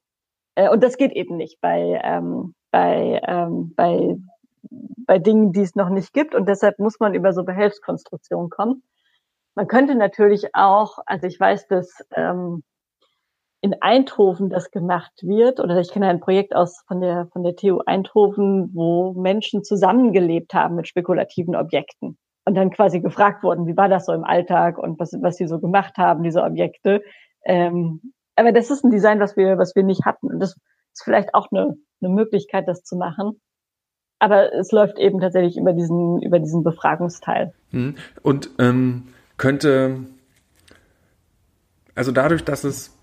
Äh, 0.54 0.68
und 0.68 0.82
das 0.82 0.96
geht 0.96 1.12
eben 1.12 1.36
nicht 1.36 1.60
bei, 1.60 2.00
ähm, 2.02 2.54
bei, 2.70 3.20
ähm, 3.26 3.72
bei, 3.76 4.16
bei 5.06 5.18
Dingen, 5.18 5.52
die 5.52 5.62
es 5.62 5.74
noch 5.74 5.88
nicht 5.88 6.12
gibt. 6.12 6.34
Und 6.34 6.48
deshalb 6.48 6.78
muss 6.78 7.00
man 7.00 7.14
über 7.14 7.32
so 7.32 7.44
Behelfskonstruktionen 7.44 8.50
kommen. 8.50 8.82
Man 9.54 9.68
könnte 9.68 9.94
natürlich 9.94 10.54
auch, 10.54 10.98
also 11.06 11.26
ich 11.26 11.38
weiß, 11.38 11.68
dass 11.68 12.04
ähm, 12.14 12.62
in 13.64 13.80
Eindhoven 13.80 14.50
das 14.50 14.70
gemacht 14.70 15.22
wird, 15.22 15.58
oder 15.58 15.80
ich 15.80 15.90
kenne 15.90 16.08
ein 16.08 16.20
Projekt 16.20 16.54
aus 16.54 16.84
von 16.86 17.00
der 17.00 17.28
von 17.32 17.42
der 17.42 17.56
TU 17.56 17.80
Eindhoven, 17.86 18.68
wo 18.74 19.14
Menschen 19.14 19.64
zusammengelebt 19.64 20.52
haben 20.52 20.74
mit 20.74 20.86
spekulativen 20.86 21.56
Objekten 21.56 22.18
und 22.44 22.54
dann 22.56 22.68
quasi 22.68 23.00
gefragt 23.00 23.42
worden, 23.42 23.66
wie 23.66 23.74
war 23.74 23.88
das 23.88 24.04
so 24.04 24.12
im 24.12 24.22
Alltag 24.22 24.76
und 24.76 25.00
was, 25.00 25.14
was 25.22 25.36
sie 25.36 25.46
so 25.46 25.60
gemacht 25.60 25.96
haben, 25.96 26.22
diese 26.22 26.42
Objekte. 26.42 27.00
Ähm, 27.46 28.12
aber 28.36 28.52
das 28.52 28.70
ist 28.70 28.84
ein 28.84 28.90
Design, 28.90 29.18
was 29.18 29.34
wir, 29.34 29.56
was 29.56 29.74
wir 29.74 29.82
nicht 29.82 30.04
hatten. 30.04 30.26
Und 30.26 30.40
das 30.40 30.56
ist 30.92 31.02
vielleicht 31.02 31.34
auch 31.34 31.46
eine, 31.50 31.74
eine 32.02 32.12
Möglichkeit, 32.12 32.68
das 32.68 32.82
zu 32.82 32.96
machen. 32.96 33.40
Aber 34.18 34.52
es 34.52 34.72
läuft 34.72 34.98
eben 34.98 35.20
tatsächlich 35.20 35.56
über 35.56 35.72
diesen, 35.72 36.20
über 36.20 36.38
diesen 36.38 36.64
Befragungsteil. 36.64 37.54
Hm. 37.70 37.94
Und 38.20 38.50
ähm, 38.58 39.08
könnte, 39.38 40.04
also 41.94 42.12
dadurch, 42.12 42.44
dass 42.44 42.64
es 42.64 42.94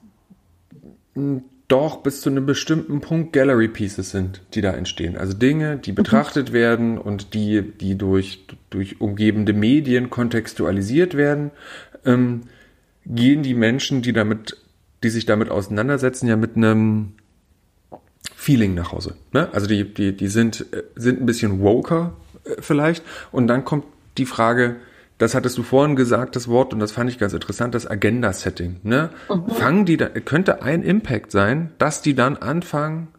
doch 1.68 2.04
bis 2.04 2.22
zu 2.22 2.30
einem 2.30 2.46
bestimmten 2.46 3.00
Punkt 3.00 3.32
Gallery 3.32 3.70
Pieces 3.70 4.10
sind, 4.12 4.42
die 4.54 4.62
da 4.62 4.72
entstehen. 4.72 5.16
Also 5.16 5.34
Dinge, 5.34 5.78
die 5.78 5.92
mhm. 5.92 5.96
betrachtet 5.96 6.50
mhm. 6.50 6.54
werden 6.54 6.98
und 6.98 7.34
die, 7.34 7.62
die 7.62 7.98
durch, 7.98 8.46
durch 8.70 9.00
umgebende 9.00 9.54
Medien 9.54 10.10
kontextualisiert 10.10 11.16
werden, 11.16 11.52
ähm, 12.06 12.42
gehen 13.06 13.42
die 13.42 13.54
Menschen, 13.54 14.02
die 14.02 14.12
damit, 14.12 14.58
die 15.04 15.10
sich 15.10 15.26
damit 15.26 15.50
auseinandersetzen, 15.50 16.28
ja 16.28 16.36
mit 16.36 16.58
einem 16.58 17.14
Feeling 18.36 18.74
nach 18.74 18.92
Hause. 18.92 19.16
Ne? 19.32 19.48
Also 19.54 19.68
die, 19.68 19.94
die, 19.94 20.16
die 20.16 20.28
sind, 20.28 20.66
äh, 20.74 20.84
sind 20.96 21.22
ein 21.22 21.26
bisschen 21.26 21.62
woker 21.62 22.14
äh, 22.44 22.56
vielleicht. 22.60 23.04
Und 23.32 23.48
dann 23.48 23.64
kommt 23.64 23.86
die 24.18 24.26
Frage, 24.26 24.76
das 25.22 25.36
hattest 25.36 25.56
du 25.60 25.62
vorhin 25.62 25.96
gesagt, 25.96 26.36
das 26.36 26.48
Wort, 26.48 26.74
und 26.74 26.80
das 26.80 26.92
fand 26.92 27.12
ich 27.12 27.20
ganz 27.20 27.34
interessant, 27.34 27.76
das 27.76 27.86
Agenda-Setting. 27.86 28.78
Ne? 28.82 29.12
Mhm. 29.30 29.52
Fangen 29.52 29.86
die 29.86 29.96
da, 29.96 30.08
könnte 30.08 30.64
ein 30.64 30.82
Impact 30.82 31.32
sein, 31.32 31.70
dass 31.78 32.02
die 32.02 32.16
dann 32.16 32.38
anfangen, 32.38 33.10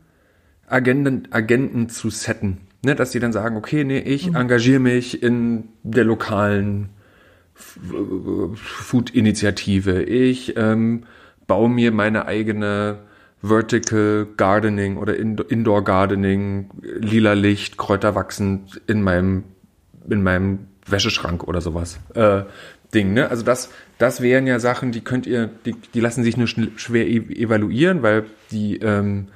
Agenden, 0.66 1.28
Agenten 1.30 1.88
zu 1.88 2.10
setten. 2.10 2.62
Ne? 2.84 2.96
Dass 2.96 3.12
die 3.12 3.20
dann 3.20 3.32
sagen, 3.32 3.56
okay, 3.56 3.84
nee, 3.84 4.00
ich 4.00 4.30
mhm. 4.30 4.34
engagiere 4.34 4.80
mich 4.80 5.22
in 5.22 5.68
der 5.84 6.02
lokalen 6.02 6.88
Food-Initiative. 7.54 10.02
Ich 10.02 10.56
ähm, 10.56 11.04
baue 11.46 11.68
mir 11.68 11.92
meine 11.92 12.26
eigene 12.26 12.98
Vertical 13.42 14.26
Gardening 14.36 14.96
oder 14.96 15.16
Indoor 15.16 15.84
Gardening, 15.84 16.68
lila 16.82 17.34
Licht, 17.34 17.78
Kräuter 17.78 18.16
wachsen 18.16 18.64
in 18.88 19.02
meinem, 19.02 19.44
in 20.10 20.24
meinem 20.24 20.66
Wäscheschrank 20.86 21.44
oder 21.44 21.60
sowas. 21.60 21.98
Äh, 22.14 22.42
Ding, 22.92 23.14
ne? 23.14 23.30
Also 23.30 23.42
das, 23.42 23.70
das 23.98 24.20
wären 24.20 24.46
ja 24.46 24.58
Sachen, 24.58 24.92
die 24.92 25.00
könnt 25.00 25.26
ihr, 25.26 25.50
die, 25.64 25.74
die 25.94 26.00
lassen 26.00 26.24
sich 26.24 26.36
nur 26.36 26.46
schwer 26.46 27.06
evaluieren, 27.06 28.02
weil 28.02 28.24
die, 28.50 28.76
ähm, 28.78 29.28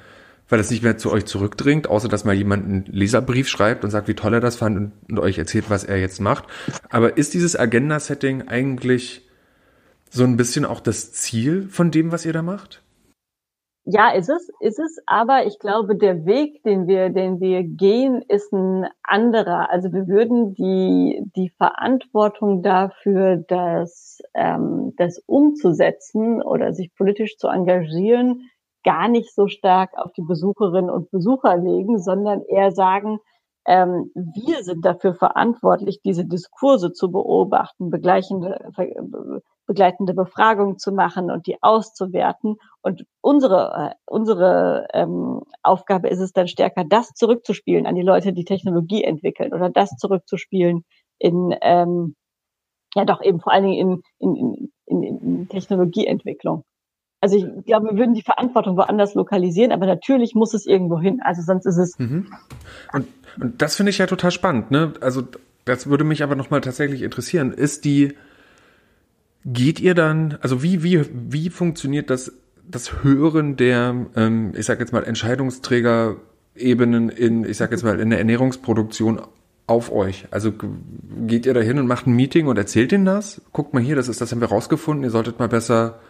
weil 0.48 0.58
das 0.58 0.70
nicht 0.70 0.82
mehr 0.82 0.98
zu 0.98 1.10
euch 1.10 1.24
zurückdringt, 1.24 1.88
außer 1.88 2.08
dass 2.08 2.24
mal 2.24 2.34
jemand 2.34 2.64
einen 2.64 2.84
Leserbrief 2.86 3.48
schreibt 3.48 3.84
und 3.84 3.90
sagt, 3.90 4.08
wie 4.08 4.14
toll 4.14 4.34
er 4.34 4.40
das 4.40 4.56
fand 4.56 4.76
und, 4.76 4.92
und 5.08 5.18
euch 5.18 5.38
erzählt, 5.38 5.70
was 5.70 5.84
er 5.84 5.98
jetzt 5.98 6.20
macht. 6.20 6.44
Aber 6.90 7.16
ist 7.16 7.34
dieses 7.34 7.58
Agenda-Setting 7.58 8.48
eigentlich 8.48 9.22
so 10.10 10.24
ein 10.24 10.36
bisschen 10.36 10.64
auch 10.64 10.80
das 10.80 11.12
Ziel 11.12 11.68
von 11.70 11.90
dem, 11.90 12.12
was 12.12 12.26
ihr 12.26 12.32
da 12.32 12.42
macht? 12.42 12.82
Ja, 13.88 14.10
ist 14.10 14.28
es, 14.28 14.50
ist 14.58 14.80
es, 14.80 14.98
aber 15.06 15.46
ich 15.46 15.60
glaube, 15.60 15.94
der 15.96 16.26
Weg, 16.26 16.60
den 16.64 16.88
wir, 16.88 17.08
den 17.10 17.38
wir 17.38 17.62
gehen, 17.62 18.20
ist 18.26 18.52
ein 18.52 18.88
anderer. 19.04 19.70
Also 19.70 19.92
wir 19.92 20.08
würden 20.08 20.54
die, 20.54 21.22
die 21.36 21.50
Verantwortung 21.50 22.62
dafür, 22.64 23.36
das, 23.36 24.18
ähm, 24.34 24.92
das 24.96 25.22
umzusetzen 25.26 26.42
oder 26.42 26.72
sich 26.72 26.92
politisch 26.96 27.36
zu 27.36 27.46
engagieren, 27.46 28.50
gar 28.82 29.06
nicht 29.06 29.32
so 29.32 29.46
stark 29.46 29.90
auf 29.96 30.12
die 30.14 30.24
Besucherinnen 30.26 30.90
und 30.90 31.12
Besucher 31.12 31.56
legen, 31.56 32.00
sondern 32.00 32.42
eher 32.42 32.72
sagen, 32.72 33.20
ähm, 33.66 34.10
wir 34.14 34.64
sind 34.64 34.84
dafür 34.84 35.14
verantwortlich, 35.14 36.00
diese 36.04 36.24
Diskurse 36.24 36.92
zu 36.92 37.12
beobachten, 37.12 37.90
begleichende, 37.90 38.68
begleitende 39.66 40.14
Befragungen 40.14 40.78
zu 40.78 40.92
machen 40.92 41.30
und 41.30 41.46
die 41.46 41.56
auszuwerten. 41.62 42.56
Und 42.82 43.04
unsere, 43.20 43.90
äh, 43.90 43.94
unsere 44.06 44.86
ähm, 44.92 45.42
Aufgabe 45.62 46.08
ist 46.08 46.20
es 46.20 46.32
dann 46.32 46.48
stärker, 46.48 46.84
das 46.84 47.12
zurückzuspielen 47.14 47.86
an 47.86 47.94
die 47.94 48.02
Leute, 48.02 48.32
die 48.32 48.44
Technologie 48.44 49.04
entwickeln 49.04 49.52
oder 49.52 49.70
das 49.70 49.90
zurückzuspielen 49.96 50.84
in, 51.18 51.54
ähm, 51.62 52.14
ja 52.94 53.04
doch 53.04 53.22
eben 53.22 53.40
vor 53.40 53.52
allen 53.52 53.64
Dingen 53.64 54.02
in, 54.18 54.30
in, 54.36 54.70
in, 54.86 55.18
in 55.18 55.48
Technologieentwicklung. 55.48 56.64
Also 57.20 57.38
ich 57.38 57.64
glaube, 57.64 57.90
wir 57.90 57.98
würden 57.98 58.14
die 58.14 58.22
Verantwortung 58.22 58.76
woanders 58.76 59.14
lokalisieren, 59.14 59.72
aber 59.72 59.86
natürlich 59.86 60.34
muss 60.34 60.54
es 60.54 60.66
irgendwo 60.66 61.00
hin. 61.00 61.20
Also 61.22 61.42
sonst 61.42 61.66
ist 61.66 61.78
es. 61.78 61.98
Mhm. 61.98 62.32
Und, 62.92 63.08
und 63.40 63.60
das 63.62 63.76
finde 63.76 63.90
ich 63.90 63.98
ja 63.98 64.06
total 64.06 64.30
spannend. 64.30 64.70
Ne? 64.70 64.92
Also 65.00 65.22
das 65.64 65.88
würde 65.88 66.04
mich 66.04 66.22
aber 66.22 66.36
nochmal 66.36 66.60
tatsächlich 66.60 67.02
interessieren. 67.02 67.52
Ist 67.52 67.84
die 67.84 68.14
Geht 69.48 69.78
ihr 69.78 69.94
dann, 69.94 70.38
also 70.40 70.64
wie, 70.64 70.82
wie, 70.82 71.04
wie 71.12 71.50
funktioniert 71.50 72.10
das, 72.10 72.32
das 72.68 73.04
Hören 73.04 73.56
der, 73.56 74.06
ähm, 74.16 74.52
ich 74.56 74.66
sag 74.66 74.80
jetzt 74.80 74.92
mal, 74.92 75.04
Entscheidungsträgerebenen 75.04 77.10
in, 77.10 77.44
ich 77.44 77.56
sag 77.56 77.70
jetzt 77.70 77.84
mal, 77.84 78.00
in 78.00 78.10
der 78.10 78.18
Ernährungsproduktion 78.18 79.20
auf 79.68 79.92
euch? 79.92 80.26
Also 80.32 80.52
geht 81.28 81.46
ihr 81.46 81.54
da 81.54 81.60
hin 81.60 81.78
und 81.78 81.86
macht 81.86 82.08
ein 82.08 82.16
Meeting 82.16 82.48
und 82.48 82.58
erzählt 82.58 82.90
ihnen 82.90 83.04
das? 83.04 83.40
Guckt 83.52 83.72
mal 83.72 83.80
hier, 83.80 83.94
das 83.94 84.08
ist, 84.08 84.20
das 84.20 84.32
haben 84.32 84.40
wir 84.40 84.48
rausgefunden, 84.48 85.04
ihr 85.04 85.10
solltet 85.10 85.38
mal 85.38 85.48
besser 85.48 86.00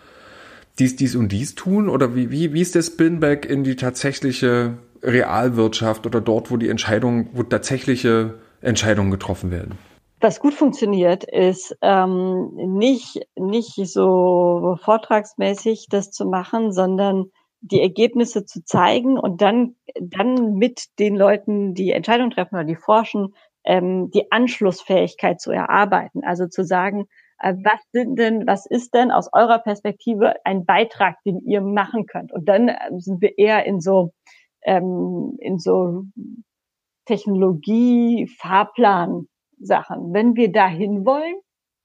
dies, 0.78 0.96
dies 0.96 1.14
und 1.14 1.30
dies 1.30 1.54
tun? 1.54 1.90
Oder 1.90 2.16
wie, 2.16 2.30
wie, 2.30 2.54
wie 2.54 2.62
ist 2.62 2.74
der 2.74 2.82
Spinback 2.82 3.44
in 3.44 3.64
die 3.64 3.76
tatsächliche 3.76 4.78
Realwirtschaft 5.02 6.06
oder 6.06 6.22
dort, 6.22 6.50
wo 6.50 6.56
die 6.56 6.70
Entscheidungen, 6.70 7.28
wo 7.34 7.42
tatsächliche 7.42 8.32
Entscheidungen 8.62 9.10
getroffen 9.10 9.50
werden? 9.50 9.72
Was 10.20 10.40
gut 10.40 10.54
funktioniert, 10.54 11.24
ist 11.24 11.76
ähm, 11.82 12.50
nicht, 12.54 13.20
nicht 13.36 13.74
so 13.74 14.76
vortragsmäßig 14.82 15.86
das 15.90 16.10
zu 16.10 16.26
machen, 16.26 16.72
sondern 16.72 17.30
die 17.60 17.80
Ergebnisse 17.80 18.44
zu 18.44 18.64
zeigen 18.64 19.18
und 19.18 19.42
dann, 19.42 19.76
dann 20.00 20.54
mit 20.54 20.98
den 20.98 21.16
Leuten, 21.16 21.74
die 21.74 21.90
Entscheidungen 21.90 22.30
treffen 22.30 22.54
oder 22.54 22.64
die 22.64 22.76
forschen, 22.76 23.34
ähm, 23.64 24.10
die 24.10 24.30
Anschlussfähigkeit 24.30 25.40
zu 25.40 25.50
erarbeiten. 25.50 26.22
Also 26.24 26.46
zu 26.46 26.64
sagen, 26.64 27.06
äh, 27.40 27.54
was 27.62 27.80
sind 27.92 28.18
denn, 28.18 28.46
was 28.46 28.66
ist 28.66 28.94
denn 28.94 29.10
aus 29.10 29.28
eurer 29.32 29.58
Perspektive 29.58 30.34
ein 30.44 30.64
Beitrag, 30.64 31.16
den 31.24 31.40
ihr 31.44 31.60
machen 31.60 32.06
könnt? 32.06 32.32
Und 32.32 32.48
dann 32.48 32.68
äh, 32.68 32.76
sind 32.98 33.20
wir 33.20 33.36
eher 33.36 33.66
in 33.66 33.80
so, 33.80 34.12
ähm, 34.62 35.36
in 35.40 35.58
so 35.58 36.04
Technologie, 37.04 38.28
Fahrplan 38.38 39.26
Sachen. 39.58 40.12
Wenn 40.12 40.36
wir 40.36 40.52
dahin 40.52 41.04
wollen, 41.06 41.36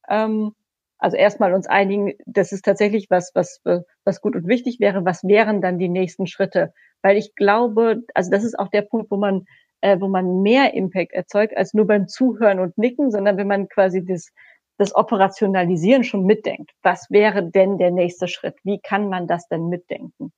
ähm, 0.09 0.53
Also 1.03 1.17
erstmal 1.17 1.53
uns 1.55 1.65
einigen, 1.67 2.13
das 2.27 2.51
ist 2.51 2.63
tatsächlich 2.63 3.09
was, 3.09 3.31
was, 3.33 3.59
was 4.05 4.21
gut 4.21 4.35
und 4.35 4.47
wichtig 4.47 4.79
wäre. 4.79 5.03
Was 5.03 5.23
wären 5.23 5.59
dann 5.59 5.79
die 5.79 5.89
nächsten 5.89 6.27
Schritte? 6.27 6.73
Weil 7.01 7.17
ich 7.17 7.33
glaube, 7.35 8.03
also 8.13 8.29
das 8.29 8.43
ist 8.43 8.57
auch 8.59 8.69
der 8.69 8.83
Punkt, 8.83 9.09
wo 9.09 9.17
man, 9.17 9.45
äh, 9.81 9.99
wo 9.99 10.07
man 10.07 10.43
mehr 10.43 10.75
Impact 10.75 11.13
erzeugt 11.13 11.57
als 11.57 11.73
nur 11.73 11.87
beim 11.87 12.07
Zuhören 12.07 12.59
und 12.59 12.77
Nicken, 12.77 13.09
sondern 13.09 13.37
wenn 13.37 13.47
man 13.47 13.67
quasi 13.67 14.05
das, 14.05 14.31
das 14.77 14.93
Operationalisieren 14.93 16.03
schon 16.03 16.23
mitdenkt. 16.25 16.71
Was 16.83 17.09
wäre 17.09 17.43
denn 17.49 17.79
der 17.79 17.89
nächste 17.91 18.27
Schritt? 18.27 18.57
Wie 18.63 18.79
kann 18.79 19.09
man 19.09 19.25
das 19.25 19.47
denn 19.47 19.69
mitdenken? 19.69 20.31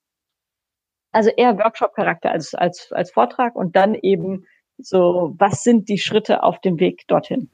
Also 1.11 1.29
eher 1.29 1.57
Workshop-Charakter 1.57 2.31
als, 2.31 2.53
als, 2.55 2.89
als 2.93 3.11
Vortrag 3.11 3.55
und 3.55 3.75
dann 3.75 3.95
eben 3.95 4.45
so, 4.77 5.35
was 5.37 5.63
sind 5.63 5.89
die 5.89 5.97
Schritte 5.97 6.43
auf 6.43 6.59
dem 6.61 6.79
Weg 6.79 7.07
dorthin? 7.07 7.49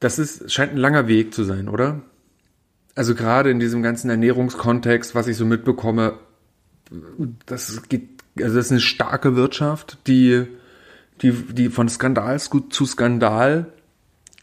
Das 0.00 0.18
ist, 0.18 0.50
scheint 0.52 0.72
ein 0.72 0.78
langer 0.78 1.08
Weg 1.08 1.32
zu 1.32 1.44
sein, 1.44 1.68
oder? 1.68 2.02
Also 2.94 3.14
gerade 3.14 3.50
in 3.50 3.60
diesem 3.60 3.82
ganzen 3.82 4.10
Ernährungskontext, 4.10 5.14
was 5.14 5.28
ich 5.28 5.36
so 5.36 5.44
mitbekomme, 5.44 6.18
das 7.46 7.88
geht, 7.88 8.08
also 8.38 8.56
das 8.56 8.66
ist 8.66 8.72
eine 8.72 8.80
starke 8.80 9.36
Wirtschaft, 9.36 9.98
die, 10.06 10.46
die, 11.22 11.32
die 11.32 11.68
von 11.68 11.88
Skandal 11.88 12.38
zu 12.40 12.86
Skandal 12.86 13.72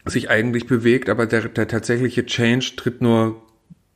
sich 0.04 0.30
eigentlich 0.30 0.66
bewegt, 0.66 1.08
aber 1.08 1.26
der, 1.26 1.48
der 1.48 1.66
tatsächliche 1.66 2.26
Change 2.26 2.74
tritt 2.76 3.00
nur 3.00 3.40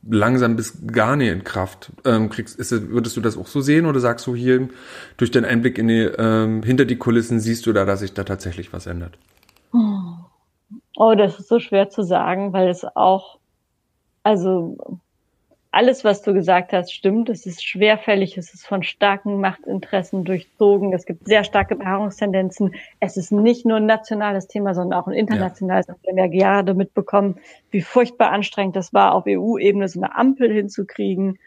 langsam 0.01 0.55
bis 0.55 0.85
gar 0.87 1.15
nicht 1.15 1.31
in 1.31 1.43
Kraft. 1.43 1.91
Ähm, 2.05 2.29
kriegst, 2.29 2.57
ist, 2.59 2.71
würdest 2.89 3.17
du 3.17 3.21
das 3.21 3.37
auch 3.37 3.47
so 3.47 3.61
sehen 3.61 3.85
oder 3.85 3.99
sagst 3.99 4.27
du 4.27 4.35
hier 4.35 4.69
durch 5.17 5.31
den 5.31 5.45
Einblick 5.45 5.77
in 5.77 5.87
die, 5.87 6.01
ähm, 6.03 6.63
hinter 6.63 6.85
die 6.85 6.97
Kulissen 6.97 7.39
siehst 7.39 7.65
du 7.65 7.73
da, 7.73 7.85
dass 7.85 7.99
sich 7.99 8.13
da 8.13 8.23
tatsächlich 8.23 8.71
was 8.73 8.87
ändert? 8.87 9.17
Oh, 10.95 11.13
das 11.15 11.39
ist 11.39 11.49
so 11.49 11.59
schwer 11.59 11.89
zu 11.89 12.03
sagen, 12.03 12.53
weil 12.53 12.69
es 12.69 12.85
auch, 12.95 13.39
also 14.23 14.99
alles, 15.71 16.03
was 16.03 16.23
du 16.23 16.33
gesagt 16.33 16.73
hast, 16.73 16.91
stimmt. 16.91 17.29
Es 17.29 17.45
ist 17.45 17.63
schwerfällig, 17.63 18.37
es 18.37 18.53
ist 18.53 18.65
von 18.65 18.81
starken 18.81 19.39
Machtinteressen 19.39 20.23
durchzogen. 20.23 20.93
Es 20.93 21.05
gibt 21.05 21.27
sehr 21.27 21.43
starke 21.43 21.75
Beharrungstendenzen. 21.75 22.73
Es 22.99 23.17
ist 23.17 23.31
nicht 23.31 23.65
nur 23.65 23.77
ein 23.77 23.85
nationales 23.85 24.47
Thema, 24.47 24.73
sondern 24.73 24.99
auch 24.99 25.07
ein 25.07 25.13
internationales. 25.13 25.87
Ja. 25.87 25.95
Wir 26.01 26.11
haben 26.11 26.17
ja 26.17 26.27
gerade 26.27 26.73
mitbekommen, 26.73 27.39
wie 27.69 27.81
furchtbar 27.81 28.31
anstrengend 28.31 28.75
das 28.75 28.93
war, 28.93 29.13
auf 29.13 29.25
EU-Ebene 29.27 29.87
so 29.87 30.01
eine 30.01 30.15
Ampel 30.15 30.51
hinzukriegen. 30.51 31.37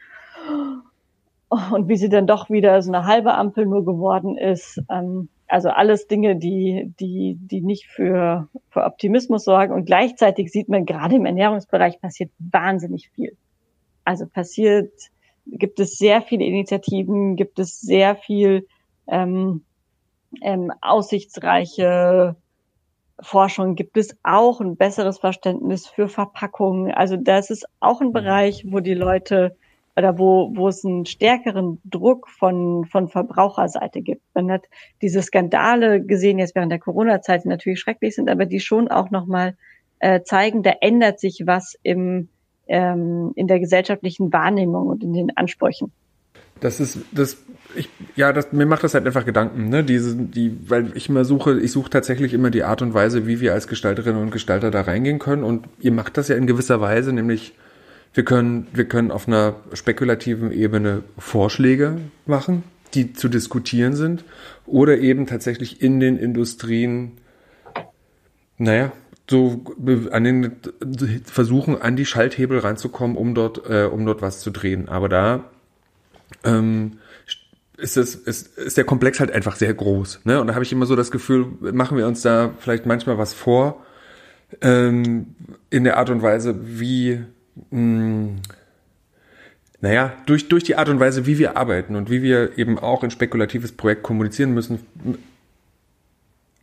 Und 1.48 1.88
wie 1.88 1.96
sie 1.96 2.08
dann 2.08 2.26
doch 2.26 2.48
wieder 2.48 2.80
so 2.80 2.90
eine 2.90 3.04
halbe 3.04 3.34
Ampel 3.34 3.66
nur 3.66 3.84
geworden 3.84 4.38
ist. 4.38 4.80
Ähm, 4.90 5.28
also 5.48 5.68
alles 5.68 6.06
Dinge, 6.06 6.36
die, 6.36 6.94
die, 6.98 7.36
die 7.38 7.60
nicht 7.60 7.88
für, 7.88 8.48
für 8.70 8.84
Optimismus 8.84 9.44
sorgen. 9.44 9.74
Und 9.74 9.84
gleichzeitig 9.84 10.50
sieht 10.50 10.70
man 10.70 10.86
gerade 10.86 11.16
im 11.16 11.26
Ernährungsbereich 11.26 12.00
passiert 12.00 12.30
wahnsinnig 12.38 13.10
viel. 13.10 13.36
Also 14.04 14.26
passiert, 14.26 14.92
gibt 15.46 15.80
es 15.80 15.98
sehr 15.98 16.22
viele 16.22 16.44
Initiativen, 16.44 17.36
gibt 17.36 17.58
es 17.58 17.80
sehr 17.80 18.16
viel 18.16 18.66
ähm, 19.08 19.64
ähm, 20.40 20.72
aussichtsreiche 20.80 22.36
Forschung, 23.20 23.74
gibt 23.74 23.96
es 23.96 24.16
auch 24.22 24.60
ein 24.60 24.76
besseres 24.76 25.18
Verständnis 25.18 25.86
für 25.86 26.08
Verpackungen. 26.08 26.92
Also 26.92 27.16
das 27.16 27.50
ist 27.50 27.66
auch 27.80 28.00
ein 28.00 28.12
Bereich, 28.12 28.64
wo 28.68 28.80
die 28.80 28.94
Leute 28.94 29.56
oder 29.96 30.18
wo, 30.18 30.50
wo 30.54 30.68
es 30.68 30.84
einen 30.84 31.04
stärkeren 31.04 31.80
Druck 31.84 32.28
von, 32.28 32.86
von 32.86 33.08
Verbraucherseite 33.08 34.00
gibt. 34.00 34.22
Man 34.34 34.50
hat 34.50 34.64
diese 35.02 35.22
Skandale 35.22 36.02
gesehen 36.02 36.38
jetzt 36.38 36.54
während 36.54 36.72
der 36.72 36.78
Corona-Zeit, 36.78 37.44
die 37.44 37.48
natürlich 37.48 37.80
schrecklich 37.80 38.14
sind, 38.14 38.30
aber 38.30 38.46
die 38.46 38.60
schon 38.60 38.88
auch 38.88 39.10
nochmal 39.10 39.56
äh, 39.98 40.22
zeigen, 40.22 40.62
da 40.62 40.72
ändert 40.80 41.20
sich 41.20 41.42
was 41.46 41.78
im, 41.82 42.28
ähm, 42.68 43.32
in 43.34 43.46
der 43.46 43.60
gesellschaftlichen 43.60 44.32
Wahrnehmung 44.32 44.88
und 44.88 45.02
in 45.02 45.12
den 45.12 45.36
Ansprüchen. 45.36 45.92
Das 46.60 46.78
ist 46.80 46.98
das 47.12 47.38
ich 47.74 47.88
ja, 48.16 48.32
das, 48.32 48.52
mir 48.52 48.66
macht 48.66 48.84
das 48.84 48.94
halt 48.94 49.06
einfach 49.06 49.24
Gedanken, 49.24 49.68
ne? 49.68 49.82
Diese 49.82 50.14
die 50.14 50.56
weil 50.68 50.96
ich 50.96 51.08
immer 51.08 51.24
suche, 51.24 51.58
ich 51.58 51.72
suche 51.72 51.90
tatsächlich 51.90 52.34
immer 52.34 52.50
die 52.50 52.64
Art 52.64 52.82
und 52.82 52.94
Weise, 52.94 53.26
wie 53.26 53.40
wir 53.40 53.52
als 53.52 53.66
Gestalterinnen 53.66 54.20
und 54.20 54.30
Gestalter 54.30 54.70
da 54.70 54.82
reingehen 54.82 55.18
können 55.18 55.42
und 55.42 55.66
ihr 55.80 55.92
macht 55.92 56.16
das 56.16 56.28
ja 56.28 56.36
in 56.36 56.46
gewisser 56.46 56.80
Weise, 56.80 57.12
nämlich 57.12 57.54
wir 58.14 58.24
können 58.24 58.68
wir 58.72 58.84
können 58.84 59.10
auf 59.10 59.26
einer 59.26 59.54
spekulativen 59.72 60.52
Ebene 60.52 61.02
Vorschläge 61.18 61.98
machen, 62.26 62.62
die 62.94 63.12
zu 63.12 63.28
diskutieren 63.28 63.94
sind 63.94 64.24
oder 64.66 64.98
eben 64.98 65.26
tatsächlich 65.26 65.82
in 65.82 65.98
den 65.98 66.18
Industrien 66.18 67.12
naja, 68.58 68.92
so 69.28 69.64
an 70.10 70.24
den 70.24 70.56
versuchen 71.24 71.80
an 71.80 71.96
die 71.96 72.06
Schalthebel 72.06 72.58
reinzukommen, 72.58 73.16
um 73.16 73.34
dort 73.34 73.68
äh, 73.68 73.84
um 73.84 74.04
dort 74.04 74.22
was 74.22 74.40
zu 74.40 74.50
drehen. 74.50 74.88
Aber 74.88 75.08
da 75.08 75.44
ähm, 76.44 76.98
ist 77.76 77.96
es 77.96 78.14
ist, 78.14 78.58
ist 78.58 78.76
der 78.76 78.84
Komplex 78.84 79.20
halt 79.20 79.30
einfach 79.30 79.56
sehr 79.56 79.72
groß. 79.72 80.20
Ne? 80.24 80.40
Und 80.40 80.48
da 80.48 80.54
habe 80.54 80.64
ich 80.64 80.72
immer 80.72 80.86
so 80.86 80.96
das 80.96 81.10
Gefühl, 81.10 81.46
machen 81.60 81.96
wir 81.96 82.06
uns 82.06 82.22
da 82.22 82.52
vielleicht 82.58 82.86
manchmal 82.86 83.18
was 83.18 83.32
vor 83.32 83.84
ähm, 84.60 85.34
in 85.70 85.84
der 85.84 85.96
Art 85.96 86.10
und 86.10 86.22
Weise, 86.22 86.56
wie 86.78 87.24
mh, 87.70 87.78
hm, 87.78 88.36
naja, 89.82 90.12
durch, 90.26 90.48
durch 90.48 90.62
die 90.62 90.76
Art 90.76 90.88
und 90.88 91.00
Weise, 91.00 91.26
wie 91.26 91.38
wir 91.38 91.56
arbeiten 91.56 91.96
und 91.96 92.08
wie 92.08 92.22
wir 92.22 92.56
eben 92.56 92.78
auch 92.78 93.02
ein 93.02 93.10
spekulatives 93.10 93.72
Projekt 93.72 94.04
kommunizieren 94.04 94.54
müssen, 94.54 94.78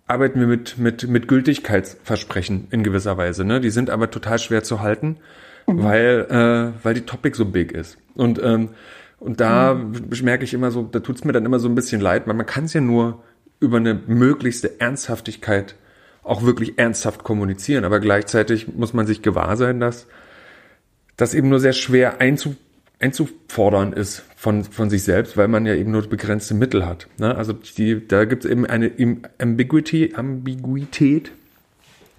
arbeiten 0.10 0.39
wir 0.39 0.47
mit, 0.47 0.78
mit, 0.78 1.07
mit 1.07 1.28
Gültigkeitsversprechen 1.28 2.68
in 2.72 2.84
gewisser 2.84 3.18
Weise. 3.18 3.45
Ne? 3.45 3.62
Die 3.62 3.70
sind 3.70 3.89
aber 3.89 4.10
total 4.10 4.39
schwer 4.39 4.64
zu 4.64 4.82
halten, 4.82 5.18
mhm. 5.68 5.84
weil, 5.84 6.28
äh, 6.30 6.84
weil 6.84 6.93
die 6.95 7.01
Topic 7.01 7.36
so 7.36 7.45
big 7.45 7.72
ist. 7.72 7.97
Und, 8.16 8.41
ähm, 8.41 8.70
und 9.20 9.39
da 9.39 9.76
mhm. 9.76 10.10
merke 10.24 10.43
ich 10.43 10.53
immer 10.53 10.72
so, 10.72 10.84
da 10.84 10.99
tut's 10.99 11.24
mir 11.24 11.32
dann 11.32 11.45
immer 11.45 11.60
so 11.60 11.70
ein 11.70 11.76
bisschen 11.76 12.01
leid, 12.01 12.28
weil 12.28 12.34
man 12.34 12.45
kann 12.45 12.66
es 12.66 12.74
ja 12.74 12.82
nur 12.82 13.24
über 13.60 13.78
eine 13.78 13.93
möglichste 13.93 14.80
Ernsthaftigkeit 14.80 15.76
auch 16.24 16.43
wirklich 16.43 16.80
ernsthaft 16.80 17.24
kommunizieren. 17.24 17.86
Aber 17.86 17.99
gleichzeitig 17.99 18.74
muss 18.74 18.93
man 18.93 19.05
sich 19.05 19.22
gewahr 19.22 19.57
sein, 19.57 19.80
dass 19.80 20.07
das 21.18 21.34
eben 21.34 21.49
nur 21.49 21.60
sehr 21.60 21.74
schwer 21.74 22.20
einzu 22.22 22.55
einzufordern 23.00 23.93
ist 23.93 24.26
von, 24.36 24.64
von 24.64 24.89
sich 24.89 25.04
selbst, 25.04 25.38
weil 25.38 25.47
man 25.47 25.66
ja 25.66 25.74
eben 25.74 25.91
nur 25.91 26.08
begrenzte 26.08 26.54
Mittel 26.54 26.86
hat. 26.86 27.08
Ne? 27.18 27.36
Also 27.36 27.54
die, 27.54 28.06
da 28.06 28.26
gibt 28.26 28.45
es 28.45 28.52
eben 28.52 28.66
eine 28.66 28.91
Ambiguity, 29.38 30.14
Ambiguität, 30.16 31.32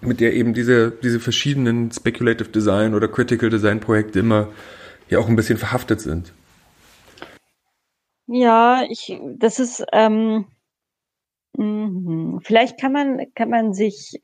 mit 0.00 0.20
der 0.20 0.34
eben 0.34 0.54
diese, 0.54 0.90
diese 0.90 1.20
verschiedenen 1.20 1.92
Speculative 1.92 2.48
Design 2.48 2.94
oder 2.94 3.08
Critical 3.08 3.50
Design 3.50 3.80
Projekte 3.80 4.20
immer 4.20 4.48
ja 5.10 5.18
auch 5.18 5.28
ein 5.28 5.36
bisschen 5.36 5.58
verhaftet 5.58 6.00
sind. 6.00 6.32
Ja, 8.26 8.84
ich, 8.88 9.18
das 9.36 9.58
ist, 9.58 9.84
ähm, 9.92 10.46
mh, 11.58 12.40
vielleicht 12.44 12.80
kann 12.80 12.92
man, 12.92 13.26
kann 13.34 13.50
man 13.50 13.74
sich, 13.74 14.18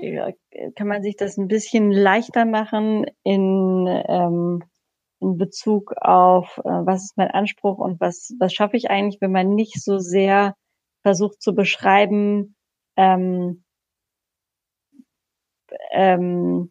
kann 0.76 0.86
man 0.86 1.02
sich 1.02 1.16
das 1.16 1.36
ein 1.36 1.48
bisschen 1.48 1.90
leichter 1.90 2.46
machen 2.46 3.06
in, 3.24 3.86
ähm, 4.08 4.62
in 5.20 5.38
Bezug 5.38 5.92
auf, 6.00 6.58
äh, 6.58 6.62
was 6.64 7.04
ist 7.04 7.16
mein 7.16 7.30
Anspruch 7.30 7.78
und 7.78 8.00
was, 8.00 8.34
was 8.38 8.52
schaffe 8.52 8.76
ich 8.76 8.90
eigentlich, 8.90 9.20
wenn 9.20 9.32
man 9.32 9.54
nicht 9.54 9.82
so 9.82 9.98
sehr 9.98 10.54
versucht 11.02 11.40
zu 11.40 11.54
beschreiben, 11.54 12.56
ähm, 12.96 13.64
ähm, 15.92 16.70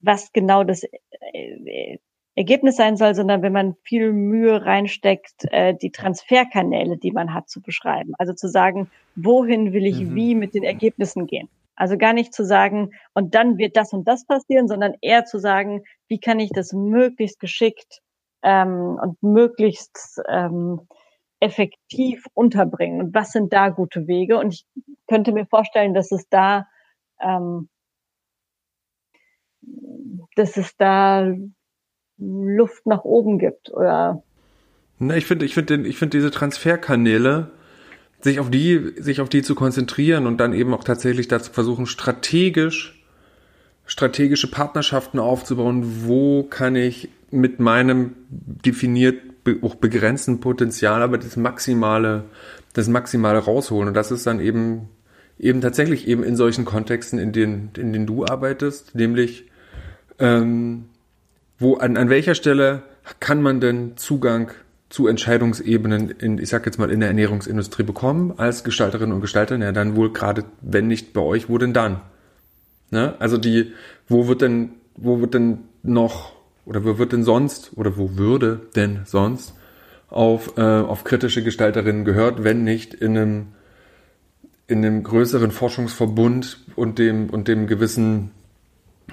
was 0.00 0.32
genau 0.32 0.64
das 0.64 0.84
äh, 0.84 1.98
Ergebnis 2.34 2.76
sein 2.76 2.96
soll, 2.98 3.14
sondern 3.14 3.40
wenn 3.40 3.52
man 3.52 3.76
viel 3.82 4.12
Mühe 4.12 4.64
reinsteckt, 4.64 5.46
äh, 5.50 5.74
die 5.74 5.90
Transferkanäle, 5.90 6.98
die 6.98 7.12
man 7.12 7.32
hat, 7.32 7.48
zu 7.48 7.62
beschreiben. 7.62 8.12
Also 8.18 8.34
zu 8.34 8.48
sagen, 8.48 8.90
wohin 9.14 9.72
will 9.72 9.86
ich 9.86 10.00
mhm. 10.00 10.14
wie 10.14 10.34
mit 10.34 10.54
den 10.54 10.62
Ergebnissen 10.62 11.26
gehen. 11.26 11.48
Also 11.76 11.98
gar 11.98 12.14
nicht 12.14 12.32
zu 12.32 12.44
sagen, 12.44 12.90
und 13.14 13.34
dann 13.34 13.58
wird 13.58 13.76
das 13.76 13.92
und 13.92 14.08
das 14.08 14.26
passieren, 14.26 14.66
sondern 14.66 14.94
eher 15.02 15.24
zu 15.26 15.38
sagen, 15.38 15.84
wie 16.08 16.18
kann 16.18 16.40
ich 16.40 16.50
das 16.50 16.72
möglichst 16.72 17.38
geschickt 17.38 18.00
ähm, 18.42 18.98
und 19.00 19.22
möglichst 19.22 20.20
ähm, 20.28 20.88
effektiv 21.38 22.24
unterbringen 22.32 23.00
und 23.00 23.14
was 23.14 23.30
sind 23.32 23.52
da 23.52 23.68
gute 23.68 24.06
Wege? 24.06 24.38
Und 24.38 24.54
ich 24.54 24.66
könnte 25.06 25.32
mir 25.32 25.46
vorstellen, 25.46 25.92
dass 25.92 26.10
es 26.12 26.26
da, 26.30 26.66
ähm, 27.20 27.68
dass 30.34 30.56
es 30.56 30.74
da 30.78 31.30
Luft 32.16 32.86
nach 32.86 33.04
oben 33.04 33.38
gibt 33.38 33.70
oder 33.70 34.22
na, 34.98 35.14
ich 35.14 35.26
finde, 35.26 35.44
ich 35.44 35.52
finde, 35.52 35.86
ich 35.86 35.98
finde 35.98 36.16
diese 36.16 36.30
Transferkanäle 36.30 37.50
sich 38.26 38.40
auf 38.40 38.50
die, 38.50 38.92
sich 38.98 39.20
auf 39.20 39.28
die 39.28 39.42
zu 39.42 39.54
konzentrieren 39.54 40.26
und 40.26 40.38
dann 40.38 40.52
eben 40.52 40.74
auch 40.74 40.82
tatsächlich 40.82 41.28
dazu 41.28 41.52
versuchen, 41.52 41.86
strategisch, 41.86 43.00
strategische 43.86 44.50
Partnerschaften 44.50 45.20
aufzubauen. 45.20 46.02
Wo 46.06 46.42
kann 46.42 46.74
ich 46.74 47.08
mit 47.30 47.60
meinem 47.60 48.14
definiert 48.28 49.20
auch 49.62 49.76
begrenzten 49.76 50.40
Potenzial, 50.40 51.02
aber 51.02 51.18
das 51.18 51.36
Maximale, 51.36 52.24
das 52.72 52.88
Maximale 52.88 53.38
rausholen? 53.38 53.88
Und 53.88 53.94
das 53.94 54.10
ist 54.10 54.26
dann 54.26 54.40
eben, 54.40 54.88
eben 55.38 55.60
tatsächlich 55.60 56.08
eben 56.08 56.24
in 56.24 56.34
solchen 56.34 56.64
Kontexten, 56.64 57.20
in 57.20 57.30
denen, 57.30 57.70
in 57.78 57.92
denen 57.92 58.06
du 58.06 58.26
arbeitest, 58.26 58.96
nämlich, 58.96 59.44
ähm, 60.18 60.86
wo, 61.60 61.76
an, 61.76 61.96
an 61.96 62.10
welcher 62.10 62.34
Stelle 62.34 62.82
kann 63.20 63.40
man 63.40 63.60
denn 63.60 63.96
Zugang 63.96 64.50
zu 64.88 65.08
Entscheidungsebenen 65.08 66.10
in, 66.10 66.38
ich 66.38 66.48
sag 66.48 66.64
jetzt 66.66 66.78
mal, 66.78 66.90
in 66.90 67.00
der 67.00 67.08
Ernährungsindustrie 67.08 67.82
bekommen 67.82 68.34
als 68.36 68.64
Gestalterin 68.64 69.12
und 69.12 69.20
Gestalter? 69.20 69.58
Ja, 69.58 69.72
dann 69.72 69.96
wohl 69.96 70.12
gerade, 70.12 70.44
wenn 70.62 70.86
nicht 70.86 71.12
bei 71.12 71.20
euch, 71.20 71.48
wo 71.48 71.58
denn 71.58 71.72
dann? 71.72 72.00
Ne? 72.90 73.14
Also 73.18 73.36
die, 73.36 73.72
wo 74.08 74.28
wird 74.28 74.42
denn, 74.42 74.70
wo 74.94 75.20
wird 75.20 75.34
denn 75.34 75.58
noch, 75.82 76.32
oder 76.64 76.84
wo 76.84 76.98
wird 76.98 77.12
denn 77.12 77.24
sonst, 77.24 77.72
oder 77.76 77.96
wo 77.96 78.16
würde 78.16 78.60
denn 78.76 79.00
sonst 79.04 79.54
auf, 80.08 80.56
äh, 80.56 80.62
auf 80.62 81.04
kritische 81.04 81.42
Gestalterinnen 81.42 82.04
gehört, 82.04 82.44
wenn 82.44 82.62
nicht 82.62 82.94
in 82.94 83.16
einem, 83.16 83.46
in 84.68 84.84
einem 84.84 85.02
größeren 85.02 85.50
Forschungsverbund 85.50 86.64
und 86.76 86.98
dem, 86.98 87.30
und 87.30 87.48
dem 87.48 87.66
gewissen 87.66 88.30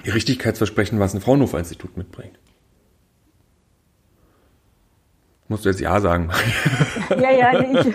Richtigkeitsversprechen, 0.04 0.98
was 1.00 1.14
ein 1.14 1.20
Fraunhofer-Institut 1.20 1.96
mitbringt. 1.96 2.38
Musst 5.48 5.64
du 5.64 5.68
jetzt 5.68 5.80
Ja 5.80 6.00
sagen? 6.00 6.30
Ja, 7.20 7.30
ja, 7.30 7.60
ich. 7.60 7.86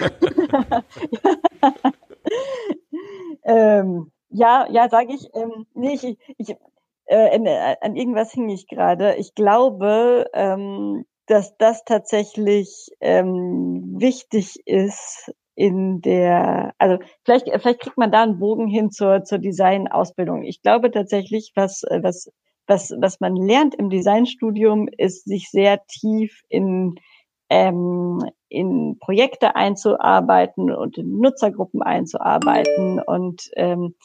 ähm, 3.43 4.12
ja, 4.30 4.68
ja, 4.70 4.88
sage 4.89 5.14
ich. 5.14 5.28
Ähm, 5.34 5.66
nee, 5.74 5.93
ich, 5.93 6.18
ich 6.38 6.56
äh, 7.06 7.76
an 7.82 7.95
irgendwas 7.95 8.32
hing 8.32 8.50
ich 8.50 8.68
gerade. 8.68 9.16
Ich 9.16 9.34
glaube, 9.34 10.28
ähm, 10.34 11.06
dass 11.26 11.58
das 11.58 11.84
tatsächlich 11.86 12.89
ähm, 13.02 13.95
wichtig 13.97 14.58
ist 14.66 15.32
in 15.56 16.02
der, 16.02 16.74
also 16.78 17.00
vielleicht, 17.26 17.47
vielleicht 17.60 17.82
kriegt 17.82 17.97
man 17.97 18.12
da 18.12 18.24
einen 18.24 18.39
Bogen 18.39 18.68
hin 18.68 18.91
zur, 18.91 19.24
zur 19.24 19.39
Design-Ausbildung. 19.39 20.43
Ich 20.43 20.62
glaube 20.62 20.89
tatsächlich, 20.91 21.52
was, 21.56 21.84
was, 21.89 22.32
was, 22.66 22.91
was 23.00 23.20
man 23.20 23.36
lernt 23.36 23.76
im 23.76 23.89
Designstudium, 23.89 24.88
ist 24.97 25.26
sich 25.26 25.50
sehr 25.50 25.86
tief 25.88 26.41
in 26.47 26.95
ähm, 27.50 28.24
in 28.47 28.97
Projekte 29.00 29.56
einzuarbeiten 29.56 30.72
und 30.72 30.97
in 30.97 31.20
Nutzergruppen 31.20 31.82
einzuarbeiten. 31.82 33.00
Und 33.00 33.50
ähm, 33.56 33.95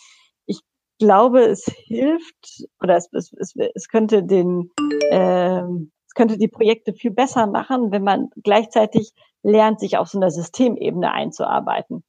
ich 0.47 0.61
glaube, 0.99 1.42
es 1.42 1.64
hilft 1.64 2.64
oder 2.80 2.97
es, 2.97 3.09
es, 3.12 3.32
es, 3.32 3.55
es 3.74 3.88
könnte 3.88 4.22
den 4.24 4.70
ähm, 5.11 5.90
es 6.14 6.16
könnte 6.16 6.38
die 6.38 6.49
Projekte 6.49 6.92
viel 6.92 7.11
besser 7.11 7.49
machen, 7.49 7.90
wenn 7.90 8.05
man 8.05 8.30
gleichzeitig 8.40 9.12
lernt, 9.42 9.80
sich 9.80 9.99
auf 9.99 10.09
so 10.09 10.18
einer 10.18 10.30
Systemebene 10.30 11.11
einzuarbeiten. 11.11 12.05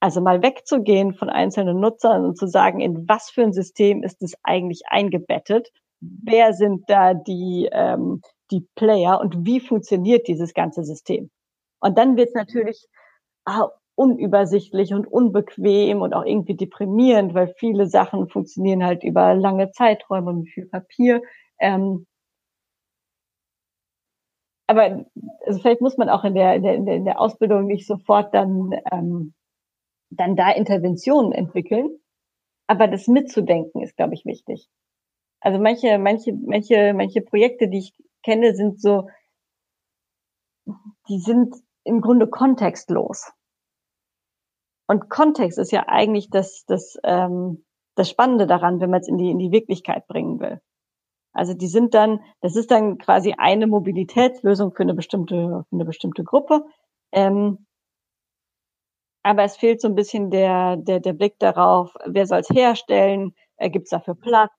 Also 0.00 0.20
mal 0.20 0.42
wegzugehen 0.42 1.14
von 1.14 1.30
einzelnen 1.30 1.78
Nutzern 1.78 2.24
und 2.24 2.36
zu 2.36 2.48
sagen, 2.48 2.80
in 2.80 3.08
was 3.08 3.30
für 3.30 3.42
ein 3.42 3.52
System 3.52 4.02
ist 4.02 4.20
es 4.22 4.34
eigentlich 4.42 4.82
eingebettet? 4.88 5.70
Wer 6.00 6.54
sind 6.54 6.84
da 6.88 7.14
die, 7.14 7.68
ähm, 7.70 8.20
die 8.50 8.66
Player 8.76 9.20
und 9.20 9.44
wie 9.44 9.60
funktioniert 9.60 10.28
dieses 10.28 10.54
ganze 10.54 10.84
System. 10.84 11.30
Und 11.80 11.98
dann 11.98 12.16
wird 12.16 12.28
es 12.28 12.34
natürlich 12.34 12.86
ah, 13.44 13.68
unübersichtlich 13.96 14.92
und 14.92 15.06
unbequem 15.06 16.02
und 16.02 16.14
auch 16.14 16.24
irgendwie 16.24 16.54
deprimierend, 16.56 17.34
weil 17.34 17.54
viele 17.58 17.86
Sachen 17.86 18.28
funktionieren 18.28 18.84
halt 18.84 19.02
über 19.02 19.34
lange 19.34 19.70
Zeiträume 19.72 20.32
mit 20.34 20.48
viel 20.48 20.66
Papier. 20.66 21.22
Ähm, 21.58 22.06
aber 24.68 25.06
also 25.46 25.60
vielleicht 25.60 25.80
muss 25.80 25.96
man 25.96 26.08
auch 26.08 26.24
in 26.24 26.34
der, 26.34 26.54
in 26.56 26.62
der, 26.62 26.74
in 26.96 27.04
der 27.04 27.20
Ausbildung 27.20 27.66
nicht 27.66 27.86
sofort 27.86 28.34
dann, 28.34 28.72
ähm, 28.92 29.32
dann 30.10 30.36
da 30.36 30.50
Interventionen 30.50 31.32
entwickeln. 31.32 31.98
Aber 32.66 32.88
das 32.88 33.06
mitzudenken 33.06 33.82
ist, 33.82 33.96
glaube 33.96 34.14
ich, 34.14 34.24
wichtig. 34.24 34.68
Also 35.40 35.58
manche, 35.60 35.98
manche, 35.98 36.32
manche, 36.32 36.92
manche 36.94 37.20
Projekte, 37.20 37.68
die 37.68 37.78
ich 37.78 37.94
kenne, 38.26 38.54
sind 38.54 38.80
so, 38.80 39.08
die 41.08 41.20
sind 41.20 41.54
im 41.84 42.00
Grunde 42.00 42.26
kontextlos. 42.26 43.32
Und 44.88 45.08
Kontext 45.08 45.58
ist 45.58 45.70
ja 45.70 45.84
eigentlich 45.86 46.28
das, 46.30 46.64
das, 46.66 46.98
ähm, 47.04 47.64
das 47.94 48.10
Spannende 48.10 48.46
daran, 48.46 48.80
wenn 48.80 48.90
man 48.90 49.00
es 49.00 49.08
in 49.08 49.16
die, 49.16 49.30
in 49.30 49.38
die 49.38 49.52
Wirklichkeit 49.52 50.06
bringen 50.08 50.40
will. 50.40 50.60
Also 51.32 51.54
die 51.54 51.68
sind 51.68 51.94
dann, 51.94 52.20
das 52.40 52.56
ist 52.56 52.70
dann 52.70 52.98
quasi 52.98 53.34
eine 53.38 53.66
Mobilitätslösung 53.66 54.72
für 54.72 54.82
eine 54.82 54.94
bestimmte, 54.94 55.64
für 55.68 55.76
eine 55.76 55.84
bestimmte 55.84 56.24
Gruppe. 56.24 56.64
Ähm, 57.12 57.66
aber 59.22 59.44
es 59.44 59.56
fehlt 59.56 59.80
so 59.80 59.88
ein 59.88 59.94
bisschen 59.94 60.30
der, 60.30 60.76
der, 60.76 61.00
der 61.00 61.12
Blick 61.12 61.38
darauf, 61.38 61.94
wer 62.06 62.26
soll 62.26 62.40
es 62.40 62.50
herstellen, 62.50 63.34
äh, 63.56 63.70
gibt 63.70 63.84
es 63.84 63.90
dafür 63.90 64.14
Platz, 64.14 64.52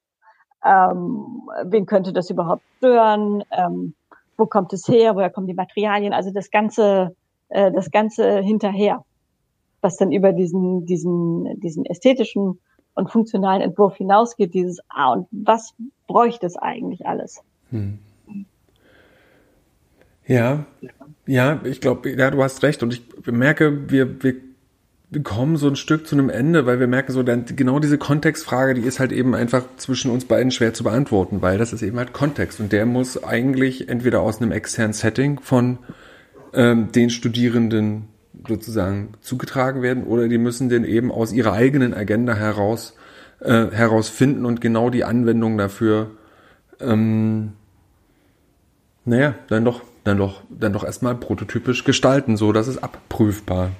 ähm, 0.65 1.49
wen 1.65 1.85
könnte 1.85 2.13
das 2.13 2.29
überhaupt 2.29 2.63
stören, 2.77 3.43
ähm, 3.51 3.93
wo 4.37 4.45
kommt 4.45 4.73
es 4.73 4.87
her, 4.87 5.15
woher 5.15 5.29
kommen 5.29 5.47
die 5.47 5.53
Materialien, 5.53 6.13
also 6.13 6.31
das 6.31 6.51
ganze, 6.51 7.15
äh, 7.49 7.71
das 7.71 7.91
ganze 7.91 8.39
hinterher, 8.39 9.03
was 9.81 9.97
dann 9.97 10.11
über 10.11 10.33
diesen, 10.33 10.85
diesen, 10.85 11.59
diesen 11.59 11.85
ästhetischen 11.85 12.59
und 12.95 13.11
funktionalen 13.11 13.61
Entwurf 13.61 13.95
hinausgeht, 13.95 14.53
dieses, 14.53 14.79
ah, 14.89 15.13
und 15.13 15.27
was 15.31 15.73
bräuchte 16.07 16.45
es 16.45 16.57
eigentlich 16.57 17.05
alles? 17.05 17.41
Hm. 17.69 17.99
Ja, 20.25 20.65
ja, 21.25 21.61
ich 21.63 21.79
glaube, 21.79 22.09
ja, 22.09 22.31
du 22.31 22.43
hast 22.43 22.61
recht. 22.61 22.83
Und 22.83 22.93
ich 22.93 23.01
merke, 23.27 23.89
wir, 23.89 24.21
wir 24.21 24.35
kommen 25.23 25.55
so 25.55 25.67
ein 25.67 25.75
Stück 25.77 26.05
zu 26.05 26.15
einem 26.15 26.29
Ende, 26.29 26.65
weil 26.65 26.79
wir 26.79 26.87
merken 26.87 27.13
so, 27.13 27.23
dann 27.23 27.45
genau 27.45 27.79
diese 27.79 27.97
Kontextfrage, 27.97 28.73
die 28.73 28.81
ist 28.81 28.99
halt 28.99 29.11
eben 29.11 29.35
einfach 29.35 29.63
zwischen 29.77 30.11
uns 30.11 30.25
beiden 30.25 30.51
schwer 30.51 30.73
zu 30.73 30.83
beantworten, 30.83 31.41
weil 31.41 31.57
das 31.57 31.71
ist 31.71 31.81
eben 31.81 31.97
halt 31.97 32.11
Kontext. 32.11 32.59
Und 32.59 32.73
der 32.73 32.85
muss 32.85 33.23
eigentlich 33.23 33.87
entweder 33.87 34.21
aus 34.21 34.41
einem 34.41 34.51
externen 34.51 34.93
Setting 34.93 35.39
von 35.39 35.79
ähm, 36.53 36.91
den 36.91 37.09
Studierenden 37.09 38.09
sozusagen 38.47 39.13
zugetragen 39.21 39.81
werden 39.81 40.03
oder 40.03 40.27
die 40.27 40.37
müssen 40.37 40.69
den 40.69 40.83
eben 40.83 41.11
aus 41.11 41.31
ihrer 41.31 41.53
eigenen 41.53 41.93
Agenda 41.93 42.35
heraus 42.35 42.95
äh, 43.39 43.67
herausfinden 43.71 44.45
und 44.45 44.61
genau 44.61 44.89
die 44.89 45.03
Anwendung 45.03 45.57
dafür 45.57 46.11
ähm, 46.79 47.53
naja, 49.05 49.35
dann 49.47 49.63
doch, 49.63 49.81
dann 50.03 50.17
doch, 50.17 50.41
dann 50.49 50.73
doch 50.73 50.83
erstmal 50.83 51.15
prototypisch 51.15 51.85
gestalten, 51.85 52.35
so 52.35 52.51
dass 52.51 52.67
es 52.67 52.81
abprüfbar 52.81 53.71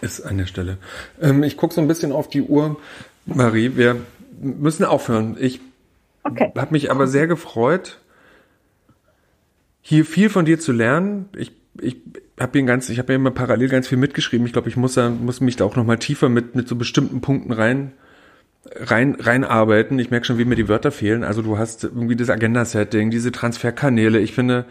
ist 0.00 0.20
an 0.20 0.38
der 0.38 0.46
Stelle. 0.46 0.78
Ähm, 1.20 1.42
ich 1.42 1.56
gucke 1.56 1.74
so 1.74 1.80
ein 1.80 1.88
bisschen 1.88 2.12
auf 2.12 2.28
die 2.28 2.42
Uhr. 2.42 2.78
Marie, 3.26 3.76
wir 3.76 3.96
müssen 4.40 4.84
aufhören. 4.84 5.36
Ich 5.38 5.60
okay. 6.24 6.52
habe 6.56 6.72
mich 6.72 6.90
aber 6.90 7.06
sehr 7.06 7.26
gefreut, 7.26 8.00
hier 9.80 10.04
viel 10.04 10.30
von 10.30 10.44
dir 10.44 10.58
zu 10.58 10.72
lernen. 10.72 11.28
Ich, 11.36 11.52
ich 11.80 11.96
habe 12.38 12.58
hier 12.58 12.66
ganz, 12.66 12.88
ich 12.88 12.98
habe 12.98 13.12
ja 13.12 13.16
immer 13.16 13.30
parallel 13.30 13.68
ganz 13.68 13.88
viel 13.88 13.98
mitgeschrieben. 13.98 14.46
Ich 14.46 14.52
glaube, 14.52 14.68
ich 14.68 14.76
muss, 14.76 14.94
da, 14.94 15.10
muss 15.10 15.40
mich 15.40 15.56
da 15.56 15.64
auch 15.64 15.76
noch 15.76 15.84
mal 15.84 15.98
tiefer 15.98 16.28
mit, 16.28 16.54
mit 16.54 16.68
so 16.68 16.76
bestimmten 16.76 17.20
Punkten 17.20 17.52
rein 17.52 17.92
rein 18.64 19.16
reinarbeiten. 19.18 19.98
Ich 19.98 20.10
merke 20.10 20.26
schon, 20.26 20.38
wie 20.38 20.44
mir 20.44 20.54
die 20.54 20.68
Wörter 20.68 20.92
fehlen. 20.92 21.24
Also 21.24 21.42
du 21.42 21.58
hast 21.58 21.84
irgendwie 21.84 22.16
das 22.16 22.30
Agenda-Setting, 22.30 23.10
diese 23.10 23.32
Transferkanäle. 23.32 24.20
Ich 24.20 24.34
finde 24.34 24.66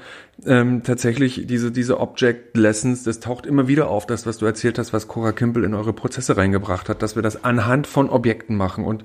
ähm, 0.45 0.83
tatsächlich 0.83 1.45
diese 1.45 1.71
diese 1.71 1.99
Object 1.99 2.55
Lessons, 2.55 3.03
das 3.03 3.19
taucht 3.19 3.45
immer 3.45 3.67
wieder 3.67 3.89
auf, 3.89 4.05
das 4.05 4.25
was 4.25 4.37
du 4.37 4.45
erzählt 4.45 4.79
hast, 4.79 4.93
was 4.93 5.07
Cora 5.07 5.33
Kimball 5.33 5.65
in 5.65 5.73
eure 5.73 5.93
Prozesse 5.93 6.37
reingebracht 6.37 6.87
hat, 6.87 7.01
dass 7.01 7.15
wir 7.15 7.21
das 7.21 7.43
anhand 7.43 7.85
von 7.85 8.09
Objekten 8.09 8.55
machen 8.55 8.85
und 8.85 9.03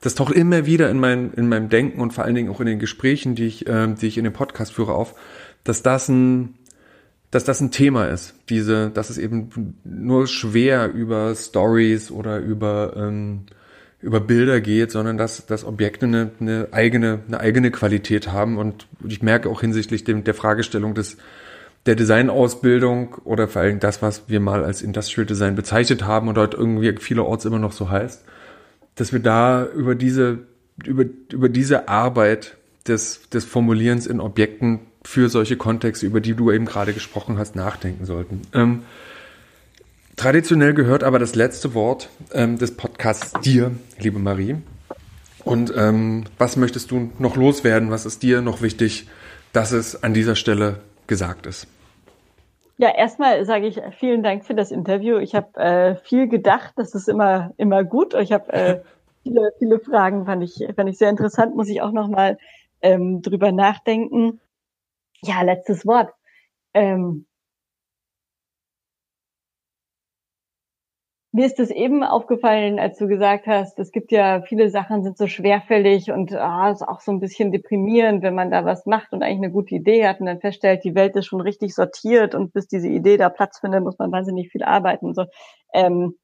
das 0.00 0.14
taucht 0.14 0.34
immer 0.34 0.66
wieder 0.66 0.90
in 0.90 1.00
meinem 1.00 1.32
in 1.36 1.48
meinem 1.48 1.68
Denken 1.68 2.00
und 2.00 2.12
vor 2.12 2.24
allen 2.24 2.34
Dingen 2.34 2.50
auch 2.50 2.60
in 2.60 2.66
den 2.66 2.78
Gesprächen, 2.78 3.34
die 3.34 3.46
ich 3.46 3.68
ähm, 3.68 3.96
die 3.96 4.08
ich 4.08 4.18
in 4.18 4.24
dem 4.24 4.32
Podcast 4.32 4.74
führe, 4.74 4.94
auf, 4.94 5.14
dass 5.62 5.82
das 5.82 6.08
ein 6.08 6.54
dass 7.30 7.44
das 7.44 7.60
ein 7.60 7.70
Thema 7.70 8.06
ist. 8.06 8.34
Diese, 8.48 8.90
dass 8.90 9.10
es 9.10 9.18
eben 9.18 9.74
nur 9.84 10.26
schwer 10.26 10.90
über 10.92 11.34
Stories 11.34 12.10
oder 12.10 12.38
über 12.38 12.94
ähm, 12.96 13.42
über 14.00 14.20
Bilder 14.20 14.60
geht, 14.60 14.92
sondern 14.92 15.18
dass, 15.18 15.46
dass 15.46 15.64
Objekte 15.64 16.06
eine, 16.06 16.30
eine, 16.40 16.68
eigene, 16.70 17.20
eine 17.26 17.40
eigene 17.40 17.70
Qualität 17.70 18.28
haben. 18.30 18.56
Und 18.56 18.86
ich 19.06 19.22
merke 19.22 19.48
auch 19.48 19.60
hinsichtlich 19.60 20.04
dem, 20.04 20.24
der 20.24 20.34
Fragestellung 20.34 20.94
des, 20.94 21.16
der 21.86 21.96
Designausbildung 21.96 23.16
oder 23.24 23.48
vor 23.48 23.62
allem 23.62 23.80
das, 23.80 24.00
was 24.00 24.28
wir 24.28 24.40
mal 24.40 24.64
als 24.64 24.82
Industrial 24.82 25.26
Design 25.26 25.56
bezeichnet 25.56 26.04
haben 26.04 26.28
und 26.28 26.36
dort 26.36 26.54
irgendwie 26.54 26.94
vielerorts 26.98 27.44
immer 27.44 27.58
noch 27.58 27.72
so 27.72 27.90
heißt, 27.90 28.24
dass 28.94 29.12
wir 29.12 29.20
da 29.20 29.66
über 29.66 29.94
diese, 29.94 30.38
über, 30.84 31.04
über 31.32 31.48
diese 31.48 31.88
Arbeit 31.88 32.56
des, 32.86 33.28
des 33.30 33.44
Formulierens 33.44 34.06
in 34.06 34.20
Objekten 34.20 34.80
für 35.02 35.28
solche 35.28 35.56
Kontexte, 35.56 36.06
über 36.06 36.20
die 36.20 36.34
du 36.34 36.50
eben 36.52 36.66
gerade 36.66 36.92
gesprochen 36.92 37.38
hast, 37.38 37.56
nachdenken 37.56 38.04
sollten. 38.04 38.42
Ähm, 38.52 38.82
Traditionell 40.18 40.74
gehört 40.74 41.04
aber 41.04 41.20
das 41.20 41.36
letzte 41.36 41.74
Wort 41.74 42.08
ähm, 42.32 42.58
des 42.58 42.76
Podcasts 42.76 43.32
dir, 43.40 43.70
liebe 44.00 44.18
Marie. 44.18 44.56
Und 45.44 45.72
ähm, 45.76 46.24
was 46.38 46.56
möchtest 46.56 46.90
du 46.90 47.12
noch 47.20 47.36
loswerden? 47.36 47.92
Was 47.92 48.04
ist 48.04 48.24
dir 48.24 48.42
noch 48.42 48.60
wichtig, 48.60 49.08
dass 49.52 49.70
es 49.70 50.02
an 50.02 50.14
dieser 50.14 50.34
Stelle 50.34 50.80
gesagt 51.06 51.46
ist? 51.46 51.68
Ja, 52.78 52.92
erstmal 52.92 53.44
sage 53.44 53.68
ich 53.68 53.80
vielen 54.00 54.24
Dank 54.24 54.44
für 54.44 54.56
das 54.56 54.72
Interview. 54.72 55.18
Ich 55.18 55.36
habe 55.36 55.56
äh, 55.56 55.94
viel 55.94 56.26
gedacht, 56.26 56.72
das 56.74 56.96
ist 56.96 57.08
immer 57.08 57.52
immer 57.56 57.84
gut. 57.84 58.14
Ich 58.14 58.32
habe 58.32 58.52
äh, 58.52 58.80
viele 59.22 59.52
viele 59.60 59.78
Fragen 59.78 60.26
fand 60.26 60.42
ich 60.42 60.66
fand 60.74 60.90
ich 60.90 60.98
sehr 60.98 61.10
interessant. 61.10 61.54
Muss 61.54 61.68
ich 61.68 61.80
auch 61.80 61.92
noch 61.92 62.08
mal 62.08 62.38
ähm, 62.82 63.22
drüber 63.22 63.52
nachdenken. 63.52 64.40
Ja, 65.22 65.42
letztes 65.42 65.86
Wort. 65.86 66.12
Ähm, 66.74 67.27
Mir 71.30 71.44
ist 71.44 71.60
es 71.60 71.70
eben 71.70 72.02
aufgefallen, 72.04 72.78
als 72.78 72.96
du 72.96 73.06
gesagt 73.06 73.46
hast, 73.46 73.78
es 73.78 73.92
gibt 73.92 74.12
ja 74.12 74.40
viele 74.40 74.70
Sachen 74.70 75.02
sind 75.02 75.18
so 75.18 75.26
schwerfällig 75.26 76.10
und 76.10 76.32
ah, 76.34 76.70
ist 76.70 76.82
auch 76.82 77.00
so 77.00 77.12
ein 77.12 77.20
bisschen 77.20 77.52
deprimierend, 77.52 78.22
wenn 78.22 78.34
man 78.34 78.50
da 78.50 78.64
was 78.64 78.86
macht 78.86 79.12
und 79.12 79.22
eigentlich 79.22 79.44
eine 79.44 79.52
gute 79.52 79.74
Idee 79.74 80.06
hat 80.06 80.20
und 80.20 80.26
dann 80.26 80.40
feststellt, 80.40 80.84
die 80.84 80.94
Welt 80.94 81.14
ist 81.16 81.26
schon 81.26 81.42
richtig 81.42 81.74
sortiert 81.74 82.34
und 82.34 82.54
bis 82.54 82.66
diese 82.66 82.88
Idee 82.88 83.18
da 83.18 83.28
Platz 83.28 83.58
findet, 83.60 83.82
muss 83.84 83.98
man 83.98 84.10
wahnsinnig 84.10 84.48
viel 84.50 84.62
arbeiten. 84.62 85.12
So, 85.12 85.26
ähm, 85.74 86.14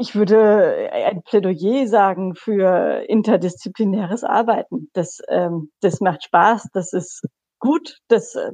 ich 0.00 0.16
würde 0.16 0.90
ein 0.92 1.22
Plädoyer 1.22 1.86
sagen 1.86 2.34
für 2.34 3.04
interdisziplinäres 3.08 4.24
Arbeiten. 4.24 4.90
Das, 4.92 5.20
ähm, 5.28 5.70
das 5.80 6.00
macht 6.00 6.24
Spaß, 6.24 6.68
das 6.72 6.92
ist 6.92 7.24
gut, 7.60 7.98
das 8.08 8.34
äh, 8.34 8.52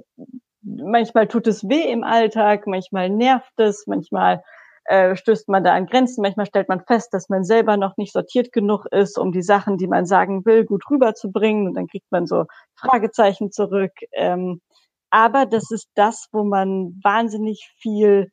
manchmal 0.63 1.29
tut 1.29 1.47
es 1.47 1.67
weh 1.69 1.91
im 1.91 2.05
Alltag, 2.05 2.67
manchmal 2.67 3.09
nervt 3.09 3.59
es, 3.59 3.87
manchmal 3.87 4.43
äh, 4.85 5.17
stößt 5.17 5.49
man 5.49 5.65
da 5.65 5.75
an 5.75 5.87
Grenzen. 5.87 6.23
Manchmal 6.23 6.47
stellt 6.47 6.69
man 6.69 6.85
fest, 6.85 7.13
dass 7.15 7.29
man 7.29 7.45
selber 7.45 7.77
noch 7.77 7.97
nicht 7.97 8.13
sortiert 8.13 8.53
genug 8.53 8.87
ist, 8.91 9.19
um 9.19 9.33
die 9.33 9.43
Sachen, 9.43 9.79
die 9.79 9.87
man 9.87 10.07
sagen 10.07 10.45
will, 10.45 10.65
gut 10.65 10.85
rüberzubringen. 10.91 11.69
Und 11.69 11.75
dann 11.75 11.87
kriegt 11.87 12.11
man 12.11 12.27
so 12.27 12.47
Fragezeichen 12.75 13.53
zurück. 13.53 13.93
Ähm, 14.13 14.61
aber 15.11 15.47
das 15.47 15.71
ist 15.71 15.89
das, 15.95 16.29
wo 16.33 16.43
man 16.45 16.99
wahnsinnig 17.03 17.71
viel 17.77 18.31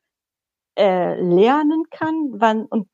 äh, 0.77 1.19
lernen 1.21 1.83
kann 1.91 2.31
wann, 2.33 2.65
und 2.65 2.87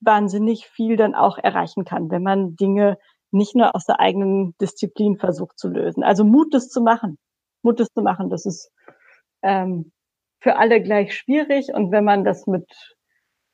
wahnsinnig 0.00 0.66
viel 0.66 0.96
dann 0.96 1.14
auch 1.14 1.38
erreichen 1.38 1.84
kann, 1.84 2.10
wenn 2.10 2.22
man 2.22 2.56
Dinge 2.56 2.98
nicht 3.30 3.54
nur 3.56 3.74
aus 3.74 3.84
der 3.84 4.00
eigenen 4.00 4.54
Disziplin 4.60 5.16
versucht 5.18 5.58
zu 5.58 5.68
lösen. 5.68 6.02
Also 6.02 6.24
Mut, 6.24 6.52
das 6.52 6.68
zu 6.68 6.80
machen. 6.80 7.18
Mut, 7.62 7.80
das 7.80 7.88
zu 7.88 8.02
machen, 8.02 8.28
das 8.30 8.46
ist 8.46 8.70
ähm, 9.42 9.92
für 10.44 10.56
alle 10.56 10.82
gleich 10.82 11.16
schwierig. 11.16 11.68
Und 11.72 11.90
wenn 11.90 12.04
man 12.04 12.22
das 12.22 12.46
mit, 12.46 12.68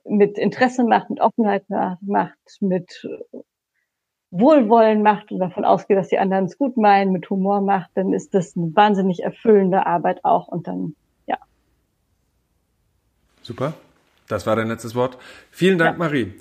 mit 0.05 0.37
Interesse 0.37 0.85
macht, 0.85 1.09
mit 1.09 1.21
Offenheit 1.21 1.65
macht, 2.01 2.37
mit 2.61 3.09
Wohlwollen 4.33 5.03
macht 5.03 5.31
und 5.31 5.39
davon 5.39 5.65
ausgeht, 5.65 5.97
dass 5.97 6.09
die 6.09 6.19
anderen 6.19 6.47
es 6.47 6.59
gut 6.59 6.77
meinen, 6.77 7.13
mit 7.13 7.31
Humor 7.31 7.61
macht, 7.61 7.91
dann 7.95 8.13
ist 8.13 8.35
das 8.35 8.57
eine 8.57 8.75
wahnsinnig 8.75 9.23
erfüllende 9.23 9.87
Arbeit 9.87 10.25
auch. 10.25 10.49
Und 10.49 10.67
dann, 10.67 10.97
ja. 11.27 11.39
Super. 13.43 13.75
Das 14.29 14.47
war 14.47 14.57
dein 14.57 14.69
letztes 14.69 14.97
Wort. 14.97 15.17
Vielen 15.53 15.79
Dank, 15.79 15.93
ja. 15.93 15.99
Marie. 15.99 16.41